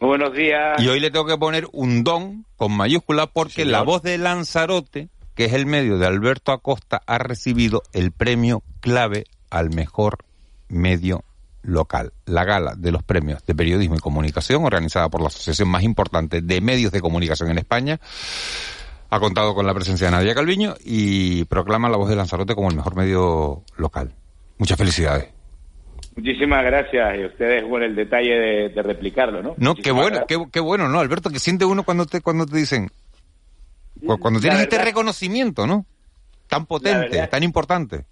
buenos 0.00 0.34
días. 0.34 0.82
Y 0.82 0.88
hoy 0.88 1.00
le 1.00 1.10
tengo 1.10 1.26
que 1.26 1.38
poner 1.38 1.66
un 1.72 2.02
don 2.02 2.44
con 2.56 2.76
mayúscula 2.76 3.28
porque 3.28 3.64
la 3.64 3.82
voz 3.82 4.02
de 4.02 4.18
Lanzarote 4.18 5.08
que 5.34 5.46
es 5.46 5.52
el 5.52 5.66
medio 5.66 5.98
de 5.98 6.06
Alberto 6.06 6.52
Acosta, 6.52 7.02
ha 7.06 7.18
recibido 7.18 7.82
el 7.92 8.12
premio 8.12 8.62
clave 8.80 9.24
al 9.50 9.70
mejor 9.70 10.18
medio 10.68 11.24
local. 11.62 12.12
La 12.26 12.44
gala 12.44 12.74
de 12.76 12.92
los 12.92 13.02
premios 13.02 13.44
de 13.46 13.54
periodismo 13.54 13.96
y 13.96 14.00
comunicación, 14.00 14.64
organizada 14.64 15.08
por 15.08 15.20
la 15.20 15.28
asociación 15.28 15.68
más 15.68 15.82
importante 15.82 16.40
de 16.42 16.60
medios 16.60 16.92
de 16.92 17.00
comunicación 17.00 17.50
en 17.50 17.58
España, 17.58 18.00
ha 19.10 19.20
contado 19.20 19.54
con 19.54 19.66
la 19.66 19.74
presencia 19.74 20.06
de 20.06 20.12
Nadia 20.12 20.34
Calviño 20.34 20.74
y 20.84 21.44
proclama 21.44 21.88
la 21.88 21.96
voz 21.96 22.08
de 22.08 22.16
Lanzarote 22.16 22.54
como 22.54 22.70
el 22.70 22.76
mejor 22.76 22.96
medio 22.96 23.62
local. 23.76 24.12
Muchas 24.58 24.78
felicidades. 24.78 25.28
Muchísimas 26.16 26.64
gracias. 26.64 27.18
Y 27.18 27.24
ustedes, 27.24 27.64
bueno, 27.68 27.86
el 27.86 27.96
detalle 27.96 28.70
de, 28.70 28.82
replicarlo, 28.82 29.42
¿no? 29.42 29.54
No, 29.56 29.74
qué 29.74 29.90
bueno, 29.90 30.24
qué, 30.28 30.38
qué, 30.52 30.60
bueno, 30.60 30.88
¿no, 30.88 31.00
Alberto? 31.00 31.30
Que 31.30 31.40
siente 31.40 31.64
uno 31.64 31.82
cuando 31.82 32.06
te, 32.06 32.20
cuando 32.20 32.46
te 32.46 32.56
dicen, 32.56 32.90
cuando 34.20 34.40
tienes 34.40 34.60
este 34.60 34.78
reconocimiento, 34.78 35.66
¿no? 35.66 35.86
Tan 36.48 36.66
potente, 36.66 37.26
tan 37.28 37.42
importante. 37.42 38.04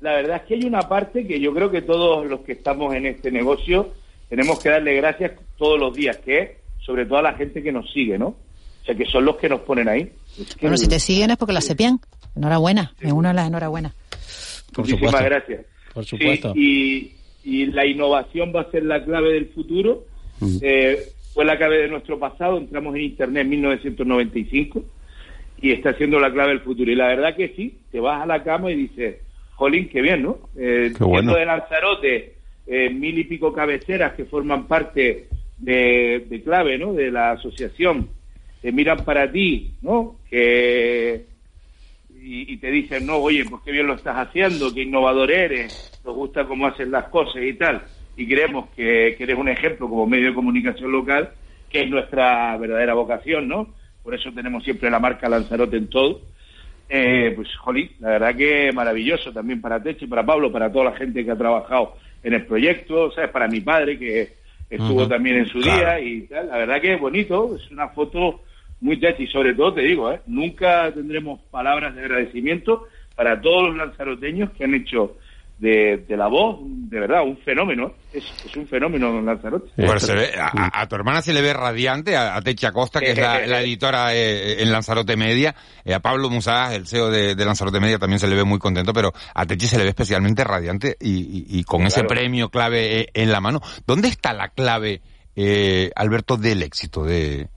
La 0.00 0.12
verdad 0.14 0.36
es 0.36 0.42
que 0.44 0.54
hay 0.54 0.64
una 0.64 0.82
parte 0.82 1.26
que 1.26 1.40
yo 1.40 1.52
creo 1.52 1.70
que 1.70 1.82
todos 1.82 2.26
los 2.26 2.40
que 2.40 2.52
estamos 2.52 2.94
en 2.94 3.06
este 3.06 3.30
negocio 3.30 3.92
tenemos 4.28 4.60
que 4.60 4.70
darle 4.70 4.94
gracias 4.94 5.32
todos 5.58 5.78
los 5.78 5.94
días, 5.94 6.16
que 6.18 6.38
es 6.38 6.50
sobre 6.80 7.04
todo 7.04 7.18
a 7.18 7.22
la 7.22 7.34
gente 7.34 7.62
que 7.62 7.72
nos 7.72 7.90
sigue, 7.92 8.18
¿no? 8.18 8.28
O 8.28 8.84
sea, 8.84 8.94
que 8.94 9.04
son 9.04 9.24
los 9.24 9.36
que 9.36 9.48
nos 9.48 9.60
ponen 9.60 9.88
ahí. 9.88 10.10
bueno, 10.60 10.76
si 10.76 10.88
te 10.88 10.98
siguen 10.98 11.30
es 11.30 11.36
porque 11.36 11.52
la 11.52 11.60
sepían. 11.60 12.00
Enhorabuena, 12.34 12.94
es 13.00 13.12
una 13.12 13.30
de 13.30 13.34
las 13.34 13.48
enhorabuenas. 13.48 13.92
Muchísimas 14.76 15.22
gracias. 15.24 15.66
Por 15.92 16.04
supuesto. 16.04 16.52
y, 16.54 17.12
y, 17.42 17.66
la 17.66 17.84
innovación 17.84 18.52
va 18.54 18.62
a 18.62 18.70
ser 18.70 18.84
la 18.84 19.04
clave 19.04 19.32
del 19.34 19.48
futuro. 19.48 20.04
Eh, 20.62 21.12
fue 21.32 21.44
la 21.44 21.56
clave 21.56 21.78
de 21.78 21.88
nuestro 21.88 22.18
pasado, 22.18 22.58
entramos 22.58 22.94
en 22.96 23.02
Internet 23.02 23.42
en 23.42 23.50
1995 23.50 24.82
y 25.62 25.72
está 25.72 25.94
siendo 25.94 26.18
la 26.18 26.32
clave 26.32 26.50
del 26.50 26.60
futuro. 26.60 26.90
Y 26.90 26.94
la 26.94 27.08
verdad 27.08 27.36
que 27.36 27.50
sí, 27.50 27.78
te 27.90 28.00
vas 28.00 28.22
a 28.22 28.26
la 28.26 28.42
cama 28.42 28.70
y 28.70 28.76
dices, 28.76 29.16
jolín, 29.54 29.88
qué 29.88 30.00
bien, 30.00 30.22
¿no? 30.22 30.38
Eh, 30.56 30.92
de 30.98 31.44
Lanzarote, 31.44 32.34
eh, 32.66 32.90
mil 32.90 33.18
y 33.18 33.24
pico 33.24 33.52
cabeceras 33.52 34.14
que 34.14 34.24
forman 34.24 34.66
parte 34.66 35.28
de, 35.58 36.42
clave, 36.44 36.78
¿no? 36.78 36.92
De 36.94 37.10
la 37.10 37.32
asociación, 37.32 38.08
que 38.62 38.72
miran 38.72 39.04
para 39.04 39.30
ti, 39.30 39.72
¿no? 39.82 40.16
Que 40.28 41.26
y, 42.22 42.56
te 42.58 42.70
dicen, 42.70 43.06
no, 43.06 43.16
oye, 43.16 43.44
pues 43.48 43.62
qué 43.64 43.72
bien 43.72 43.86
lo 43.86 43.94
estás 43.94 44.16
haciendo, 44.16 44.72
qué 44.74 44.82
innovador 44.82 45.30
eres, 45.30 46.00
nos 46.04 46.14
gusta 46.14 46.44
cómo 46.44 46.66
haces 46.66 46.88
las 46.88 47.08
cosas 47.08 47.42
y 47.42 47.54
tal. 47.54 47.82
Y 48.20 48.28
creemos 48.28 48.68
que, 48.76 49.14
que 49.16 49.24
eres 49.24 49.38
un 49.38 49.48
ejemplo 49.48 49.88
como 49.88 50.06
medio 50.06 50.28
de 50.28 50.34
comunicación 50.34 50.92
local, 50.92 51.30
que 51.70 51.80
es 51.80 51.88
nuestra 51.88 52.54
verdadera 52.58 52.92
vocación, 52.92 53.48
¿no? 53.48 53.68
Por 54.02 54.14
eso 54.14 54.30
tenemos 54.30 54.62
siempre 54.62 54.90
la 54.90 54.98
marca 54.98 55.26
Lanzarote 55.26 55.78
en 55.78 55.88
todo. 55.88 56.20
Eh, 56.86 57.32
pues, 57.34 57.48
jolín, 57.56 57.90
la 57.98 58.10
verdad 58.10 58.36
que 58.36 58.72
maravilloso 58.72 59.32
también 59.32 59.62
para 59.62 59.82
Teche, 59.82 60.06
para 60.06 60.26
Pablo, 60.26 60.52
para 60.52 60.70
toda 60.70 60.86
la 60.86 60.96
gente 60.96 61.24
que 61.24 61.30
ha 61.30 61.38
trabajado 61.38 61.94
en 62.22 62.34
el 62.34 62.44
proyecto, 62.44 63.10
¿sabes? 63.12 63.30
Para 63.30 63.48
mi 63.48 63.62
padre, 63.62 63.98
que 63.98 64.34
estuvo 64.68 65.08
también 65.08 65.38
en 65.38 65.46
su 65.46 65.62
día 65.62 65.98
y 65.98 66.26
tal. 66.26 66.48
La 66.48 66.58
verdad 66.58 66.78
que 66.78 66.92
es 66.92 67.00
bonito, 67.00 67.56
es 67.56 67.70
una 67.70 67.88
foto 67.88 68.42
muy 68.82 69.00
techi 69.00 69.22
y 69.22 69.28
sobre 69.28 69.54
todo 69.54 69.72
te 69.72 69.80
digo, 69.80 70.12
¿eh? 70.12 70.20
nunca 70.26 70.92
tendremos 70.92 71.40
palabras 71.50 71.94
de 71.94 72.02
agradecimiento 72.02 72.86
para 73.16 73.40
todos 73.40 73.68
los 73.68 73.76
lanzaroteños 73.78 74.50
que 74.50 74.64
han 74.64 74.74
hecho 74.74 75.16
de, 75.60 76.16
la 76.16 76.26
voz, 76.26 76.58
de 76.62 77.00
verdad, 77.00 77.22
un 77.22 77.36
fenómeno. 77.38 77.92
Es, 78.12 78.24
es 78.46 78.56
un 78.56 78.66
fenómeno 78.66 79.18
en 79.18 79.26
Lanzarote. 79.26 79.70
a, 79.76 80.88
tu 80.88 80.96
hermana 80.96 81.20
se 81.20 81.34
le 81.34 81.42
ve 81.42 81.52
radiante, 81.52 82.16
a, 82.16 82.40
Techa 82.40 82.72
Costa, 82.72 82.98
que 83.00 83.10
es 83.10 83.18
la, 83.18 83.60
editora 83.60 84.14
eh, 84.14 84.62
en 84.62 84.72
Lanzarote 84.72 85.16
Media, 85.16 85.54
eh, 85.84 85.92
a 85.92 86.00
Pablo 86.00 86.30
Musaz, 86.30 86.74
el 86.74 86.86
CEO 86.86 87.10
de, 87.10 87.36
Lanzarote 87.36 87.78
Media, 87.78 87.98
también 87.98 88.18
se 88.18 88.26
le 88.26 88.36
ve 88.36 88.44
muy 88.44 88.58
contento, 88.58 88.92
pero 88.94 89.12
a 89.34 89.44
Techa 89.44 89.66
se 89.66 89.76
le 89.76 89.84
ve 89.84 89.90
especialmente 89.90 90.44
radiante 90.44 90.96
y, 90.98 91.62
con 91.64 91.82
ese 91.82 92.04
premio 92.04 92.48
clave 92.48 93.00
eh, 93.00 93.06
en 93.12 93.30
la 93.30 93.40
mano. 93.40 93.60
¿Dónde 93.86 94.08
está 94.08 94.32
la 94.32 94.48
clave, 94.48 95.02
Alberto, 95.94 96.36
del 96.36 96.62
éxito 96.62 97.04
de... 97.04 97.48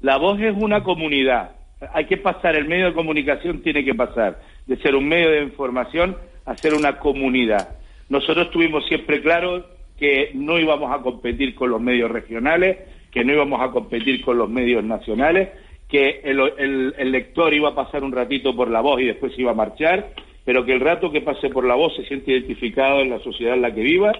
La 0.00 0.16
voz 0.18 0.40
es 0.40 0.54
una 0.56 0.82
comunidad. 0.82 1.52
Hay 1.94 2.06
que 2.06 2.16
pasar, 2.16 2.56
el 2.56 2.66
medio 2.66 2.86
de 2.86 2.94
comunicación 2.94 3.62
tiene 3.62 3.84
que 3.84 3.94
pasar 3.94 4.40
de 4.66 4.76
ser 4.78 4.94
un 4.94 5.08
medio 5.08 5.30
de 5.30 5.42
información 5.44 6.16
hacer 6.44 6.74
una 6.74 6.98
comunidad. 6.98 7.76
Nosotros 8.08 8.50
tuvimos 8.50 8.86
siempre 8.86 9.22
claro 9.22 9.64
que 9.98 10.30
no 10.34 10.58
íbamos 10.58 10.92
a 10.92 11.02
competir 11.02 11.54
con 11.54 11.70
los 11.70 11.80
medios 11.80 12.10
regionales, 12.10 12.78
que 13.10 13.24
no 13.24 13.32
íbamos 13.32 13.60
a 13.60 13.70
competir 13.70 14.24
con 14.24 14.38
los 14.38 14.50
medios 14.50 14.82
nacionales, 14.82 15.50
que 15.88 16.22
el, 16.24 17.12
lector 17.12 17.52
iba 17.52 17.68
a 17.68 17.74
pasar 17.74 18.02
un 18.02 18.12
ratito 18.12 18.56
por 18.56 18.70
la 18.70 18.80
voz 18.80 19.00
y 19.00 19.04
después 19.04 19.38
iba 19.38 19.50
a 19.50 19.54
marchar, 19.54 20.14
pero 20.44 20.64
que 20.64 20.72
el 20.72 20.80
rato 20.80 21.12
que 21.12 21.20
pase 21.20 21.50
por 21.50 21.66
la 21.66 21.74
voz 21.74 21.94
se 21.94 22.04
siente 22.06 22.32
identificado 22.32 23.00
en 23.00 23.10
la 23.10 23.18
sociedad 23.20 23.54
en 23.54 23.62
la 23.62 23.74
que 23.74 23.82
viva, 23.82 24.12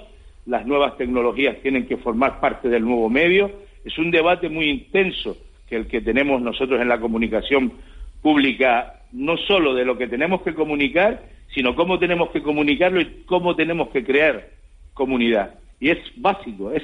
las 0.46 0.66
nuevas 0.66 0.96
tecnologías 0.98 1.56
tienen 1.62 1.86
que 1.86 1.96
formar 1.96 2.40
parte 2.40 2.68
del 2.68 2.84
nuevo 2.84 3.08
medio. 3.08 3.50
Es 3.84 3.96
un 3.98 4.10
debate 4.10 4.48
muy 4.48 4.68
intenso 4.68 5.36
que 5.68 5.76
el 5.76 5.86
que 5.86 6.02
tenemos 6.02 6.42
nosotros 6.42 6.80
en 6.80 6.88
la 6.88 7.00
comunicación 7.00 7.72
pública, 8.20 9.00
no 9.12 9.36
solo 9.36 9.74
de 9.74 9.84
lo 9.84 9.96
que 9.96 10.08
tenemos 10.08 10.42
que 10.42 10.54
comunicar, 10.54 11.22
sino 11.55 11.74
cómo 11.74 11.98
tenemos 11.98 12.30
que 12.30 12.42
comunicarlo 12.42 13.00
y 13.00 13.24
cómo 13.26 13.55
tenemos 13.55 13.88
que 13.88 14.05
crear 14.05 14.48
comunidad. 14.94 15.55
Y 15.80 15.90
es 15.90 15.98
básico, 16.16 16.72
es, 16.72 16.82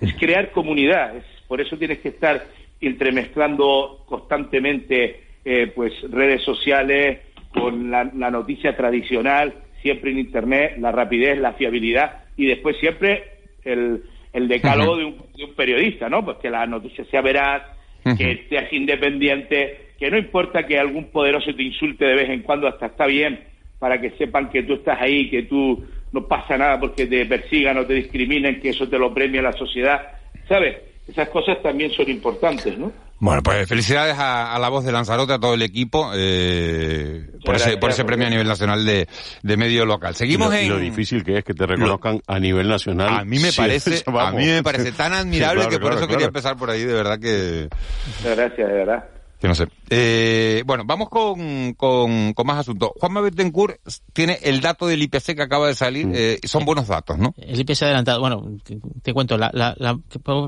es 0.00 0.14
crear 0.14 0.50
comunidad, 0.52 1.16
es, 1.16 1.24
por 1.46 1.60
eso 1.60 1.76
tienes 1.76 1.98
que 1.98 2.08
estar 2.08 2.46
entremezclando 2.80 4.04
constantemente 4.06 5.22
eh, 5.44 5.72
pues 5.74 5.92
redes 6.10 6.42
sociales 6.42 7.20
con 7.52 7.90
la, 7.90 8.04
noticia 8.04 8.76
tradicional, 8.76 9.54
siempre 9.82 10.10
en 10.10 10.18
Internet, 10.18 10.76
la 10.78 10.92
rapidez, 10.92 11.38
la 11.38 11.54
fiabilidad 11.54 12.24
y 12.36 12.46
después 12.46 12.76
siempre 12.78 13.38
el, 13.64 14.02
el 14.32 14.48
decálogo 14.48 14.96
de, 14.96 15.04
un, 15.06 15.16
de 15.36 15.44
un, 15.44 15.54
periodista, 15.54 16.08
¿no? 16.08 16.24
Pues 16.24 16.38
que 16.38 16.50
la 16.50 16.66
noticia 16.66 17.04
sea 17.06 17.22
veraz, 17.22 17.62
que 18.16 18.46
seas 18.48 18.72
independiente, 18.72 19.88
que 19.98 20.10
no 20.10 20.18
importa 20.18 20.66
que 20.66 20.78
algún 20.78 21.10
poderoso 21.10 21.54
te 21.54 21.62
insulte 21.62 22.04
de 22.04 22.14
vez 22.14 22.30
en 22.30 22.42
cuando, 22.42 22.68
hasta 22.68 22.86
está 22.86 23.06
bien, 23.06 23.40
para 23.78 24.00
que 24.00 24.10
sepan 24.12 24.50
que 24.50 24.62
tú 24.62 24.74
estás 24.74 24.98
ahí, 25.00 25.30
que 25.30 25.44
tú 25.44 25.84
no 26.12 26.26
pasa 26.26 26.56
nada 26.56 26.80
porque 26.80 27.06
te 27.06 27.26
persigan 27.26 27.78
o 27.78 27.86
te 27.86 27.94
discriminen, 27.94 28.60
que 28.60 28.70
eso 28.70 28.88
te 28.88 28.98
lo 28.98 29.12
premia 29.12 29.42
la 29.42 29.52
sociedad. 29.52 30.00
¿Sabes? 30.48 30.76
Esas 31.06 31.28
cosas 31.28 31.62
también 31.62 31.90
son 31.90 32.08
importantes, 32.10 32.76
¿no? 32.78 32.92
Bueno, 33.20 33.42
pues 33.42 33.68
felicidades 33.68 34.14
a, 34.16 34.56
la 34.60 34.68
voz 34.68 34.84
de 34.84 34.92
Lanzarote, 34.92 35.32
a 35.32 35.38
todo 35.40 35.54
el 35.54 35.62
equipo, 35.62 36.12
eh, 36.14 37.26
por, 37.44 37.56
ese, 37.56 37.76
por 37.76 37.90
ese 37.90 38.04
premio 38.04 38.28
a 38.28 38.30
nivel 38.30 38.46
nacional 38.46 38.84
de, 38.86 39.08
de 39.42 39.56
medio 39.56 39.84
local. 39.84 40.14
Seguimos 40.14 40.54
en... 40.54 40.68
lo 40.68 40.78
difícil 40.78 41.24
que 41.24 41.38
es 41.38 41.44
que 41.44 41.52
te 41.52 41.66
reconozcan 41.66 42.20
a 42.28 42.38
nivel 42.38 42.68
nacional. 42.68 43.08
A 43.08 43.24
mí 43.24 43.40
me 43.40 43.52
parece, 43.52 44.04
a 44.06 44.30
mí 44.30 44.46
me 44.46 44.62
parece 44.62 44.92
tan 44.92 45.12
admirable 45.14 45.66
que 45.68 45.80
por 45.80 45.94
eso 45.94 46.06
quería 46.06 46.26
empezar 46.26 46.56
por 46.56 46.70
ahí, 46.70 46.84
de 46.84 46.94
verdad 46.94 47.18
que... 47.18 47.68
Muchas 48.18 48.36
gracias, 48.36 48.68
de 48.68 48.74
verdad. 48.74 49.04
Que 49.40 49.46
no 49.46 49.54
sé. 49.54 49.68
Eh, 49.88 50.64
bueno, 50.66 50.82
vamos 50.84 51.08
con, 51.08 51.74
con, 51.74 52.32
con, 52.32 52.46
más 52.46 52.58
asuntos. 52.58 52.90
Juanma 52.98 53.20
Bettencourt 53.20 53.76
tiene 54.12 54.36
el 54.42 54.60
dato 54.60 54.88
del 54.88 55.00
IPC 55.02 55.36
que 55.36 55.42
acaba 55.42 55.68
de 55.68 55.76
salir. 55.76 56.08
Mm. 56.08 56.12
Eh, 56.14 56.40
son 56.42 56.64
buenos 56.64 56.88
datos, 56.88 57.18
¿no? 57.18 57.34
El 57.36 57.60
IPC 57.60 57.82
adelantado. 57.82 58.18
Bueno, 58.18 58.58
te 59.02 59.14
cuento. 59.14 59.38
La, 59.38 59.50
la, 59.54 59.76
la, 59.78 59.96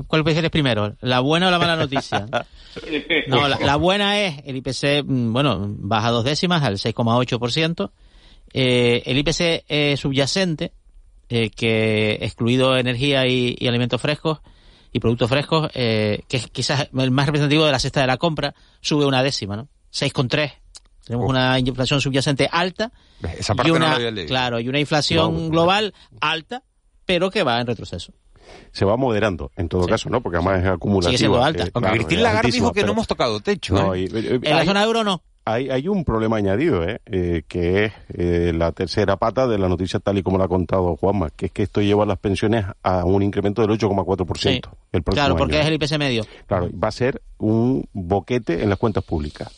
¿Cuál 0.07 0.27
es 0.27 0.49
primero? 0.49 0.95
¿La 0.99 1.21
buena 1.21 1.47
o 1.47 1.51
la 1.51 1.59
mala 1.59 1.77
noticia? 1.77 2.27
no, 3.27 3.47
la, 3.47 3.75
buena 3.77 4.19
es 4.19 4.41
el 4.45 4.57
IPC, 4.57 5.05
mm, 5.05 5.31
bueno, 5.31 5.73
baja 5.79 6.11
dos 6.11 6.25
décimas 6.25 6.61
al 6.63 6.75
6,8%. 6.77 7.91
Eh, 8.53 9.03
el 9.05 9.17
IPC 9.17 9.63
eh, 9.69 9.95
subyacente, 9.95 10.73
eh, 11.29 11.49
que 11.49 12.17
excluido 12.21 12.75
energía 12.77 13.25
y, 13.25 13.55
y 13.57 13.67
alimentos 13.67 14.01
frescos, 14.01 14.39
y 14.91 14.99
productos 14.99 15.29
frescos, 15.29 15.69
eh, 15.73 16.23
que 16.27 16.37
es 16.37 16.47
quizás 16.47 16.89
el 16.97 17.11
más 17.11 17.25
representativo 17.25 17.65
de 17.65 17.71
la 17.71 17.79
cesta 17.79 18.01
de 18.01 18.07
la 18.07 18.17
compra, 18.17 18.53
sube 18.81 19.05
una 19.05 19.23
décima, 19.23 19.55
¿no? 19.55 19.67
6,3. 19.93 20.53
Tenemos 21.05 21.29
una 21.29 21.57
inflación 21.59 21.99
subyacente 21.99 22.47
alta. 22.51 22.91
Esa 23.37 23.55
parte 23.55 23.69
y 23.69 23.71
una, 23.71 23.97
no 23.97 24.25
Claro, 24.25 24.59
y 24.59 24.69
una 24.69 24.79
inflación 24.79 25.49
global 25.49 25.93
alta, 26.19 26.63
pero 27.05 27.29
que 27.29 27.43
va 27.43 27.59
en 27.59 27.67
retroceso 27.67 28.13
se 28.73 28.83
va 28.83 28.97
moderando, 28.97 29.51
en 29.55 29.69
todo 29.69 29.87
caso, 29.87 30.09
¿no? 30.09 30.21
Porque 30.21 30.37
además 30.37 30.61
es 30.61 30.67
acumulativa. 30.67 31.17
Sigue 31.17 31.17
siendo 31.19 31.41
alta. 31.43 31.63
Eh, 31.63 31.71
Aunque 31.73 31.91
Cristín 31.91 32.23
Lagarde 32.23 32.51
dijo 32.51 32.73
que 32.73 32.83
no 32.83 32.91
hemos 32.91 33.07
tocado 33.07 33.39
techo. 33.39 33.73
No, 33.73 33.95
¿eh? 33.95 34.09
en 34.11 34.55
la 34.55 34.65
zona 34.65 34.83
euro 34.83 35.05
no 35.05 35.23
hay, 35.45 35.69
hay 35.69 35.87
un 35.87 36.03
problema 36.03 36.37
añadido, 36.37 36.83
¿eh? 36.83 37.01
eh 37.05 37.43
que 37.47 37.85
es 37.85 37.93
eh, 38.13 38.53
la 38.55 38.71
tercera 38.71 39.17
pata 39.17 39.47
de 39.47 39.57
la 39.57 39.67
noticia 39.67 39.99
tal 39.99 40.17
y 40.17 40.23
como 40.23 40.37
la 40.37 40.45
ha 40.45 40.47
contado 40.47 40.95
Juanma, 40.95 41.29
que 41.31 41.47
es 41.47 41.51
que 41.51 41.63
esto 41.63 41.81
lleva 41.81 42.05
las 42.05 42.19
pensiones 42.19 42.65
a 42.83 43.05
un 43.05 43.23
incremento 43.23 43.61
del 43.61 43.71
8,4% 43.77 44.37
sí, 44.37 44.61
el 44.91 45.03
próximo 45.03 45.25
Claro, 45.25 45.37
porque 45.37 45.59
es 45.59 45.65
el 45.65 45.73
IPC 45.73 45.97
medio. 45.97 46.23
Claro, 46.47 46.69
va 46.71 46.89
a 46.89 46.91
ser 46.91 47.21
un 47.37 47.85
boquete 47.93 48.63
en 48.63 48.69
las 48.69 48.77
cuentas 48.77 49.03
públicas. 49.03 49.51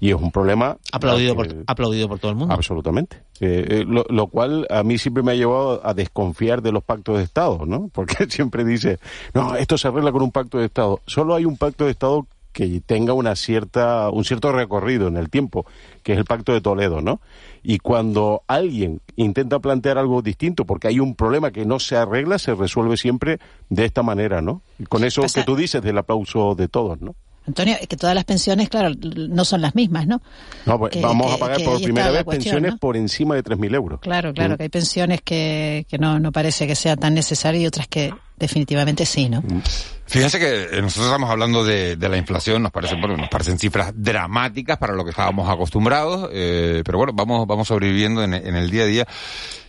Y 0.00 0.10
es 0.10 0.14
un 0.14 0.30
problema... 0.30 0.76
Aplaudido, 0.92 1.34
por, 1.34 1.48
aplaudido 1.66 2.08
por 2.08 2.20
todo 2.20 2.30
el 2.30 2.36
mundo. 2.36 2.54
Absolutamente. 2.54 3.20
Eh, 3.40 3.84
lo, 3.84 4.04
lo, 4.08 4.28
cual 4.28 4.64
a 4.70 4.84
mí 4.84 4.96
siempre 4.96 5.24
me 5.24 5.32
ha 5.32 5.34
llevado 5.34 5.84
a 5.84 5.92
desconfiar 5.92 6.62
de 6.62 6.70
los 6.70 6.84
pactos 6.84 7.18
de 7.18 7.24
Estado, 7.24 7.66
¿no? 7.66 7.88
Porque 7.92 8.26
siempre 8.28 8.64
dice, 8.64 9.00
no, 9.34 9.56
esto 9.56 9.76
se 9.76 9.88
arregla 9.88 10.12
con 10.12 10.22
un 10.22 10.30
pacto 10.30 10.58
de 10.58 10.66
Estado. 10.66 11.00
Solo 11.06 11.34
hay 11.34 11.44
un 11.44 11.56
pacto 11.56 11.84
de 11.84 11.90
Estado 11.90 12.26
que 12.58 12.80
tenga 12.84 13.12
una 13.12 13.36
cierta, 13.36 14.10
un 14.10 14.24
cierto 14.24 14.50
recorrido 14.50 15.06
en 15.06 15.16
el 15.16 15.30
tiempo, 15.30 15.64
que 16.02 16.14
es 16.14 16.18
el 16.18 16.24
Pacto 16.24 16.52
de 16.52 16.60
Toledo, 16.60 17.00
¿no? 17.00 17.20
Y 17.62 17.78
cuando 17.78 18.42
alguien 18.48 19.00
intenta 19.14 19.60
plantear 19.60 19.96
algo 19.96 20.22
distinto 20.22 20.64
porque 20.64 20.88
hay 20.88 20.98
un 20.98 21.14
problema 21.14 21.52
que 21.52 21.64
no 21.64 21.78
se 21.78 21.96
arregla, 21.96 22.36
se 22.40 22.56
resuelve 22.56 22.96
siempre 22.96 23.38
de 23.68 23.84
esta 23.84 24.02
manera, 24.02 24.42
¿no? 24.42 24.62
Y 24.76 24.86
con 24.86 25.04
eso 25.04 25.22
que 25.32 25.44
tú 25.44 25.54
dices 25.54 25.82
del 25.82 25.98
aplauso 25.98 26.56
de 26.56 26.66
todos, 26.66 27.00
¿no? 27.00 27.14
Antonio, 27.48 27.76
que 27.88 27.96
todas 27.96 28.14
las 28.14 28.24
pensiones, 28.24 28.68
claro, 28.68 28.94
no 29.00 29.44
son 29.44 29.60
las 29.60 29.74
mismas, 29.74 30.06
¿no? 30.06 30.22
No, 30.66 30.78
pues 30.78 31.00
vamos 31.00 31.32
a 31.32 31.38
pagar 31.38 31.62
por 31.64 31.82
primera 31.82 32.10
vez 32.10 32.24
pensiones 32.24 32.74
por 32.78 32.96
encima 32.96 33.34
de 33.34 33.42
3.000 33.42 33.74
euros. 33.74 34.00
Claro, 34.00 34.32
claro, 34.32 34.54
mm. 34.54 34.56
que 34.56 34.62
hay 34.64 34.68
pensiones 34.68 35.22
que, 35.22 35.86
que 35.88 35.98
no, 35.98 36.20
no 36.20 36.30
parece 36.30 36.66
que 36.66 36.74
sea 36.74 36.96
tan 36.96 37.14
necesario 37.14 37.60
y 37.60 37.66
otras 37.66 37.88
que 37.88 38.12
definitivamente 38.36 39.04
sí, 39.06 39.28
¿no? 39.28 39.40
Mm. 39.40 39.62
Fíjense 40.06 40.38
que 40.38 40.62
eh, 40.64 40.80
nosotros 40.80 41.06
estamos 41.06 41.28
hablando 41.30 41.64
de, 41.64 41.96
de 41.96 42.08
la 42.08 42.16
inflación, 42.16 42.62
nos 42.62 42.72
parecen, 42.72 43.00
bueno, 43.00 43.16
nos 43.16 43.28
parecen 43.28 43.58
cifras 43.58 43.92
dramáticas 43.94 44.78
para 44.78 44.94
lo 44.94 45.04
que 45.04 45.10
estábamos 45.10 45.48
acostumbrados, 45.48 46.30
eh, 46.32 46.82
pero 46.84 46.98
bueno, 46.98 47.12
vamos, 47.14 47.46
vamos 47.46 47.68
sobreviviendo 47.68 48.22
en, 48.22 48.32
en 48.34 48.56
el 48.56 48.70
día 48.70 48.84
a 48.84 48.86
día. 48.86 49.06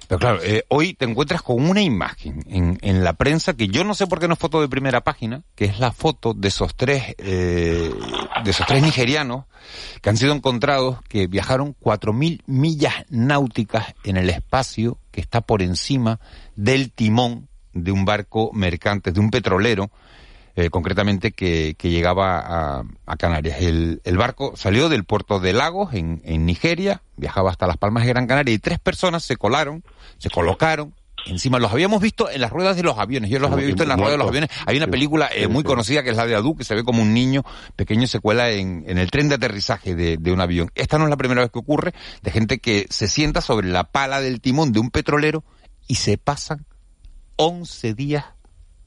Pero 0.09 0.17
claro, 0.17 0.39
eh, 0.41 0.65
hoy 0.69 0.95
te 0.95 1.05
encuentras 1.05 1.43
con 1.43 1.69
una 1.69 1.83
imagen 1.83 2.43
en, 2.47 2.79
en, 2.81 3.03
la 3.03 3.13
prensa 3.13 3.53
que 3.53 3.67
yo 3.67 3.83
no 3.83 3.93
sé 3.93 4.07
por 4.07 4.19
qué 4.19 4.27
no 4.27 4.33
es 4.33 4.39
foto 4.39 4.59
de 4.59 4.67
primera 4.67 5.01
página, 5.01 5.43
que 5.53 5.65
es 5.65 5.77
la 5.77 5.91
foto 5.91 6.33
de 6.33 6.47
esos 6.47 6.73
tres, 6.75 7.13
eh, 7.19 7.93
de 8.43 8.49
esos 8.49 8.65
tres 8.65 8.81
nigerianos 8.81 9.45
que 10.01 10.09
han 10.09 10.17
sido 10.17 10.33
encontrados, 10.33 10.97
que 11.07 11.27
viajaron 11.27 11.75
cuatro 11.79 12.11
mil 12.11 12.41
millas 12.47 13.05
náuticas 13.09 13.93
en 14.03 14.17
el 14.17 14.31
espacio 14.31 14.97
que 15.11 15.21
está 15.21 15.41
por 15.41 15.61
encima 15.61 16.19
del 16.55 16.91
timón 16.91 17.47
de 17.73 17.91
un 17.91 18.03
barco 18.03 18.49
mercante, 18.51 19.11
de 19.11 19.19
un 19.19 19.29
petrolero, 19.29 19.91
eh, 20.59 20.69
concretamente 20.69 21.31
que, 21.31 21.75
llegaba 21.81 22.83
a, 23.05 23.17
Canarias. 23.17 23.61
El, 23.61 24.17
barco 24.17 24.53
salió 24.55 24.89
del 24.89 25.03
puerto 25.03 25.39
de 25.39 25.53
Lagos, 25.53 25.93
en, 25.93 26.21
en 26.25 26.45
Nigeria, 26.45 27.01
viajaba 27.17 27.51
hasta 27.51 27.67
las 27.67 27.77
Palmas 27.77 28.03
de 28.03 28.09
Gran 28.09 28.27
Canaria 28.27 28.53
y 28.53 28.59
tres 28.59 28.79
personas 28.79 29.23
se 29.23 29.37
colaron, 29.37 29.83
se 30.17 30.29
colocaron 30.29 30.93
encima 31.25 31.59
los 31.59 31.71
habíamos 31.71 32.01
visto 32.01 32.29
en 32.29 32.41
las 32.41 32.51
ruedas 32.51 32.75
de 32.75 32.83
los 32.83 32.97
aviones. 32.97 33.29
Yo 33.29 33.39
los 33.39 33.51
había 33.51 33.67
visto 33.67 33.83
en 33.83 33.89
las 33.89 33.97
ruedas 33.97 34.13
de 34.13 34.17
los 34.17 34.27
aviones. 34.27 34.49
Hay 34.65 34.77
una 34.77 34.87
película 34.87 35.29
eh, 35.33 35.47
muy 35.47 35.63
conocida 35.63 36.03
que 36.03 36.09
es 36.09 36.17
la 36.17 36.25
de 36.25 36.35
Adu, 36.35 36.55
que 36.55 36.63
se 36.63 36.75
ve 36.75 36.83
como 36.83 37.01
un 37.01 37.13
niño 37.13 37.43
pequeño 37.75 38.07
se 38.07 38.19
cuela 38.19 38.49
en, 38.49 38.85
el 38.87 39.11
tren 39.11 39.29
de 39.29 39.35
aterrizaje 39.35 39.95
de, 39.95 40.31
un 40.31 40.41
avión. 40.41 40.71
Esta 40.75 40.97
no 40.97 41.05
es 41.05 41.09
la 41.09 41.17
primera 41.17 41.41
vez 41.41 41.51
que 41.51 41.59
ocurre, 41.59 41.93
de 42.21 42.31
gente 42.31 42.59
que 42.59 42.87
se 42.89 43.07
sienta 43.07 43.41
sobre 43.41 43.67
la 43.67 43.85
pala 43.85 44.21
del 44.21 44.41
timón 44.41 44.71
de 44.71 44.79
un 44.79 44.91
petrolero 44.91 45.43
y 45.87 45.95
se 45.95 46.17
pasan 46.17 46.65
11 47.37 47.93
días 47.93 48.25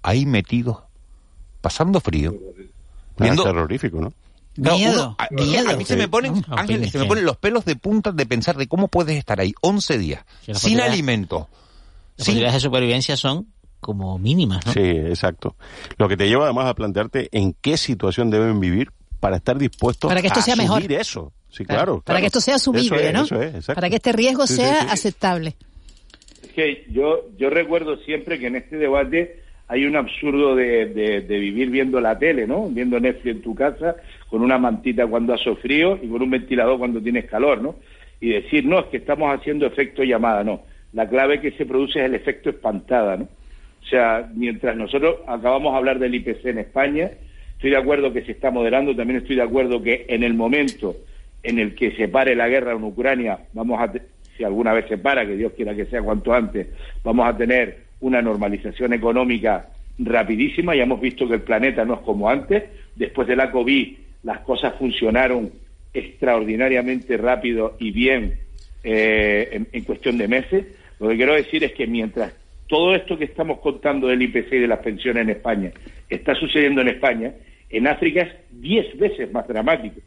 ahí 0.02 0.26
metidos, 0.26 0.84
pasando 1.62 2.00
frío. 2.00 2.34
Viendo, 3.18 3.44
terrorífico, 3.44 4.00
¿no? 4.00 4.12
miedo, 4.56 5.16
a, 5.18 5.28
mí 5.30 5.84
se 5.84 5.96
me 5.96 6.08
ponen, 6.08 6.44
se 6.90 6.98
me 6.98 7.06
ponen 7.06 7.24
los 7.24 7.38
pelos 7.38 7.64
de 7.64 7.76
punta 7.76 8.12
de 8.12 8.26
pensar 8.26 8.56
de 8.56 8.66
cómo 8.66 8.88
puedes 8.88 9.16
estar 9.16 9.40
ahí 9.40 9.54
11 9.62 9.96
días 9.96 10.24
sin 10.52 10.80
alimento, 10.80 11.48
las 12.16 12.26
posibilidades 12.26 12.54
de 12.54 12.60
supervivencia 12.60 13.16
son 13.16 13.46
como 13.80 14.18
mínimas, 14.18 14.64
¿no? 14.66 14.72
Sí, 14.72 14.80
exacto. 14.80 15.56
Lo 15.96 16.08
que 16.08 16.16
te 16.16 16.28
lleva 16.28 16.44
además 16.44 16.66
a 16.66 16.74
plantearte 16.74 17.28
en 17.32 17.54
qué 17.54 17.76
situación 17.76 18.30
deben 18.30 18.60
vivir 18.60 18.92
para 19.18 19.36
estar 19.36 19.58
dispuestos 19.58 20.08
para 20.08 20.20
que 20.20 20.28
esto 20.28 20.40
a 20.40 20.42
sea 20.42 20.56
mejor. 20.56 20.82
eso. 20.92 21.32
Sí, 21.50 21.64
claro. 21.64 22.00
Para 22.00 22.20
que 22.20 22.26
esto 22.26 22.40
sea 22.40 22.56
asumible, 22.56 23.12
¿no? 23.12 23.26
para 23.74 23.90
que 23.90 23.96
este 23.96 24.12
riesgo 24.12 24.46
sea 24.46 24.82
aceptable. 24.82 25.56
Es 26.42 26.50
que 26.52 26.86
yo, 26.90 27.28
yo 27.36 27.50
recuerdo 27.50 27.96
siempre 28.04 28.38
que 28.38 28.46
en 28.46 28.56
este 28.56 28.76
debate 28.76 29.41
hay 29.68 29.86
un 29.86 29.96
absurdo 29.96 30.54
de, 30.54 30.86
de, 30.86 31.38
vivir 31.38 31.70
viendo 31.70 32.00
la 32.00 32.18
tele, 32.18 32.46
¿no? 32.46 32.68
Viendo 32.68 33.00
Netflix 33.00 33.36
en 33.36 33.42
tu 33.42 33.54
casa, 33.54 33.96
con 34.28 34.42
una 34.42 34.58
mantita 34.58 35.06
cuando 35.06 35.34
hace 35.34 35.54
frío 35.56 35.98
y 36.02 36.08
con 36.08 36.22
un 36.22 36.30
ventilador 36.30 36.78
cuando 36.78 37.00
tienes 37.00 37.24
calor, 37.26 37.62
¿no? 37.62 37.76
Y 38.20 38.30
decir, 38.30 38.64
no, 38.66 38.80
es 38.80 38.86
que 38.86 38.98
estamos 38.98 39.34
haciendo 39.34 39.66
efecto 39.66 40.02
llamada, 40.04 40.44
no 40.44 40.62
la 40.92 41.08
clave 41.08 41.40
que 41.40 41.52
se 41.52 41.66
produce 41.66 42.00
es 42.00 42.06
el 42.06 42.14
efecto 42.14 42.50
espantada, 42.50 43.16
¿no? 43.16 43.24
O 43.24 43.84
sea, 43.86 44.30
mientras 44.34 44.76
nosotros 44.76 45.16
acabamos 45.26 45.72
de 45.72 45.78
hablar 45.78 45.98
del 45.98 46.14
IPC 46.14 46.46
en 46.46 46.58
España, 46.58 47.10
estoy 47.54 47.70
de 47.70 47.76
acuerdo 47.76 48.12
que 48.12 48.22
se 48.22 48.32
está 48.32 48.50
moderando, 48.50 48.94
también 48.94 49.20
estoy 49.20 49.36
de 49.36 49.42
acuerdo 49.42 49.82
que 49.82 50.06
en 50.08 50.22
el 50.22 50.34
momento 50.34 50.94
en 51.42 51.58
el 51.58 51.74
que 51.74 51.90
se 51.92 52.08
pare 52.08 52.36
la 52.36 52.48
guerra 52.48 52.72
en 52.72 52.84
Ucrania, 52.84 53.38
vamos 53.52 53.80
a, 53.80 53.92
si 54.36 54.44
alguna 54.44 54.72
vez 54.72 54.86
se 54.88 54.98
para, 54.98 55.26
que 55.26 55.36
Dios 55.36 55.52
quiera 55.56 55.74
que 55.74 55.86
sea 55.86 56.02
cuanto 56.02 56.32
antes, 56.32 56.68
vamos 57.02 57.26
a 57.26 57.36
tener 57.36 57.78
una 58.02 58.20
normalización 58.20 58.92
económica 58.92 59.68
rapidísima. 59.98 60.76
Ya 60.76 60.82
hemos 60.82 61.00
visto 61.00 61.26
que 61.26 61.34
el 61.34 61.42
planeta 61.42 61.84
no 61.84 61.94
es 61.94 62.00
como 62.00 62.28
antes. 62.28 62.64
Después 62.94 63.26
de 63.26 63.36
la 63.36 63.50
COVID, 63.50 63.96
las 64.24 64.40
cosas 64.40 64.74
funcionaron 64.78 65.50
extraordinariamente 65.94 67.16
rápido 67.16 67.76
y 67.78 67.90
bien 67.90 68.38
eh, 68.84 69.64
en 69.72 69.84
cuestión 69.84 70.18
de 70.18 70.28
meses. 70.28 70.66
Lo 71.00 71.08
que 71.08 71.16
quiero 71.16 71.34
decir 71.34 71.64
es 71.64 71.72
que 71.72 71.86
mientras 71.86 72.34
todo 72.68 72.94
esto 72.94 73.18
que 73.18 73.24
estamos 73.24 73.58
contando 73.58 74.08
del 74.08 74.22
IPC 74.22 74.52
y 74.52 74.58
de 74.60 74.68
las 74.68 74.78
pensiones 74.80 75.22
en 75.22 75.30
España 75.30 75.72
está 76.08 76.34
sucediendo 76.34 76.80
en 76.80 76.88
España, 76.88 77.32
en 77.70 77.86
África 77.86 78.22
es 78.22 78.34
diez 78.50 78.96
veces 78.98 79.32
más 79.32 79.46
dramático. 79.48 80.00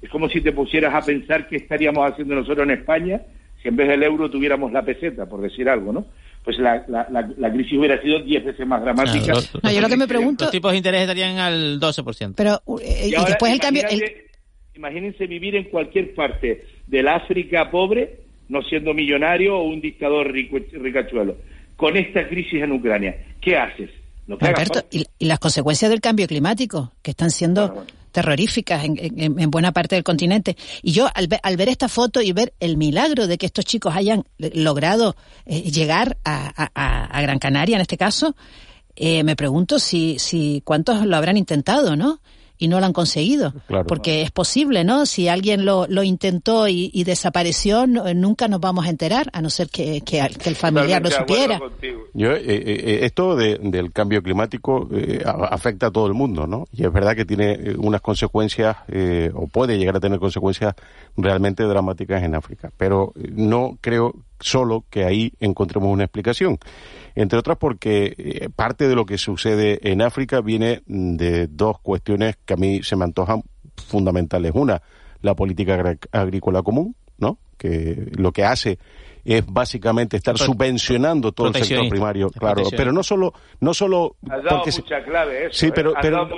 Es 0.00 0.08
como 0.10 0.28
si 0.28 0.40
te 0.40 0.52
pusieras 0.52 0.94
a 0.94 1.04
pensar 1.04 1.48
qué 1.48 1.56
estaríamos 1.56 2.10
haciendo 2.10 2.34
nosotros 2.34 2.64
en 2.64 2.78
España 2.78 3.20
si 3.62 3.68
en 3.68 3.76
vez 3.76 3.88
del 3.88 4.02
euro 4.02 4.30
tuviéramos 4.30 4.72
la 4.72 4.82
peseta, 4.82 5.26
por 5.26 5.40
decir 5.40 5.68
algo, 5.68 5.92
¿no? 5.92 6.06
Pues 6.48 6.58
la, 6.60 6.82
la, 6.88 7.52
crisis 7.52 7.78
hubiera 7.78 8.00
sido 8.00 8.20
diez 8.20 8.42
veces 8.42 8.66
más 8.66 8.80
dramática. 8.80 9.34
no, 9.62 9.70
yo 9.70 9.80
lo 9.82 9.88
que 9.90 9.98
me 9.98 10.08
pregunto... 10.08 10.44
Los 10.44 10.50
tipos 10.50 10.70
de 10.70 10.78
interés 10.78 11.02
estarían 11.02 11.36
al 11.36 11.78
12%. 11.78 12.32
Pero, 12.34 12.62
eh, 12.80 13.08
y, 13.08 13.24
después 13.26 13.52
el 13.52 13.60
cambio... 13.60 13.82
Imagínense 14.74 15.26
vivir 15.26 15.56
en 15.56 15.64
cualquier 15.64 16.14
parte 16.14 16.64
del 16.86 17.06
África 17.06 17.70
pobre 17.70 18.20
no 18.48 18.62
siendo 18.62 18.94
millonario 18.94 19.58
o 19.58 19.64
un 19.64 19.82
dictador 19.82 20.32
ricachuelo. 20.32 21.36
Con 21.76 21.98
esta 21.98 22.26
crisis 22.26 22.62
en 22.62 22.72
Ucrania, 22.72 23.14
¿qué 23.42 23.54
haces? 23.54 23.90
y, 24.90 25.26
las 25.26 25.38
consecuencias 25.40 25.90
del 25.90 26.00
cambio 26.00 26.26
climático, 26.26 26.94
que 27.02 27.10
están 27.10 27.30
siendo 27.30 27.84
terroríficas 28.10 28.84
en, 28.84 29.50
buena 29.50 29.72
parte 29.72 29.94
del 29.94 30.04
continente. 30.04 30.56
Y 30.82 30.92
yo, 30.92 31.08
al 31.12 31.56
ver, 31.56 31.68
esta 31.68 31.88
foto 31.88 32.20
y 32.20 32.32
ver 32.32 32.54
el 32.60 32.76
milagro 32.76 33.26
de 33.26 33.38
que 33.38 33.46
estos 33.46 33.64
chicos 33.64 33.94
hayan 33.94 34.24
logrado 34.38 35.16
eh, 35.46 35.62
llegar 35.70 36.18
a, 36.24 37.20
Gran 37.20 37.38
Canaria, 37.38 37.76
en 37.76 37.82
este 37.82 37.96
caso, 37.96 38.36
eh, 38.96 39.24
me 39.24 39.36
pregunto 39.36 39.78
si, 39.78 40.18
si 40.18 40.62
cuántos 40.64 41.04
lo 41.04 41.16
habrán 41.16 41.36
intentado, 41.36 41.96
¿no? 41.96 42.20
Y 42.58 42.68
no 42.68 42.80
lo 42.80 42.86
han 42.86 42.92
conseguido. 42.92 43.54
porque 43.86 44.22
es 44.22 44.30
posible, 44.30 44.84
¿no? 44.84 45.06
Si 45.06 45.28
alguien 45.28 45.64
lo, 45.64 45.86
lo 45.88 46.02
intentó 46.02 46.68
y, 46.68 47.04
desapareció, 47.04 47.86
nunca 47.86 48.48
nos 48.48 48.60
vamos 48.60 48.86
a 48.86 48.90
enterar, 48.90 49.30
a 49.32 49.40
no 49.40 49.48
ser 49.48 49.68
que, 49.68 50.02
que, 50.02 50.20
el 50.20 50.56
familiar 50.56 51.02
lo 51.02 51.10
supiera. 51.10 51.60
Yo, 52.12 52.32
eh, 52.32 52.42
eh, 52.44 52.62
eh, 52.66 52.98
esto 53.02 53.36
del 53.36 53.92
cambio 53.92 54.22
climático 54.22 54.88
afecta 55.50 55.86
a 55.86 55.90
todo 55.90 56.06
el 56.06 56.14
mundo, 56.14 56.46
¿no? 56.46 56.66
Y 56.72 56.84
es 56.84 56.92
verdad 56.92 57.14
que 57.14 57.24
tiene 57.24 57.74
unas 57.78 58.00
consecuencias, 58.00 58.76
o 59.34 59.46
puede 59.46 59.78
llegar 59.78 59.96
a 59.96 60.00
tener 60.00 60.18
consecuencias 60.18 60.74
realmente 61.16 61.62
dramáticas 61.62 62.22
en 62.22 62.34
África. 62.34 62.70
Pero 62.76 63.12
no 63.32 63.78
creo 63.80 64.14
solo 64.40 64.84
que 64.90 65.04
ahí 65.04 65.32
encontremos 65.40 65.92
una 65.92 66.04
explicación 66.04 66.58
entre 67.18 67.38
otras 67.40 67.58
porque 67.58 68.14
eh, 68.16 68.48
parte 68.54 68.86
de 68.86 68.94
lo 68.94 69.04
que 69.04 69.18
sucede 69.18 69.80
en 69.90 70.02
África 70.02 70.40
viene 70.40 70.82
de 70.86 71.48
dos 71.48 71.80
cuestiones 71.80 72.36
que 72.44 72.54
a 72.54 72.56
mí 72.56 72.84
se 72.84 72.94
me 72.94 73.04
antojan 73.04 73.42
fundamentales. 73.76 74.52
Una, 74.54 74.80
la 75.20 75.34
política 75.34 75.96
agrícola 76.12 76.62
común, 76.62 76.94
¿no? 77.18 77.38
Que 77.56 78.12
lo 78.16 78.30
que 78.30 78.44
hace 78.44 78.78
es 79.36 79.44
básicamente 79.46 80.16
estar 80.16 80.38
subvencionando 80.38 81.32
todo 81.32 81.48
el 81.48 81.54
sector 81.54 81.88
primario, 81.88 82.30
claro, 82.30 82.62
pero 82.76 82.92
no 82.92 83.02
solo 83.02 83.34
no 83.60 83.74
solo 83.74 84.16
porque 84.20 84.70
mucha 84.72 85.04
clave 85.04 85.48
sí, 85.50 85.70
pero 85.74 85.92
pero, 86.00 86.28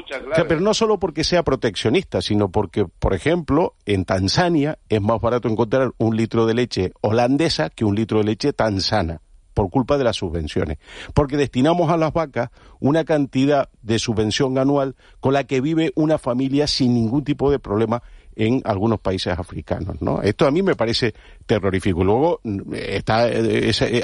pero 0.49 0.61
no 0.61 0.75
solo 0.75 0.99
porque 0.99 1.23
sea 1.23 1.43
proteccionista, 1.43 2.21
sino 2.21 2.51
porque, 2.51 2.87
por 2.87 3.15
ejemplo, 3.15 3.75
en 3.87 4.05
Tanzania 4.05 4.79
es 4.89 5.01
más 5.01 5.21
barato 5.21 5.49
encontrar 5.49 5.93
un 5.99 6.17
litro 6.17 6.47
de 6.47 6.55
leche 6.55 6.93
holandesa 7.01 7.71
que 7.71 7.85
un 7.85 7.95
litro 7.95 8.19
de 8.19 8.25
leche 8.25 8.53
tanzana 8.53 9.21
por 9.55 9.71
culpa 9.71 9.99
de 9.99 10.05
las 10.05 10.17
subvenciones, 10.17 10.79
porque 11.15 11.37
destinamos 11.37 11.91
a 11.91 11.97
las 11.97 12.13
vacas 12.13 12.51
una 12.79 13.05
cantidad 13.05 13.69
de 13.83 13.99
subvención 13.99 14.59
anual 14.59 14.97
con 15.21 15.35
la 15.35 15.45
que 15.45 15.61
vive 15.61 15.93
una 15.97 16.19
familia 16.19 16.67
sin 16.67 16.95
ningún 16.95 17.25
tipo 17.25 17.51
de 17.51 17.59
problema 17.59 18.03
en 18.41 18.63
algunos 18.65 19.01
países 19.01 19.39
africanos, 19.39 20.01
¿no? 20.01 20.23
Esto 20.23 20.47
a 20.47 20.51
mí 20.51 20.63
me 20.63 20.75
parece 20.75 21.13
terrorífico. 21.45 22.03
Luego 22.03 22.41
está 22.73 23.29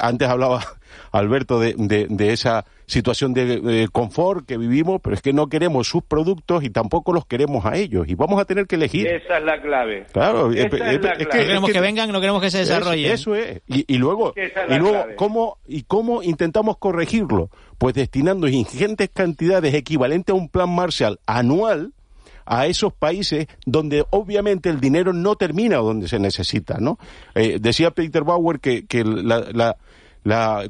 antes 0.03 0.29
hablaba 0.29 0.63
Alberto 1.13 1.59
de, 1.59 1.75
de, 1.77 2.33
esa 2.33 2.67
situación 2.85 3.33
de, 3.33 3.89
confort 3.91 4.47
que 4.47 4.59
vivimos, 4.59 5.01
pero 5.03 5.15
es 5.15 5.23
que 5.23 5.33
no 5.33 5.49
queremos 5.49 5.89
sus 5.89 6.03
productos 6.03 6.65
y 6.65 6.71
tampoco 6.71 7.15
los 7.15 7.25
queremos 7.25 7.65
a 7.65 7.77
ellos 7.77 8.07
y 8.09 8.15
vamos 8.15 8.39
a 8.39 8.45
tener 8.45 8.67
que 8.67 8.77
elegir. 8.77 9.07
Esa 9.07 9.39
es 9.39 9.45
la 9.45 9.61
clave. 9.63 10.07
Claro, 10.13 10.53
es, 10.53 10.67
que, 10.67 11.27
queremos 11.27 11.71
que, 11.71 11.81
vengan, 11.81 12.13
no 12.13 12.21
queremos 12.21 12.43
que 12.43 12.51
se 12.51 12.59
desarrollen. 12.59 13.13
eso 13.13 13.35
es. 13.35 13.63
Y, 13.67 13.97
luego, 13.97 14.35
y 14.37 14.75
luego 14.75 15.07
¿cómo, 15.17 15.59
¿y 15.67 15.85
cómo 15.85 16.23
intentamos 16.23 16.77
corregirlo? 16.77 17.51
Pues 17.79 17.95
destinando 17.95 18.49
ingentes 18.49 19.09
cantidades 19.09 19.73
equivalentes 19.75 20.35
a 20.35 20.37
un 20.37 20.51
plan 20.51 20.69
Marshall 20.69 21.21
anual 21.27 21.93
a 22.47 22.67
esos 22.67 22.93
países 22.93 23.47
donde 23.65 24.05
obviamente 24.11 24.71
el 24.71 24.81
dinero 24.81 25.13
no 25.13 25.37
termina 25.37 25.77
donde 25.77 26.09
se 26.09 26.19
necesita, 26.19 26.79
¿no? 26.79 26.99
Eh, 27.35 27.59
decía 27.61 27.91
Peter 27.91 28.23
Bauer 28.23 28.61
que, 28.61 28.87
que 28.87 29.05
la, 29.05 29.45
la, 29.53 29.77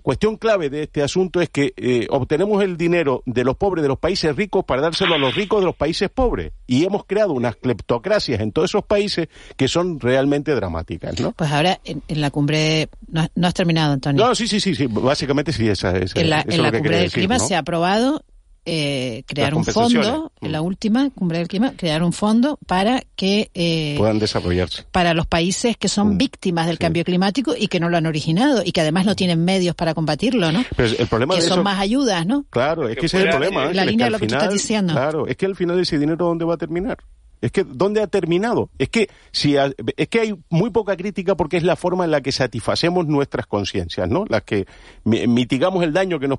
cuestión 0.03 0.37
clave 0.37 0.69
de 0.69 0.83
este 0.83 1.03
asunto 1.03 1.41
es 1.41 1.49
que 1.49 1.73
eh, 1.77 2.07
obtenemos 2.11 2.63
el 2.63 2.77
dinero 2.77 3.23
de 3.25 3.43
los 3.43 3.57
pobres 3.57 3.83
de 3.83 3.89
los 3.89 3.99
países 3.99 4.37
ricos 4.37 4.65
para 4.65 4.83
dárselo 4.83 5.15
a 5.15 5.19
los 5.19 5.35
ricos 5.35 5.61
de 5.61 5.67
los 5.67 5.75
países 5.75 6.11
pobres. 6.11 6.53
Y 6.67 6.85
hemos 6.85 7.05
creado 7.07 7.33
unas 7.33 7.57
cleptocracias 7.57 8.41
en 8.41 8.53
todos 8.53 8.71
esos 8.71 8.85
países 8.85 9.29
que 9.57 9.67
son 9.67 9.99
realmente 9.99 10.55
dramáticas, 10.55 11.19
¿no? 11.21 11.33
Pues 11.33 11.51
ahora 11.51 11.81
en, 11.85 12.03
la 12.21 12.31
cumbre... 12.31 12.91
No, 13.09 13.47
has 13.47 13.55
terminado, 13.55 13.95
Antonio. 13.95 14.27
No, 14.27 14.35
sí, 14.35 14.47
sí, 14.47 14.61
sí, 14.61 14.75
sí. 14.75 14.89
Básicamente 14.89 15.53
sí, 15.53 15.67
esa, 15.67 15.97
esa 15.97 16.21
En 16.21 16.29
la, 16.29 16.45
en 16.47 16.63
la 16.63 16.71
cumbre 16.71 16.99
del 16.99 17.11
clima 17.11 17.39
se 17.39 17.55
ha 17.55 17.61
aprobado 17.61 18.23
eh, 18.67 19.23
crear 19.27 19.55
un 19.55 19.65
fondo, 19.65 20.33
en 20.41 20.53
la 20.53 20.61
mm. 20.61 20.65
última 20.65 21.11
cumbre 21.11 21.39
del 21.39 21.49
clima, 21.49 21.73
crear 21.77 22.03
un 22.03 22.13
fondo 22.13 22.59
para 22.67 23.03
que 23.15 23.51
eh, 23.55 23.95
puedan 23.97 24.19
desarrollarse. 24.19 24.85
Para 24.91 25.15
los 25.15 25.27
países 25.27 25.77
que 25.77 25.89
son 25.89 26.15
mm. 26.15 26.19
víctimas 26.19 26.67
del 26.67 26.79
cambio 26.79 27.05
climático 27.05 27.55
y 27.57 27.69
que 27.69 27.81
no 27.81 27.89
lo 27.89 27.97
han 27.97 28.07
originado 28.07 28.63
y 28.65 28.73
que 28.73 28.81
además 28.81 29.07
no 29.07 29.15
tienen 29.15 29.45
medios 29.45 29.75
para 29.77 29.95
combatirlo, 29.95 30.51
¿no? 30.51 30.65
el 30.77 31.07
problema 31.07 31.37
que 31.37 31.43
son 31.43 31.63
más 31.63 31.79
ayudas, 31.79 32.27
¿no? 32.27 32.45
Claro, 32.51 32.89
es 32.89 32.97
que, 32.97 33.07
ese 33.07 33.19
es 33.19 33.25
el 33.25 33.31
problema. 33.31 33.73
La 33.73 33.85
línea 33.85 34.07
de 34.07 34.11
lo 34.11 34.19
que 34.19 34.27
tú 34.27 34.35
estás 34.35 34.53
diciendo. 34.53 34.93
Claro, 34.93 35.27
es 35.27 35.37
que 35.37 35.47
al 35.47 35.55
final 35.55 35.79
ese 35.79 35.99
dinero 35.99 36.27
dónde 36.27 36.45
va 36.45 36.55
a 36.55 36.59
terminar. 36.59 36.99
Es 37.41 37.53
que, 37.53 37.65
¿dónde 37.65 38.03
ha 38.03 38.07
terminado? 38.07 38.71
Es 38.79 38.89
que, 38.89 39.09
si 39.31 39.57
es 39.57 40.09
que 40.09 40.21
hay 40.21 40.35
muy 40.49 40.71
poca 40.71 40.97
crítica 40.97 41.37
porque 41.37 41.57
es 41.59 41.63
la 41.63 41.77
forma 41.77 42.05
en 42.05 42.11
la 42.11 42.21
que 42.21 42.33
satisfacemos 42.33 43.07
nuestras 43.07 43.47
conciencias, 43.47 44.09
¿no? 44.09 44.25
Las 44.29 44.43
que 44.43 44.67
mitigamos 45.05 45.85
el 45.85 45.93
daño 45.93 46.19
que 46.19 46.29
nos, 46.29 46.39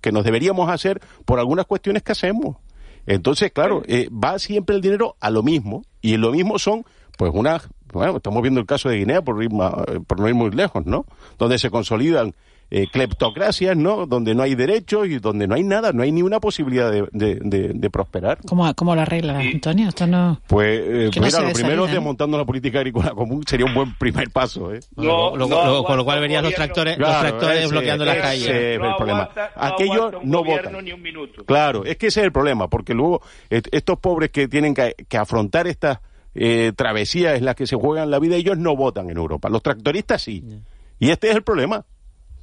que 0.00 0.12
nos 0.12 0.24
deberíamos 0.24 0.70
hacer 0.70 1.00
por 1.24 1.38
algunas 1.38 1.66
cuestiones 1.66 2.02
que 2.02 2.12
hacemos. 2.12 2.56
Entonces, 3.06 3.52
claro, 3.52 3.82
eh, 3.86 4.08
va 4.10 4.38
siempre 4.38 4.76
el 4.76 4.82
dinero 4.82 5.16
a 5.20 5.30
lo 5.30 5.42
mismo, 5.42 5.82
y 6.02 6.16
lo 6.16 6.32
mismo 6.32 6.58
son, 6.58 6.84
pues, 7.16 7.30
unas, 7.32 7.68
bueno, 7.92 8.16
estamos 8.16 8.42
viendo 8.42 8.60
el 8.60 8.66
caso 8.66 8.88
de 8.88 8.98
Guinea 8.98 9.22
por, 9.22 9.42
ir 9.42 9.50
por 10.06 10.20
no 10.20 10.28
ir 10.28 10.34
muy 10.34 10.50
lejos, 10.50 10.84
¿no? 10.86 11.06
Donde 11.38 11.58
se 11.58 11.70
consolidan 11.70 12.34
eh, 12.70 12.86
cleptocracias, 12.90 13.76
¿no? 13.76 14.06
Donde 14.06 14.34
no 14.34 14.42
hay 14.42 14.54
derechos 14.54 15.06
y 15.06 15.18
donde 15.18 15.46
no 15.46 15.54
hay 15.54 15.62
nada, 15.62 15.92
no 15.92 16.02
hay 16.02 16.10
ni 16.10 16.22
una 16.22 16.40
posibilidad 16.40 16.90
de, 16.90 17.06
de, 17.12 17.90
prosperar. 17.90 18.38
¿Cómo, 18.46 18.72
¿Cómo 18.74 18.94
lo 18.94 19.02
arregla, 19.02 19.38
Antonio? 19.38 19.88
Esto 19.88 20.06
no... 20.06 20.40
Pues, 20.48 20.80
eh, 20.82 21.10
mira, 21.20 21.40
lo 21.40 21.52
primero 21.52 21.86
es 21.86 21.92
desmontando 21.92 22.36
la 22.36 22.44
política 22.44 22.78
agrícola 22.78 23.10
común 23.10 23.44
sería 23.46 23.66
un 23.66 23.74
buen 23.74 23.96
primer 23.96 24.30
paso, 24.30 24.74
¿eh? 24.74 24.80
con 24.96 25.96
lo 25.96 26.04
cual 26.04 26.20
verías 26.20 26.42
los 26.42 26.54
tractores, 26.54 26.98
los 26.98 27.20
tractores 27.20 27.70
bloqueando 27.70 28.04
las 28.04 28.16
calles. 28.16 28.48
Ese 28.48 28.74
es 28.74 28.80
el 28.80 28.96
problema. 28.96 29.30
Aquellos 29.54 30.14
no 30.24 30.42
votan. 30.44 30.76
Claro, 31.46 31.84
es 31.84 31.96
que 31.96 32.08
ese 32.08 32.20
es 32.20 32.26
el 32.26 32.32
problema, 32.32 32.68
porque 32.68 32.94
luego 32.94 33.22
estos 33.48 33.98
pobres 33.98 34.30
que 34.30 34.48
tienen 34.48 34.74
que, 34.74 34.94
afrontar 35.16 35.66
estas 35.66 36.00
eh, 36.34 36.72
travesías 36.76 37.38
en 37.38 37.44
las 37.44 37.54
que 37.54 37.66
se 37.66 37.76
juegan 37.76 38.10
la 38.10 38.18
vida, 38.18 38.36
ellos 38.36 38.58
no 38.58 38.76
votan 38.76 39.08
en 39.08 39.16
Europa. 39.16 39.48
Los 39.48 39.62
tractoristas 39.62 40.22
sí. 40.22 40.44
Y 40.98 41.10
este 41.10 41.30
es 41.30 41.36
el 41.36 41.42
problema. 41.42 41.84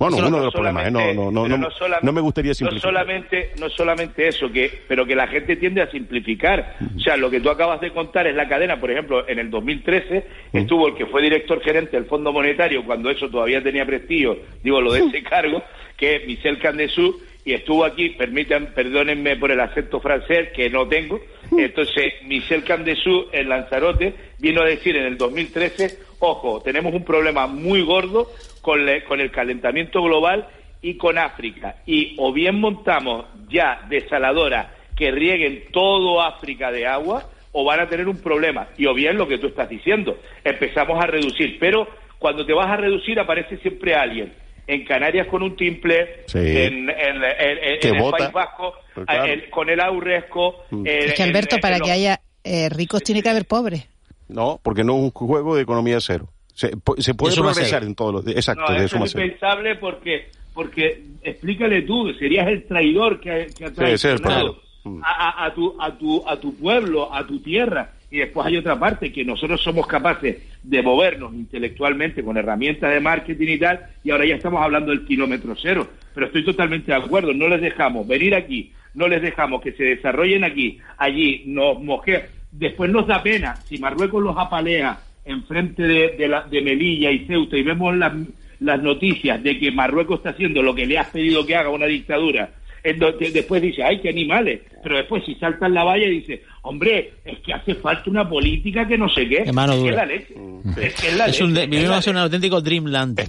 Bueno, 0.09 0.27
uno 0.27 0.37
de 0.37 0.43
los 0.45 0.53
problemas, 0.53 0.87
¿eh? 0.87 0.91
no, 0.91 1.13
no, 1.13 1.31
no, 1.31 1.47
no, 1.47 1.69
no, 2.01 2.11
me 2.11 2.21
gustaría 2.21 2.53
simplificar. 2.53 2.91
No 2.91 2.99
solamente, 2.99 3.51
no 3.59 3.69
solamente 3.69 4.27
eso, 4.27 4.51
que, 4.51 4.81
pero 4.87 5.05
que 5.05 5.15
la 5.15 5.27
gente 5.27 5.55
tiende 5.55 5.81
a 5.81 5.89
simplificar. 5.89 6.77
O 6.95 6.99
sea, 6.99 7.17
lo 7.17 7.29
que 7.29 7.39
tú 7.39 7.49
acabas 7.49 7.79
de 7.81 7.91
contar 7.91 8.27
es 8.27 8.35
la 8.35 8.47
cadena, 8.47 8.79
por 8.79 8.91
ejemplo, 8.91 9.27
en 9.27 9.39
el 9.39 9.49
2013 9.49 10.25
estuvo 10.53 10.87
el 10.87 10.95
que 10.95 11.05
fue 11.05 11.21
director 11.21 11.61
gerente 11.61 11.97
del 11.97 12.05
Fondo 12.05 12.31
Monetario, 12.31 12.83
cuando 12.85 13.09
eso 13.09 13.29
todavía 13.29 13.63
tenía 13.63 13.85
prestigio, 13.85 14.37
digo 14.63 14.81
lo 14.81 14.93
de 14.93 15.05
ese 15.05 15.23
cargo, 15.23 15.63
que 15.97 16.17
es 16.17 16.27
Michel 16.27 16.59
Candesú, 16.59 17.21
y 17.45 17.53
estuvo 17.53 17.83
aquí, 17.83 18.09
permitan, 18.09 18.67
perdónenme 18.73 19.35
por 19.35 19.51
el 19.51 19.59
acento 19.59 19.99
francés, 19.99 20.49
que 20.55 20.69
no 20.69 20.87
tengo, 20.87 21.19
entonces 21.57 22.13
Michel 22.25 22.63
Candesú, 22.63 23.25
en 23.31 23.49
Lanzarote, 23.49 24.13
vino 24.39 24.61
a 24.61 24.65
decir 24.65 24.95
en 24.95 25.05
el 25.05 25.17
2013, 25.17 25.97
ojo, 26.23 26.61
tenemos 26.61 26.93
un 26.93 27.03
problema 27.03 27.47
muy 27.47 27.81
gordo 27.81 28.31
con, 28.61 28.79
con 29.07 29.19
el 29.19 29.31
calentamiento 29.31 30.01
global 30.01 30.47
y 30.81 30.95
con 30.95 31.17
África, 31.17 31.77
y 31.85 32.15
o 32.17 32.33
bien 32.33 32.59
montamos 32.59 33.25
ya 33.49 33.85
desaladoras 33.89 34.67
que 34.95 35.11
rieguen 35.11 35.65
todo 35.71 36.21
África 36.21 36.71
de 36.71 36.85
agua, 36.85 37.29
o 37.51 37.63
van 37.63 37.81
a 37.81 37.87
tener 37.87 38.07
un 38.07 38.21
problema, 38.21 38.67
y 38.77 38.85
o 38.85 38.93
bien 38.93 39.17
lo 39.17 39.27
que 39.27 39.37
tú 39.37 39.47
estás 39.47 39.69
diciendo, 39.69 40.17
empezamos 40.43 41.01
a 41.01 41.07
reducir, 41.07 41.57
pero 41.59 41.87
cuando 42.19 42.45
te 42.45 42.53
vas 42.53 42.69
a 42.69 42.77
reducir 42.77 43.19
aparece 43.19 43.57
siempre 43.57 43.93
alguien. 43.93 44.33
En 44.65 44.85
Canarias 44.85 45.27
con 45.27 45.43
un 45.43 45.57
timple, 45.57 46.23
en, 46.33 46.89
el 46.89 48.11
País 48.11 48.31
Vasco 48.31 48.75
pues 48.93 49.05
con 49.49 49.69
el 49.69 49.81
Aurresco. 49.81 50.63
Mm. 50.69 50.87
es 50.87 51.13
que 51.15 51.23
Alberto, 51.23 51.57
para 51.59 51.81
que 51.81 51.91
haya 51.91 52.21
eh, 52.45 52.69
ricos 52.69 53.03
tiene 53.03 53.21
que 53.21 53.29
haber 53.29 53.43
pobres. 53.43 53.92
No, 54.33 54.59
porque 54.61 54.83
no 54.83 54.95
es 54.97 55.03
un 55.03 55.11
juego 55.11 55.55
de 55.55 55.61
economía 55.61 55.99
cero. 56.01 56.27
Se, 56.53 56.71
se 56.97 57.13
puede 57.13 57.35
progresar 57.35 57.83
en 57.83 57.95
todos 57.95 58.13
los... 58.13 58.27
Exacto, 58.27 58.65
no, 58.67 58.75
es 58.75 58.93
impensable 58.93 59.75
porque, 59.75 60.27
porque, 60.53 61.03
explícale 61.21 61.83
tú, 61.83 62.13
serías 62.13 62.47
el 62.47 62.65
traidor 62.65 63.19
que, 63.19 63.47
que 63.57 63.65
ha 63.65 63.73
traicionado 63.73 64.61
a, 65.03 65.45
a, 65.45 65.53
tu, 65.53 65.75
a, 65.79 65.97
tu, 65.97 66.27
a 66.27 66.39
tu 66.39 66.55
pueblo, 66.55 67.13
a 67.13 67.25
tu 67.25 67.39
tierra. 67.39 67.91
Y 68.11 68.17
después 68.17 68.45
hay 68.45 68.57
otra 68.57 68.77
parte 68.77 69.11
que 69.11 69.25
nosotros 69.25 69.61
somos 69.61 69.87
capaces 69.87 70.37
de 70.61 70.81
movernos 70.83 71.33
intelectualmente 71.33 72.23
con 72.23 72.37
herramientas 72.37 72.93
de 72.93 72.99
marketing 72.99 73.47
y 73.47 73.57
tal, 73.57 73.87
y 74.03 74.11
ahora 74.11 74.25
ya 74.25 74.35
estamos 74.35 74.61
hablando 74.61 74.91
del 74.91 75.05
kilómetro 75.05 75.55
cero. 75.59 75.87
Pero 76.13 76.27
estoy 76.27 76.45
totalmente 76.45 76.91
de 76.91 76.97
acuerdo, 76.97 77.33
no 77.33 77.47
les 77.47 77.61
dejamos 77.61 78.07
venir 78.07 78.35
aquí, 78.35 78.71
no 78.93 79.07
les 79.07 79.21
dejamos 79.21 79.61
que 79.61 79.71
se 79.71 79.83
desarrollen 79.83 80.43
aquí, 80.43 80.77
allí, 80.97 81.43
nos 81.47 81.81
moje. 81.81 82.29
Después 82.53 82.91
nos 82.91 83.07
da 83.07 83.23
pena, 83.23 83.55
si 83.55 83.79
Marruecos 83.79 84.23
los 84.23 84.37
apalea 84.37 84.99
enfrente 85.25 85.83
de, 85.83 86.15
de, 86.17 86.27
la, 86.27 86.43
de 86.43 86.61
Melilla 86.61 87.09
y 87.09 87.25
Ceuta 87.25 87.57
y 87.57 87.63
vemos 87.63 87.95
las, 87.95 88.13
las 88.59 88.81
noticias 88.81 89.41
de 89.41 89.57
que 89.57 89.71
Marruecos 89.71 90.17
está 90.17 90.29
haciendo 90.29 90.61
lo 90.61 90.75
que 90.75 90.85
le 90.85 90.99
has 90.99 91.09
pedido 91.09 91.45
que 91.45 91.55
haga 91.55 91.69
una 91.69 91.87
dictadura 91.87 92.49
después 92.83 93.61
dice, 93.61 93.83
ay, 93.83 93.99
qué 94.01 94.09
animales. 94.09 94.61
Pero 94.83 94.97
después 94.97 95.23
si 95.25 95.35
salta 95.35 95.67
en 95.67 95.73
la 95.73 95.85
valla 95.85 96.07
dice, 96.07 96.43
hombre, 96.63 97.13
es 97.23 97.39
que 97.39 97.53
hace 97.53 97.75
falta 97.75 98.09
una 98.09 98.27
política 98.27 98.85
que 98.85 98.97
no 98.97 99.07
sé 99.07 99.27
qué. 99.29 99.43
es, 99.43 99.81
que 99.81 99.89
es 99.89 99.95
la 99.95 100.05
leche. 100.05 100.35
Es 100.81 100.93
que 100.95 101.07
es 101.07 101.17
la 101.17 101.27
leche. 101.27 101.43
Un, 101.45 101.53
vivimos 101.53 102.05
en 102.07 102.15
un 102.15 102.21
auténtico 102.21 102.61
dreamland. 102.61 103.19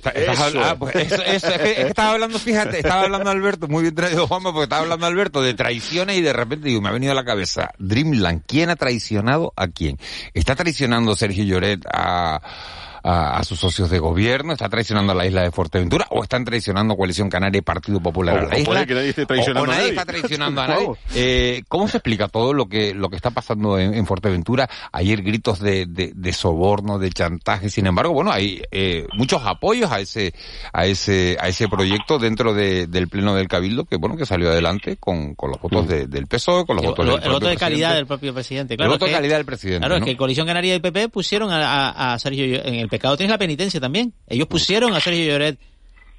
ah, 0.60 0.76
pues 0.76 0.96
eso, 0.96 1.22
es, 1.22 1.44
que 1.44 1.82
estaba 1.82 2.12
hablando, 2.12 2.38
fíjate, 2.38 2.78
estaba 2.78 3.02
hablando 3.02 3.30
Alberto, 3.30 3.68
muy 3.68 3.82
bien 3.82 3.94
traído 3.94 4.26
Juanma, 4.26 4.50
porque 4.52 4.64
estaba 4.64 4.82
hablando 4.82 5.06
Alberto 5.06 5.42
de 5.42 5.54
traiciones 5.54 6.18
y 6.18 6.22
de 6.22 6.32
repente 6.32 6.68
digo, 6.68 6.80
me 6.80 6.88
ha 6.88 6.92
venido 6.92 7.12
a 7.12 7.14
la 7.14 7.24
cabeza, 7.24 7.70
Dreamland, 7.78 8.42
¿quién 8.46 8.70
ha 8.70 8.76
traicionado 8.76 9.52
a 9.56 9.68
quién? 9.68 9.98
¿Está 10.32 10.56
traicionando 10.56 11.14
Sergio 11.14 11.44
Lloret 11.44 11.84
a 11.92 12.40
a, 13.04 13.44
sus 13.44 13.60
socios 13.60 13.90
de 13.90 13.98
gobierno, 13.98 14.54
está 14.54 14.68
traicionando 14.68 15.12
a 15.12 15.14
la 15.14 15.26
isla 15.26 15.42
de 15.42 15.50
Fuerteventura 15.50 16.06
o 16.10 16.22
están 16.22 16.44
traicionando 16.44 16.96
Coalición 16.96 17.28
Canaria 17.28 17.58
y 17.58 17.62
Partido 17.62 18.00
Popular 18.00 18.38
a 18.38 18.48
la 18.48 18.58
isla. 18.58 18.86
Que 18.86 18.94
nadie 18.94 19.10
esté 19.10 19.26
traicionando 19.26 19.70
o, 19.70 19.74
nadie, 19.74 19.90
está 19.90 20.06
traicionando 20.06 20.60
a 20.62 20.66
nadie. 20.68 20.88
Eh, 21.14 21.62
¿Cómo 21.68 21.86
se 21.86 21.98
explica 21.98 22.28
todo 22.28 22.54
lo 22.54 22.66
que 22.66 22.94
lo 22.94 23.10
que 23.10 23.16
está 23.16 23.30
pasando 23.30 23.78
en, 23.78 24.06
Fuerteventura? 24.06 24.70
Ayer 24.90 25.22
gritos 25.22 25.60
de, 25.60 25.84
de, 25.86 26.32
soborno, 26.32 26.98
de 26.98 27.10
chantaje. 27.10 27.68
Sin 27.68 27.86
embargo, 27.86 28.14
bueno, 28.14 28.32
hay 28.32 28.62
eh, 28.70 29.06
muchos 29.12 29.42
apoyos 29.44 29.92
a 29.92 30.00
ese 30.00 30.32
a 30.72 30.86
ese 30.86 31.36
a 31.40 31.48
ese 31.48 31.68
proyecto 31.68 32.18
dentro 32.18 32.54
del 32.54 33.08
pleno 33.08 33.34
del 33.34 33.48
cabildo 33.48 33.84
que 33.84 33.96
bueno 33.96 34.16
que 34.16 34.24
salió 34.24 34.48
adelante 34.48 34.96
con, 34.96 35.34
con 35.34 35.50
los 35.50 35.60
votos 35.60 35.84
mm. 35.84 36.10
del 36.10 36.26
PSOE, 36.26 36.64
con 36.64 36.76
los 36.76 36.86
votos 36.86 37.04
del 37.04 37.22
el 37.22 37.30
voto 37.30 37.48
de 37.48 37.56
calidad 37.56 37.94
del 37.94 38.06
propio 38.06 38.32
presidente. 38.32 38.76
Claro, 38.76 38.92
el 38.92 38.98
voto 38.98 39.06
de 39.06 39.12
calidad 39.12 39.36
del 39.36 39.46
presidente. 39.46 39.80
Claro, 39.80 39.96
es 39.96 40.04
que 40.04 40.16
Coalición 40.16 40.46
Canaria 40.46 40.72
y 40.72 40.76
el 40.76 40.82
PP 40.82 41.10
pusieron 41.10 41.50
a, 41.50 42.14
a 42.14 42.18
Sergio 42.18 42.44
en 42.44 42.76
el 42.76 42.88
pecado 42.94 43.16
tienes 43.16 43.32
la 43.32 43.38
penitencia 43.38 43.80
también. 43.80 44.14
Ellos 44.28 44.46
pusieron 44.46 44.94
a 44.94 45.00
Sergio 45.00 45.24
Lloret 45.24 45.58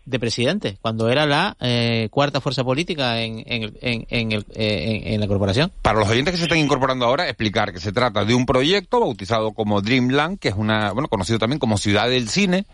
de 0.06 0.20
presidente 0.20 0.78
cuando 0.82 1.10
era 1.10 1.26
la 1.26 1.56
eh, 1.60 2.10
cuarta 2.12 2.42
fuerza 2.42 2.64
política 2.64 3.22
eh, 3.22 3.72
en, 3.82 5.20
la 5.20 5.28
corporación. 5.28 5.72
Para 5.82 6.00
los 6.00 6.10
oyentes 6.10 6.34
que 6.34 6.38
se 6.38 6.44
están 6.44 6.58
incorporando 6.60 7.06
ahora, 7.06 7.28
explicar 7.28 7.72
que 7.72 7.80
se 7.80 7.94
trata 7.94 8.26
de 8.26 8.36
un 8.36 8.46
proyecto 8.46 9.00
bautizado 9.00 9.54
como 9.54 9.82
Dreamland, 9.82 10.38
que 10.38 10.50
es 10.50 10.56
una, 10.56 10.92
bueno, 10.92 11.08
conocido 11.08 11.40
también 11.40 11.60
como 11.60 11.78
Ciudad 11.78 12.10
del 12.10 12.28
Cine, 12.28 12.66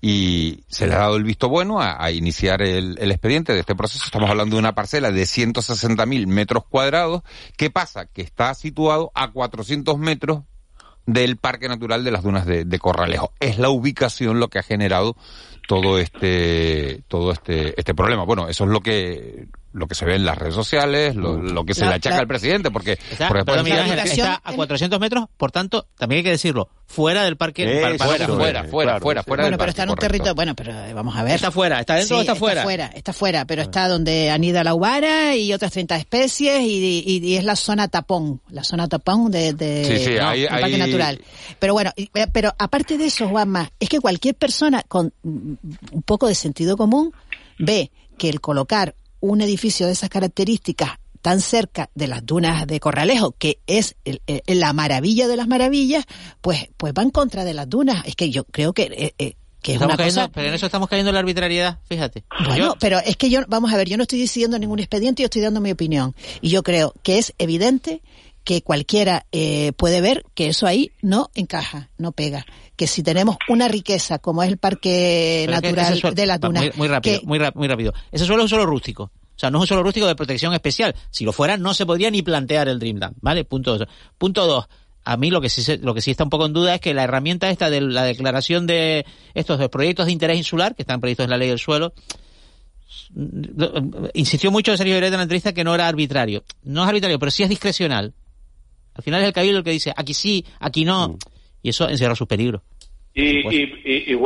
y 0.00 0.60
se 0.68 0.86
le 0.86 0.94
ha 0.94 0.98
dado 0.98 1.16
el 1.16 1.24
visto 1.24 1.48
bueno 1.48 1.80
a, 1.80 2.10
iniciar 2.12 2.62
el, 2.62 2.96
el, 3.00 3.10
expediente 3.10 3.54
de 3.54 3.60
este 3.60 3.74
proceso. 3.74 4.04
Estamos 4.04 4.30
hablando 4.30 4.54
de 4.54 4.60
una 4.60 4.74
parcela 4.74 5.10
de 5.10 5.22
160.000 5.22 6.26
metros 6.26 6.64
cuadrados. 6.68 7.22
¿Qué 7.56 7.70
pasa? 7.70 8.06
Que 8.06 8.22
está 8.22 8.54
situado 8.54 9.10
a 9.14 9.32
400 9.32 9.98
metros 9.98 10.42
del 11.08 11.38
Parque 11.38 11.68
Natural 11.68 12.04
de 12.04 12.10
las 12.10 12.22
Dunas 12.22 12.44
de, 12.44 12.78
Corralejo. 12.78 13.32
Es 13.40 13.58
la 13.58 13.70
ubicación 13.70 14.40
lo 14.40 14.48
que 14.48 14.58
ha 14.58 14.62
generado 14.62 15.16
todo 15.66 15.98
este 15.98 17.02
todo 17.08 17.32
este 17.32 17.80
este 17.80 17.94
problema. 17.94 18.24
Bueno, 18.24 18.48
eso 18.48 18.64
es 18.64 18.70
lo 18.70 18.82
que 18.82 19.48
lo 19.72 19.86
que 19.86 19.94
se 19.94 20.04
ve 20.04 20.16
en 20.16 20.24
las 20.24 20.38
redes 20.38 20.54
sociales, 20.54 21.14
lo, 21.14 21.40
lo 21.40 21.64
que 21.64 21.74
se 21.74 21.84
le 21.84 21.94
achaca 21.94 22.18
al 22.18 22.26
presidente, 22.26 22.70
porque, 22.70 22.92
está, 23.10 23.28
está 23.28 24.40
a 24.42 24.52
400 24.52 24.98
metros, 24.98 25.26
por 25.36 25.52
tanto, 25.52 25.86
también 25.98 26.18
hay 26.18 26.24
que 26.24 26.30
decirlo, 26.30 26.68
fuera 26.86 27.24
del 27.24 27.36
parque. 27.36 27.64
fuera, 27.98 27.98
fuera, 27.98 28.26
fuera, 28.26 28.64
fuera, 28.64 29.22
fuera, 29.22 29.42
Bueno, 29.42 29.58
pero 29.58 29.70
está 29.70 29.82
en 29.82 29.90
un 29.90 29.96
territorio, 29.96 30.34
bueno, 30.34 30.54
pero 30.54 30.72
eh, 30.72 30.94
vamos 30.94 31.14
a 31.16 31.22
ver. 31.22 31.34
Está 31.34 31.50
fuera, 31.50 31.80
está 31.80 31.96
dentro 31.96 32.16
o 32.16 32.20
está, 32.20 32.34
fuera. 32.34 32.60
Está 32.60 32.64
fuera, 32.64 32.86
está 32.86 33.12
fuera, 33.12 33.44
pero 33.44 33.62
está 33.62 33.88
donde 33.88 34.30
anida 34.30 34.64
la 34.64 34.74
ubara 34.74 35.36
y 35.36 35.52
otras 35.52 35.72
30 35.72 35.96
especies 35.96 36.62
y, 36.62 37.20
y, 37.22 37.36
es 37.36 37.44
la 37.44 37.56
zona 37.56 37.88
tapón, 37.88 38.40
la 38.48 38.64
zona 38.64 38.88
tapón 38.88 39.30
de, 39.30 39.52
de 39.52 40.46
parque 40.48 40.78
natural. 40.78 41.20
Pero 41.58 41.74
bueno, 41.74 41.92
eh, 41.96 42.08
pero 42.32 42.54
aparte 42.58 42.96
de 42.96 43.06
eso, 43.06 43.28
Juanma, 43.28 43.70
es 43.78 43.88
que 43.88 44.00
cualquier 44.00 44.34
persona 44.34 44.82
con 44.88 45.12
un 45.22 46.02
poco 46.04 46.26
de 46.26 46.34
sentido 46.34 46.76
común 46.76 47.12
ve 47.58 47.90
que 48.16 48.28
el 48.28 48.40
colocar 48.40 48.94
un 49.20 49.40
edificio 49.40 49.86
de 49.86 49.92
esas 49.92 50.10
características 50.10 50.98
tan 51.22 51.40
cerca 51.40 51.90
de 51.94 52.06
las 52.06 52.24
dunas 52.24 52.66
de 52.66 52.80
Corralejo, 52.80 53.32
que 53.32 53.58
es 53.66 53.96
la 54.46 54.72
maravilla 54.72 55.28
de 55.28 55.36
las 55.36 55.48
maravillas, 55.48 56.04
pues, 56.40 56.68
pues 56.76 56.92
va 56.96 57.02
en 57.02 57.10
contra 57.10 57.44
de 57.44 57.54
las 57.54 57.68
dunas. 57.68 58.04
Es 58.06 58.16
que 58.16 58.30
yo 58.30 58.44
creo 58.44 58.72
que... 58.72 58.82
Eh, 58.84 59.14
eh, 59.18 59.34
que 59.60 59.74
es 59.74 59.80
una 59.80 59.96
cosa... 59.96 60.30
Pero 60.32 60.48
en 60.48 60.54
eso 60.54 60.66
estamos 60.66 60.88
cayendo 60.88 61.10
en 61.10 61.14
la 61.14 61.20
arbitrariedad, 61.20 61.80
fíjate. 61.88 62.24
Bueno, 62.46 62.76
pero 62.78 63.00
es 63.00 63.16
que 63.16 63.28
yo, 63.28 63.40
vamos 63.48 63.72
a 63.72 63.76
ver, 63.76 63.88
yo 63.88 63.96
no 63.96 64.04
estoy 64.04 64.20
decidiendo 64.20 64.56
ningún 64.56 64.78
expediente, 64.78 65.22
yo 65.22 65.26
estoy 65.26 65.42
dando 65.42 65.60
mi 65.60 65.72
opinión. 65.72 66.14
Y 66.40 66.50
yo 66.50 66.62
creo 66.62 66.94
que 67.02 67.18
es 67.18 67.34
evidente 67.38 68.00
que 68.48 68.62
cualquiera 68.62 69.26
eh, 69.30 69.72
puede 69.76 70.00
ver 70.00 70.24
que 70.34 70.48
eso 70.48 70.66
ahí 70.66 70.90
no 71.02 71.28
encaja, 71.34 71.90
no 71.98 72.12
pega. 72.12 72.46
Que 72.76 72.86
si 72.86 73.02
tenemos 73.02 73.36
una 73.50 73.68
riqueza 73.68 74.18
como 74.20 74.42
es 74.42 74.48
el 74.48 74.56
Parque 74.56 75.46
Natural 75.50 76.00
de 76.14 76.24
las 76.24 76.40
Dunas... 76.40 76.74
Muy, 76.74 76.88
rápido, 76.88 77.20
muy, 77.24 77.38
muy 77.54 77.68
rápido. 77.68 77.92
Ese 78.10 78.24
suelo 78.24 78.40
es 78.40 78.44
un 78.44 78.48
suelo 78.48 78.64
rústico. 78.64 79.02
O 79.02 79.38
sea, 79.38 79.50
no 79.50 79.58
es 79.58 79.64
un 79.64 79.66
suelo 79.66 79.82
rústico 79.82 80.06
de 80.06 80.14
protección 80.14 80.54
especial. 80.54 80.94
Si 81.10 81.26
lo 81.26 81.34
fuera, 81.34 81.58
no 81.58 81.74
se 81.74 81.84
podría 81.84 82.10
ni 82.10 82.22
plantear 82.22 82.68
el 82.68 82.78
Dreamland, 82.78 83.16
¿vale? 83.20 83.44
Punto 83.44 83.76
dos. 83.76 83.86
Punto 84.16 84.46
dos. 84.46 84.66
A 85.04 85.18
mí 85.18 85.28
lo 85.28 85.42
que 85.42 85.50
sí 85.50 85.76
lo 85.82 85.92
que 85.92 86.00
sí 86.00 86.10
está 86.10 86.24
un 86.24 86.30
poco 86.30 86.46
en 86.46 86.54
duda 86.54 86.76
es 86.76 86.80
que 86.80 86.94
la 86.94 87.04
herramienta 87.04 87.50
esta 87.50 87.68
de 87.68 87.82
la 87.82 88.04
declaración 88.04 88.66
de 88.66 89.04
estos 89.34 89.68
proyectos 89.68 90.06
de 90.06 90.12
interés 90.12 90.38
insular, 90.38 90.74
que 90.74 90.84
están 90.84 91.02
previstos 91.02 91.24
en 91.24 91.30
la 91.30 91.36
ley 91.36 91.50
del 91.50 91.58
suelo, 91.58 91.92
insistió 94.14 94.50
mucho 94.50 94.74
Sergio 94.74 94.94
Lloret 94.94 95.12
en 95.12 95.18
la 95.18 95.24
entrevista 95.24 95.52
que 95.52 95.64
no 95.64 95.74
era 95.74 95.86
arbitrario. 95.86 96.44
No 96.62 96.82
es 96.84 96.88
arbitrario, 96.88 97.18
pero 97.18 97.30
sí 97.30 97.42
es 97.42 97.50
discrecional. 97.50 98.14
Al 98.98 99.04
final 99.04 99.22
es 99.22 99.28
el 99.28 99.32
cabildo 99.32 99.58
el 99.58 99.64
que 99.64 99.70
dice 99.70 99.92
aquí 99.96 100.12
sí, 100.12 100.44
aquí 100.58 100.84
no. 100.84 101.08
Mm. 101.08 101.18
Y 101.62 101.68
eso 101.70 101.88
encierra 101.88 102.14
sus 102.14 102.26
peligros. 102.26 102.62
Y, 103.14 103.38
y, 103.48 104.12
y, 104.12 104.18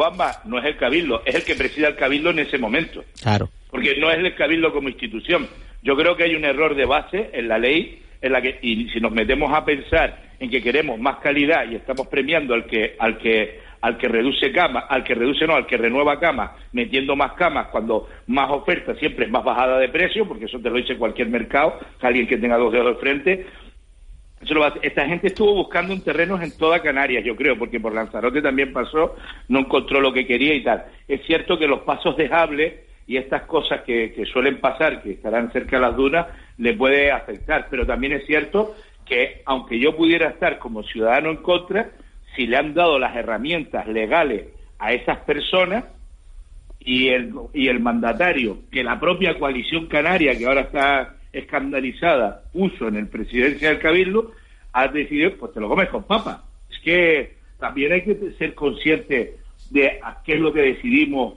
no 0.45 0.59
es 0.59 0.65
el 0.65 0.77
cabildo, 0.77 1.23
es 1.25 1.35
el 1.35 1.45
que 1.45 1.55
presida 1.55 1.89
el 1.89 1.97
cabildo 1.97 2.31
en 2.31 2.41
ese 2.41 2.59
momento. 2.59 3.05
Claro. 3.23 3.49
Porque 3.71 3.97
no 3.97 4.11
es 4.11 4.19
el 4.19 4.35
cabildo 4.35 4.73
como 4.73 4.89
institución. 4.89 5.49
Yo 5.83 5.97
creo 5.97 6.17
que 6.17 6.25
hay 6.25 6.35
un 6.35 6.45
error 6.45 6.75
de 6.75 6.85
base 6.85 7.31
en 7.33 7.49
la 7.49 7.59
ley 7.59 8.03
en 8.21 8.33
la 8.33 8.41
que 8.41 8.59
y 8.63 8.89
si 8.91 9.01
nos 9.01 9.13
metemos 9.13 9.53
a 9.53 9.65
pensar 9.65 10.33
en 10.39 10.49
que 10.49 10.63
queremos 10.63 10.99
más 10.99 11.19
calidad 11.19 11.71
y 11.71 11.75
estamos 11.75 12.07
premiando 12.07 12.55
al 12.55 12.67
que 12.67 12.97
al 12.99 13.19
que 13.19 13.61
al 13.83 13.99
que 13.99 14.09
reduce 14.09 14.53
camas, 14.53 14.85
al 14.89 15.03
que 15.03 15.15
reduce 15.15 15.45
no, 15.45 15.57
al 15.57 15.67
que 15.67 15.77
renueva 15.77 16.19
camas, 16.19 16.53
metiendo 16.73 17.17
más 17.17 17.33
camas 17.33 17.67
cuando 17.67 18.09
más 18.29 18.49
oferta 18.51 18.95
siempre 18.95 19.27
es 19.27 19.31
más 19.31 19.43
bajada 19.43 19.79
de 19.79 19.89
precio, 19.89 20.27
porque 20.27 20.45
eso 20.45 20.61
te 20.61 20.71
lo 20.71 20.77
dice 20.77 20.97
cualquier 20.97 21.29
mercado, 21.29 21.81
alguien 22.01 22.29
que 22.29 22.39
tenga 22.39 22.57
dos 22.57 22.73
dedos 22.73 22.95
de 22.95 23.01
frente. 23.01 23.47
Esta 24.83 25.07
gente 25.07 25.29
estuvo 25.29 25.55
buscando 25.55 25.95
un 25.95 26.03
terreno 26.03 26.41
en 26.41 26.57
toda 26.57 26.83
Canarias, 26.83 27.25
yo 27.25 27.37
creo, 27.37 27.57
porque 27.57 27.79
por 27.79 27.95
Lanzarote 27.95 28.43
también 28.43 28.73
pasó, 28.73 29.15
no 29.49 29.61
encontró 29.61 30.01
lo 30.01 30.13
que 30.13 30.27
quería 30.27 30.55
y 30.55 30.65
tal. 30.65 30.85
Es 31.07 31.25
cierto 31.27 31.59
que 31.59 31.69
los 31.69 31.81
pasos 31.81 32.17
dejables 32.17 32.75
y 33.07 33.17
estas 33.17 33.43
cosas 33.43 33.83
que, 33.83 34.13
que 34.13 34.27
suelen 34.27 34.59
pasar, 34.59 35.03
que 35.03 35.13
estarán 35.13 35.53
cerca 35.53 35.77
de 35.77 35.83
las 35.83 35.97
dunas, 35.97 36.27
le 36.59 36.75
puede 36.75 37.13
afectar. 37.13 37.69
Pero 37.71 37.87
también 37.87 38.15
es 38.15 38.27
cierto 38.27 38.75
que, 39.07 39.43
aunque 39.45 39.79
yo 39.79 39.97
pudiera 39.97 40.31
estar 40.31 40.59
como 40.59 40.83
ciudadano 40.83 41.31
en 41.31 41.37
contra, 41.37 41.91
si 42.35 42.47
le 42.47 42.57
han 42.57 42.75
dado 42.75 42.99
las 42.99 43.15
herramientas 43.15 43.87
legales 43.87 44.47
a 44.79 44.93
esas 44.93 45.19
personas 45.19 45.85
y 46.81 47.09
el, 47.09 47.33
y 47.55 47.69
el 47.69 47.79
mandatario 47.79 48.59
que 48.71 48.83
la 48.83 48.99
propia 48.99 49.39
coalición 49.39 49.87
canaria, 49.87 50.37
que 50.37 50.47
ahora 50.47 50.63
está 50.63 51.15
escandalizada, 51.33 52.43
puso 52.53 52.89
en 52.89 52.97
el 52.97 53.09
presidencia 53.09 53.69
del 53.69 53.79
Cabildo, 53.79 54.33
ha 54.73 54.89
decidido, 54.89 55.37
pues 55.39 55.53
te 55.53 55.61
lo 55.61 55.69
comes 55.69 55.89
con 55.89 56.05
papa. 56.05 56.45
Es 56.71 56.79
que 56.81 57.35
también 57.59 57.93
hay 57.93 58.03
que 58.03 58.17
ser 58.39 58.55
consciente 58.55 59.37
de 59.71 60.01
qué 60.25 60.35
es 60.35 60.41
lo 60.41 60.53
que 60.53 60.61
decidimos, 60.61 61.35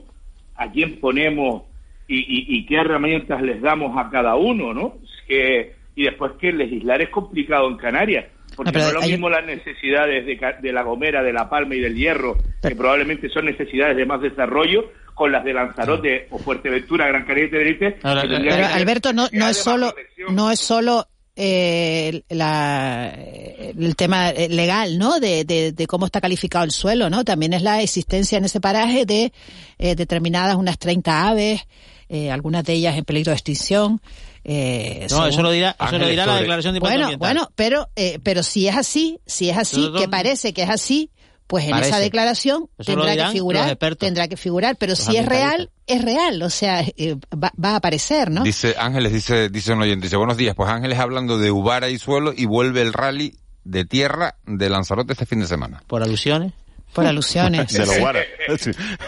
a 0.56 0.70
quién 0.70 0.98
ponemos 1.00 1.62
y, 2.08 2.56
y, 2.56 2.66
qué 2.66 2.76
herramientas 2.76 3.42
les 3.42 3.60
damos 3.60 3.96
a 3.98 4.10
cada 4.10 4.36
uno, 4.36 4.72
¿no? 4.72 4.94
Es 5.02 5.26
que, 5.26 5.74
y 5.96 6.04
después 6.04 6.32
que 6.32 6.52
legislar 6.52 7.02
es 7.02 7.08
complicado 7.10 7.68
en 7.68 7.76
Canarias 7.76 8.26
porque 8.56 8.72
no, 8.72 8.86
es 8.86 8.92
lo 8.94 9.02
mismo 9.02 9.28
las 9.28 9.44
necesidades 9.44 10.24
de, 10.26 10.72
La 10.72 10.82
Gomera, 10.82 11.22
de 11.22 11.32
La 11.32 11.48
Palma 11.48 11.74
y 11.74 11.80
del 11.80 11.94
Hierro, 11.94 12.36
que 12.62 12.74
probablemente 12.74 13.28
son 13.28 13.44
necesidades 13.44 13.96
de 13.96 14.06
más 14.06 14.20
desarrollo, 14.20 14.90
con 15.14 15.32
las 15.32 15.44
de 15.44 15.54
Lanzarote 15.54 16.26
o 16.30 16.38
Fuerteventura, 16.38 17.06
Gran 17.08 17.22
Canaria 17.22 17.46
y 17.46 17.50
Tenerife. 17.50 17.96
pero, 18.02 18.66
Alberto, 18.66 19.12
no, 19.12 19.28
no 19.32 19.48
es 19.48 19.56
solo, 19.56 19.94
no 20.28 20.50
es 20.50 20.60
solo 20.60 21.06
eh, 21.38 22.22
la, 22.30 23.14
el 23.14 23.94
tema 23.94 24.32
legal, 24.32 24.98
¿no? 24.98 25.20
De, 25.20 25.44
de, 25.44 25.86
cómo 25.86 26.06
está 26.06 26.20
calificado 26.20 26.64
el 26.64 26.70
suelo, 26.70 27.10
¿no? 27.10 27.24
También 27.24 27.52
es 27.52 27.60
la 27.60 27.82
existencia 27.82 28.38
en 28.38 28.46
ese 28.46 28.58
paraje 28.58 29.04
de 29.04 29.32
eh, 29.78 29.94
determinadas 29.94 30.56
unas 30.56 30.78
30 30.78 31.28
aves, 31.28 31.66
eh, 32.08 32.30
algunas 32.30 32.64
de 32.64 32.72
ellas 32.72 32.96
en 32.96 33.04
peligro 33.04 33.30
de 33.30 33.36
extinción. 33.36 34.00
Eh, 34.48 35.08
no, 35.10 35.26
eso 35.26 35.42
lo 35.42 35.50
dirá, 35.50 35.74
eso 35.84 35.98
lo 35.98 36.06
dirá 36.06 36.24
la 36.24 36.36
declaración 36.36 36.72
de 36.72 36.78
Bueno, 36.78 37.10
bueno, 37.18 37.50
pero, 37.56 37.88
eh, 37.96 38.20
pero 38.22 38.44
si 38.44 38.68
es 38.68 38.76
así, 38.76 39.18
si 39.26 39.50
es 39.50 39.58
así, 39.58 39.90
que 39.98 40.06
parece 40.06 40.54
que 40.54 40.62
es 40.62 40.70
así, 40.70 41.10
pues 41.48 41.64
en 41.64 41.74
esa 41.74 41.98
declaración 41.98 42.68
tendrá 42.84 43.16
que 43.16 43.32
figurar, 43.32 43.76
tendrá 43.96 44.28
que 44.28 44.36
figurar, 44.36 44.76
pero 44.76 44.94
si 44.94 45.16
es 45.16 45.26
real, 45.26 45.72
es 45.88 46.04
real, 46.04 46.40
o 46.44 46.50
sea, 46.50 46.82
eh, 46.96 47.16
va, 47.34 47.50
a 47.60 47.76
aparecer, 47.76 48.30
¿no? 48.30 48.44
Dice 48.44 48.76
Ángeles, 48.78 49.12
dice, 49.12 49.48
dice 49.48 49.72
un 49.72 49.82
oyente, 49.82 50.06
dice, 50.06 50.16
buenos 50.16 50.36
días, 50.36 50.54
pues 50.54 50.70
Ángeles 50.70 51.00
hablando 51.00 51.38
de 51.38 51.50
Ubara 51.50 51.88
y 51.88 51.98
suelo 51.98 52.32
y 52.32 52.46
vuelve 52.46 52.82
el 52.82 52.92
rally 52.92 53.34
de 53.64 53.84
tierra 53.84 54.36
de 54.46 54.70
Lanzarote 54.70 55.12
este 55.12 55.26
fin 55.26 55.40
de 55.40 55.48
semana. 55.48 55.82
¿Por 55.88 56.04
alusiones? 56.04 56.52
Por 56.92 57.04
alusiones. 57.04 57.66
de 57.72 57.84
los 57.84 57.98
guara. 57.98 58.20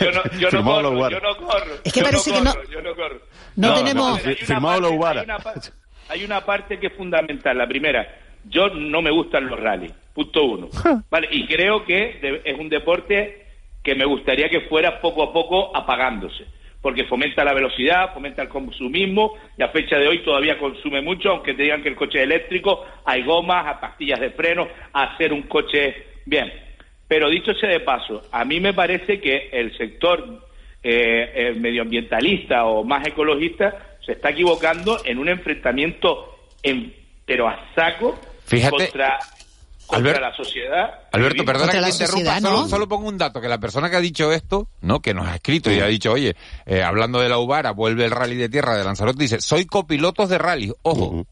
Yo 0.01 0.11
no, 0.11 0.23
yo 0.39 0.51
no 0.51 0.65
corro, 0.65 1.11
yo 1.11 1.21
no 1.21 1.47
corro. 1.47 1.75
Es 1.85 1.93
que 1.93 2.03
parece 2.03 2.33
que 2.33 2.41
no, 2.41 2.53
no, 2.53 2.95
tenemos... 3.61 4.21
Firmado 4.21 4.91
Hay 6.09 6.25
una 6.25 6.45
parte 6.45 6.79
que 6.79 6.87
es 6.89 6.93
fundamental. 6.95 7.59
La 7.59 7.67
primera, 7.67 8.07
yo 8.45 8.69
no 8.69 9.03
me 9.03 9.11
gustan 9.11 9.47
los 9.47 9.59
rallies, 9.59 9.93
punto 10.15 10.45
uno. 10.45 10.69
Vale, 11.11 11.29
y 11.31 11.47
creo 11.47 11.85
que 11.85 12.41
es 12.45 12.59
un 12.59 12.69
deporte 12.69 13.47
que 13.83 13.95
me 13.95 14.05
gustaría 14.05 14.49
que 14.49 14.63
fuera 14.63 15.01
poco 15.01 15.23
a 15.23 15.33
poco 15.33 15.77
apagándose, 15.77 16.47
porque 16.81 17.05
fomenta 17.05 17.45
la 17.45 17.55
velocidad, 17.55 18.13
fomenta 18.13 18.43
el 18.43 18.49
consumismo, 18.49 19.35
y 19.57 19.63
a 19.63 19.69
fecha 19.69 19.99
de 19.99 20.09
hoy 20.09 20.23
todavía 20.23 20.59
consume 20.59 21.01
mucho, 21.01 21.31
aunque 21.31 21.55
te 21.55 21.63
digan 21.63 21.83
que 21.83 21.89
el 21.89 21.97
coche 21.97 22.23
eléctrico, 22.23 22.85
hay 23.05 23.23
gomas, 23.23 23.67
hay 23.67 23.75
pastillas 23.81 24.21
de 24.21 24.31
freno, 24.31 24.69
hacer 24.93 25.33
un 25.33 25.43
coche 25.43 25.95
bien. 26.27 26.53
Pero 27.07 27.31
dicho 27.31 27.55
sea 27.55 27.71
de 27.71 27.81
paso, 27.81 28.23
a 28.31 28.45
mí 28.45 28.61
me 28.61 28.75
parece 28.75 29.21
que 29.21 29.49
el 29.53 29.77
sector 29.77 30.48
eh, 30.91 31.33
eh, 31.35 31.53
medioambientalista 31.53 32.65
o 32.65 32.83
más 32.83 33.07
ecologista 33.07 33.99
se 34.01 34.13
está 34.13 34.31
equivocando 34.31 35.05
en 35.05 35.19
un 35.19 35.29
enfrentamiento 35.29 36.35
en, 36.63 36.95
pero 37.27 37.47
a 37.47 37.59
saco 37.75 38.19
contra, 38.71 39.19
contra 39.87 40.19
la 40.19 40.35
sociedad. 40.35 41.01
Alberto, 41.13 41.45
perdona 41.45 41.73
que 41.73 41.79
te 41.79 41.91
interrumpa, 41.91 42.41
solo, 42.67 42.89
pongo 42.89 43.07
un 43.07 43.19
dato, 43.19 43.39
que 43.39 43.49
la 43.49 43.59
persona 43.59 43.91
que 43.91 43.97
ha 43.97 44.01
dicho 44.01 44.33
esto, 44.33 44.69
¿no? 44.81 45.01
que 45.01 45.13
nos 45.13 45.29
ha 45.29 45.35
escrito 45.35 45.71
y 45.71 45.79
ha 45.81 45.87
dicho, 45.89 46.11
oye, 46.11 46.37
eh, 46.65 46.83
hablando 46.83 47.21
de 47.21 47.29
la 47.29 47.39
Ubara, 47.39 47.73
vuelve 47.73 48.07
el 48.07 48.11
rally 48.11 48.37
de 48.37 48.49
tierra 48.49 48.75
de 48.75 48.85
Lanzarote, 48.85 49.23
dice, 49.23 49.43
soy 49.43 49.67
copilotos 49.67 50.31
de 50.31 50.39
rally, 50.39 50.73
ojo. 50.81 51.27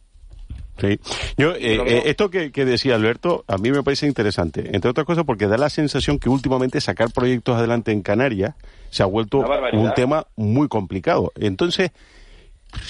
Sí. 0.79 1.01
Yo, 1.39 1.53
eh, 1.55 2.03
esto 2.07 2.29
que, 2.31 2.53
que, 2.53 2.65
decía 2.65 2.97
Alberto, 2.97 3.45
a 3.49 3.57
mí 3.57 3.71
me 3.71 3.83
parece 3.83 4.07
interesante, 4.07 4.71
entre 4.75 4.91
otras 4.91 5.07
cosas 5.07 5.25
porque 5.25 5.47
da 5.47 5.57
la 5.57 5.71
sensación 5.71 6.19
que 6.19 6.29
últimamente 6.29 6.81
sacar 6.81 7.11
proyectos 7.13 7.57
adelante 7.57 7.93
en 7.93 8.03
Canarias 8.03 8.55
se 8.91 9.03
ha 9.03 9.07
vuelto 9.07 9.45
un 9.73 9.93
tema 9.95 10.27
muy 10.37 10.69
complicado. 10.69 11.33
Entonces, 11.37 11.91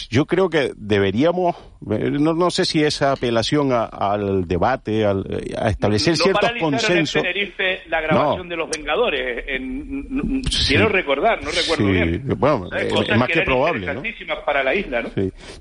yo 0.08 0.26
creo 0.26 0.48
que 0.48 0.72
deberíamos, 0.76 1.56
eh, 1.90 2.10
no, 2.10 2.34
no 2.34 2.50
sé 2.50 2.64
si 2.64 2.82
esa 2.82 3.12
apelación 3.12 3.72
al 3.72 4.46
debate, 4.46 5.04
al, 5.04 5.24
a 5.56 5.68
establecer 5.68 6.16
ciertos 6.16 6.50
consensos. 6.60 7.22
En 7.24 7.90
la 7.90 8.00
grabación 8.00 8.48
de 8.48 8.56
Los 8.56 8.70
Vengadores, 8.70 9.44
en, 9.48 10.42
quiero 10.66 10.88
recordar, 10.88 11.42
no 11.42 11.50
recuerdo 11.50 11.86
bien. 11.86 12.24
Bueno, 12.36 12.68
eh, 12.76 12.88
es 13.08 13.16
más 13.16 13.28
que, 13.28 13.42
probable. 13.42 13.94
¿no? 13.94 14.02
para 14.44 14.62
la 14.62 14.74
isla, 14.74 15.02
¿no? 15.02 15.10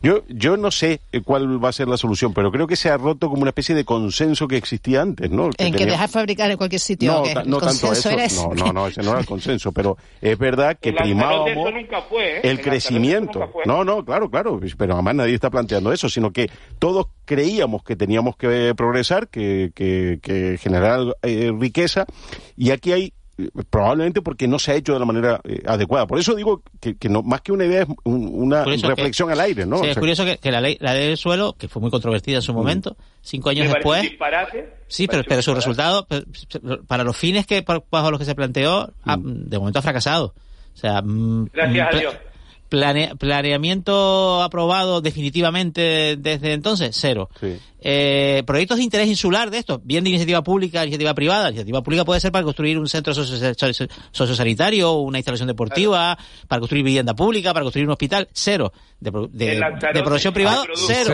Yo, 0.01 0.23
yo 0.27 0.57
no 0.57 0.71
sé 0.71 1.01
cuál 1.23 1.63
va 1.63 1.69
a 1.69 1.73
ser 1.73 1.87
la 1.87 1.97
solución, 1.97 2.33
pero 2.33 2.51
creo 2.51 2.67
que 2.67 2.75
se 2.75 2.89
ha 2.89 2.97
roto 2.97 3.29
como 3.29 3.41
una 3.41 3.49
especie 3.49 3.75
de 3.75 3.85
consenso 3.85 4.47
que 4.47 4.57
existía 4.57 5.01
antes, 5.01 5.29
¿no? 5.31 5.49
en 5.57 5.73
que 5.73 5.85
dejar 5.85 6.09
fabricar 6.09 6.51
en 6.51 6.57
cualquier 6.57 6.79
sitio. 6.79 7.23
No, 7.23 7.43
no 7.43 7.57
tanto 7.59 7.91
eso. 7.91 8.09
No, 8.55 8.65
no, 8.65 8.73
no, 8.73 8.87
ese 8.87 9.01
no 9.01 9.11
era 9.11 9.19
el 9.19 9.25
consenso, 9.25 9.71
pero 9.71 9.97
es 10.21 10.37
verdad 10.37 10.77
que 10.79 10.93
primábamos 10.93 11.49
¿eh? 12.19 12.41
el 12.43 12.61
crecimiento. 12.61 13.51
No, 13.65 13.83
no, 13.83 14.03
claro, 14.03 14.14
claro, 14.29 14.59
pero 14.77 14.93
además 14.93 15.15
nadie 15.15 15.35
está 15.35 15.49
planteando 15.49 15.91
eso, 15.91 16.09
sino 16.09 16.31
que 16.31 16.49
todos 16.79 17.07
creíamos 17.25 17.83
que 17.83 17.95
teníamos 17.95 18.35
que 18.35 18.73
progresar, 18.75 19.27
que, 19.27 19.71
que, 19.73 20.57
generar 20.59 21.01
eh, 21.21 21.51
riqueza, 21.57 22.05
y 22.55 22.71
aquí 22.71 22.91
hay 22.91 23.13
probablemente 23.69 24.21
porque 24.21 24.47
no 24.47 24.59
se 24.59 24.71
ha 24.71 24.75
hecho 24.75 24.93
de 24.93 24.99
la 24.99 25.05
manera 25.05 25.41
eh, 25.43 25.61
adecuada. 25.65 26.07
Por 26.07 26.19
eso 26.19 26.35
digo 26.35 26.61
que, 26.79 27.09
no, 27.09 27.21
más 27.21 27.41
que 27.41 27.51
una 27.51 27.65
idea 27.65 27.81
es 27.81 27.87
una 28.05 28.63
reflexión 28.63 29.29
al 29.29 29.41
aire, 29.41 29.65
¿no? 29.65 29.79
Sí, 29.79 29.87
es 29.87 29.97
curioso 29.97 30.23
que, 30.25 30.51
la, 30.51 30.61
ley, 30.61 30.77
la 30.79 30.93
ley 30.93 31.07
del 31.07 31.17
suelo, 31.17 31.53
que 31.57 31.67
fue 31.67 31.81
muy 31.81 31.91
controvertida 31.91 32.37
en 32.37 32.41
su 32.41 32.53
mm. 32.53 32.55
momento, 32.55 32.95
cinco 33.21 33.49
años 33.49 33.67
después... 33.67 34.09
sí, 34.87 35.07
pero, 35.07 35.23
pero 35.27 35.41
su 35.41 35.53
resultado, 35.53 36.07
para 36.87 37.03
los 37.03 37.17
fines 37.17 37.45
que 37.45 37.65
bajo 37.91 38.11
los 38.11 38.19
que 38.19 38.25
se 38.25 38.35
planteó, 38.35 38.93
mm. 39.03 39.49
de 39.49 39.59
momento 39.59 39.79
ha 39.79 39.81
fracasado. 39.81 40.33
O 40.73 40.77
sea, 40.77 41.01
mm, 41.01 41.49
Gracias 41.53 41.93
a 41.93 41.97
Dios 41.97 42.15
planeamiento 42.69 44.41
aprobado 44.41 45.01
definitivamente 45.01 46.15
desde 46.17 46.53
entonces, 46.53 46.95
cero. 46.99 47.29
Eh, 47.87 48.41
proyectos 48.47 48.77
de 48.77 48.83
interés 48.83 49.07
insular 49.07 49.51
de 49.51 49.59
esto, 49.59 49.79
bien 49.83 50.03
de 50.03 50.09
iniciativa 50.09 50.41
pública, 50.43 50.81
iniciativa 50.81 51.13
privada. 51.13 51.43
La 51.43 51.49
iniciativa 51.49 51.83
pública 51.83 52.03
puede 52.03 52.19
ser 52.19 52.31
para 52.31 52.43
construir 52.43 52.79
un 52.79 52.87
centro 52.89 53.13
sociosanitario, 53.13 54.93
una 54.93 55.19
instalación 55.19 55.47
deportiva, 55.47 56.17
para 56.47 56.59
construir 56.59 56.83
vivienda 56.83 57.13
pública, 57.13 57.53
para 57.53 57.63
construir 57.63 57.85
un 57.85 57.91
hospital, 57.91 58.27
cero. 58.33 58.73
De, 58.97 59.11
de, 59.29 59.61
de 59.93 60.03
producción 60.03 60.33
privada, 60.33 60.63
cero. 60.73 61.13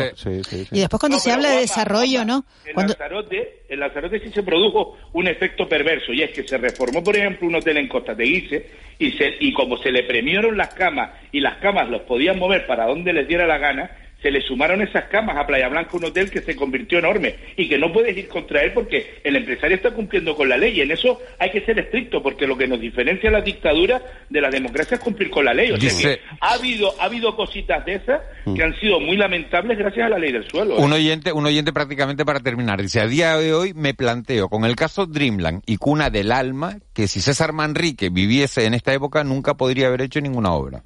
y 0.72 0.80
después 0.80 1.00
cuando 1.00 1.20
se 1.20 1.32
habla 1.32 1.50
de 1.50 1.62
desarrollo, 1.62 2.24
¿no? 2.24 2.46
En 2.64 2.76
Lanzarote, 2.76 3.64
en 3.68 3.80
Lanzarote 3.80 4.20
sí 4.22 4.30
se 4.32 4.44
produjo 4.44 4.96
un 5.12 5.28
efecto 5.28 5.68
perverso, 5.68 6.14
y 6.14 6.22
es 6.22 6.32
que 6.32 6.48
se 6.48 6.58
reformó, 6.58 7.04
por 7.04 7.18
ejemplo, 7.18 7.48
un 7.48 7.56
hotel 7.56 7.78
en 7.78 7.90
Costa 7.90 8.16
Teguise, 8.16 8.70
y, 8.98 9.12
se, 9.14 9.34
y 9.42 9.52
como 9.52 9.78
se 9.78 9.92
le 9.92 10.04
premiaron 10.04 10.56
las 10.56 10.74
camas, 10.74 11.12
y 11.34 11.41
las 11.42 11.58
camas 11.58 11.90
los 11.90 12.02
podían 12.02 12.40
mover 12.40 12.66
para 12.66 12.86
donde 12.86 13.14
les 13.14 13.28
diera 13.28 13.46
la 13.46 13.58
gana, 13.58 13.92
se 14.22 14.32
le 14.32 14.42
sumaron 14.42 14.82
esas 14.82 15.06
camas 15.06 15.38
a 15.38 15.48
Playa 15.48 15.68
Blanca, 15.68 15.98
un 15.98 16.06
hotel 16.06 16.30
que 16.30 16.42
se 16.42 16.56
convirtió 16.56 17.00
enorme 17.00 17.36
y 17.58 17.68
que 17.68 17.78
no 17.78 17.92
puedes 17.92 18.16
ir 18.16 18.28
contra 18.28 18.64
él 18.64 18.72
porque 18.74 19.20
el 19.24 19.36
empresario 19.36 19.76
está 19.76 19.92
cumpliendo 19.92 20.36
con 20.36 20.48
la 20.48 20.58
ley 20.58 20.78
y 20.78 20.82
en 20.82 20.92
eso 20.92 21.20
hay 21.40 21.50
que 21.50 21.62
ser 21.62 21.80
estricto 21.80 22.22
porque 22.22 22.46
lo 22.46 22.58
que 22.58 22.68
nos 22.68 22.80
diferencia 22.80 23.32
la 23.32 23.42
dictadura 23.42 24.02
de 24.30 24.42
la 24.42 24.50
democracia 24.50 24.96
es 24.96 25.04
cumplir 25.04 25.30
con 25.30 25.46
la 25.46 25.54
ley. 25.54 25.72
O 25.72 25.78
sea 25.78 25.92
que 26.16 26.22
ha 26.40 26.54
habido, 26.54 26.94
ha 27.00 27.06
habido 27.06 27.36
cositas 27.36 27.84
de 27.86 27.96
esas 27.96 28.22
que 28.46 28.52
mm. 28.52 28.62
han 28.62 28.80
sido 28.80 29.00
muy 29.00 29.18
lamentables 29.18 29.78
gracias 29.78 30.06
a 30.06 30.10
la 30.10 30.20
ley 30.20 30.32
del 30.32 30.48
suelo. 30.48 30.78
¿eh? 30.78 30.82
Un 30.82 30.94
oyente, 30.94 31.32
un 31.32 31.46
oyente 31.46 31.74
prácticamente 31.74 32.24
para 32.24 32.40
terminar, 32.40 32.82
dice, 32.82 33.02
a 33.02 33.08
día 33.08 33.38
de 33.38 33.54
hoy 33.54 33.74
me 33.74 33.94
planteo 33.94 34.50
con 34.50 34.66
el 34.66 34.76
caso 34.76 35.08
Dreamland 35.08 35.64
y 35.66 35.78
Cuna 35.78 36.10
del 36.10 36.32
Alma 36.32 36.78
que 36.94 37.08
si 37.08 37.22
César 37.22 37.54
Manrique 37.54 38.10
viviese 38.10 38.66
en 38.66 38.76
esta 38.76 38.94
época 38.94 39.24
nunca 39.24 39.56
podría 39.56 39.88
haber 39.88 40.02
hecho 40.02 40.22
ninguna 40.22 40.54
obra. 40.54 40.84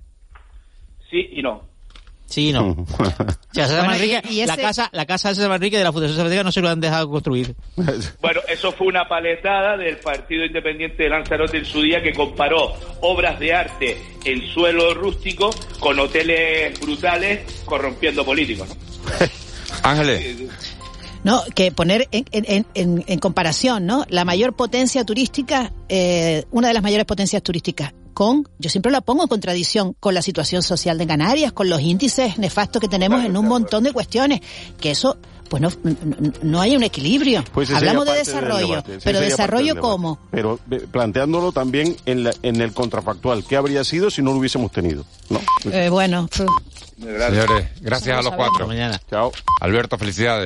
Sí 1.16 1.30
y 1.32 1.42
no. 1.42 1.62
Sí, 2.26 2.52
no. 2.52 2.76
la 3.54 4.58
casa, 4.58 4.90
la 4.92 5.06
casa 5.06 5.30
de 5.30 5.36
César 5.36 5.50
Manrique 5.50 5.78
de 5.78 5.84
la 5.84 5.94
Fundación 5.94 6.28
César 6.28 6.44
no 6.44 6.52
se 6.52 6.60
lo 6.60 6.70
han 6.70 6.82
dejado 6.82 7.10
construir. 7.10 7.56
Bueno, 8.22 8.42
eso 8.50 8.72
fue 8.74 8.88
una 8.88 9.08
paletada 9.08 9.78
del 9.78 9.98
Partido 9.98 10.44
Independiente 10.44 11.04
de 11.04 11.10
Lanzarote 11.10 11.58
en 11.58 11.66
su 11.66 11.82
día 11.82 12.02
que 12.02 12.12
comparó 12.14 12.74
obras 13.02 13.40
de 13.40 13.54
arte 13.54 13.98
en 14.26 14.46
suelo 14.48 14.94
rústico 14.94 15.52
con 15.80 15.98
hoteles 16.00 16.78
brutales 16.82 17.64
corrompiendo 17.64 18.26
políticos. 18.26 18.76
Ángeles. 19.84 20.50
No, 21.24 21.44
que 21.56 21.72
poner 21.72 22.10
en, 22.12 22.26
en, 22.32 22.66
en, 23.08 23.20
comparación, 23.20 23.86
¿no? 23.86 24.06
La 24.10 24.26
mayor 24.26 24.54
potencia 24.54 25.06
turística, 25.06 25.72
eh, 25.88 26.44
una 26.52 26.68
de 26.68 26.74
las 26.74 26.84
mayores 26.84 27.06
potencias 27.06 27.42
turísticas 27.42 27.94
con, 28.16 28.50
yo 28.58 28.72
siempre 28.72 28.92
la 28.92 29.02
pongo 29.02 29.22
en 29.22 29.30
contradicción 29.30 29.94
con 30.00 30.16
la 30.16 30.24
situación 30.24 30.64
social 30.64 30.98
de 30.98 31.06
Canarias, 31.06 31.54
con 31.54 31.70
los 31.70 31.82
índices 31.82 32.40
nefastos 32.40 32.82
que 32.82 32.88
tenemos 32.88 33.24
en 33.24 33.38
un 33.38 33.48
montón 33.48 33.84
de 33.84 33.94
cuestiones, 33.94 34.42
que 34.80 34.90
eso 34.90 35.18
pues 35.50 35.62
no, 35.62 35.70
no 36.42 36.62
hay 36.62 36.76
un 36.76 36.84
equilibrio. 36.84 37.44
Pues 37.54 37.70
Hablamos 37.70 38.06
de 38.06 38.14
desarrollo, 38.14 38.84
pero 39.04 39.20
desarrollo 39.20 39.80
cómo. 39.80 40.20
Pero 40.32 40.60
planteándolo 40.92 41.52
también 41.52 41.96
en, 42.06 42.24
la, 42.24 42.34
en 42.42 42.62
el 42.62 42.74
contrafactual, 42.74 43.44
¿qué 43.46 43.56
habría 43.56 43.84
sido 43.84 44.10
si 44.10 44.22
no 44.22 44.32
lo 44.32 44.40
hubiésemos 44.40 44.72
tenido? 44.72 45.06
No. 45.30 45.40
Eh, 45.72 45.90
bueno. 45.90 46.28
Señores, 46.98 47.70
gracias 47.82 48.18
a 48.18 48.22
los 48.22 48.34
cuatro. 48.34 48.68
Mañana. 48.68 49.00
Chao. 49.10 49.32
Alberto, 49.62 49.98
felicidades. 49.98 50.44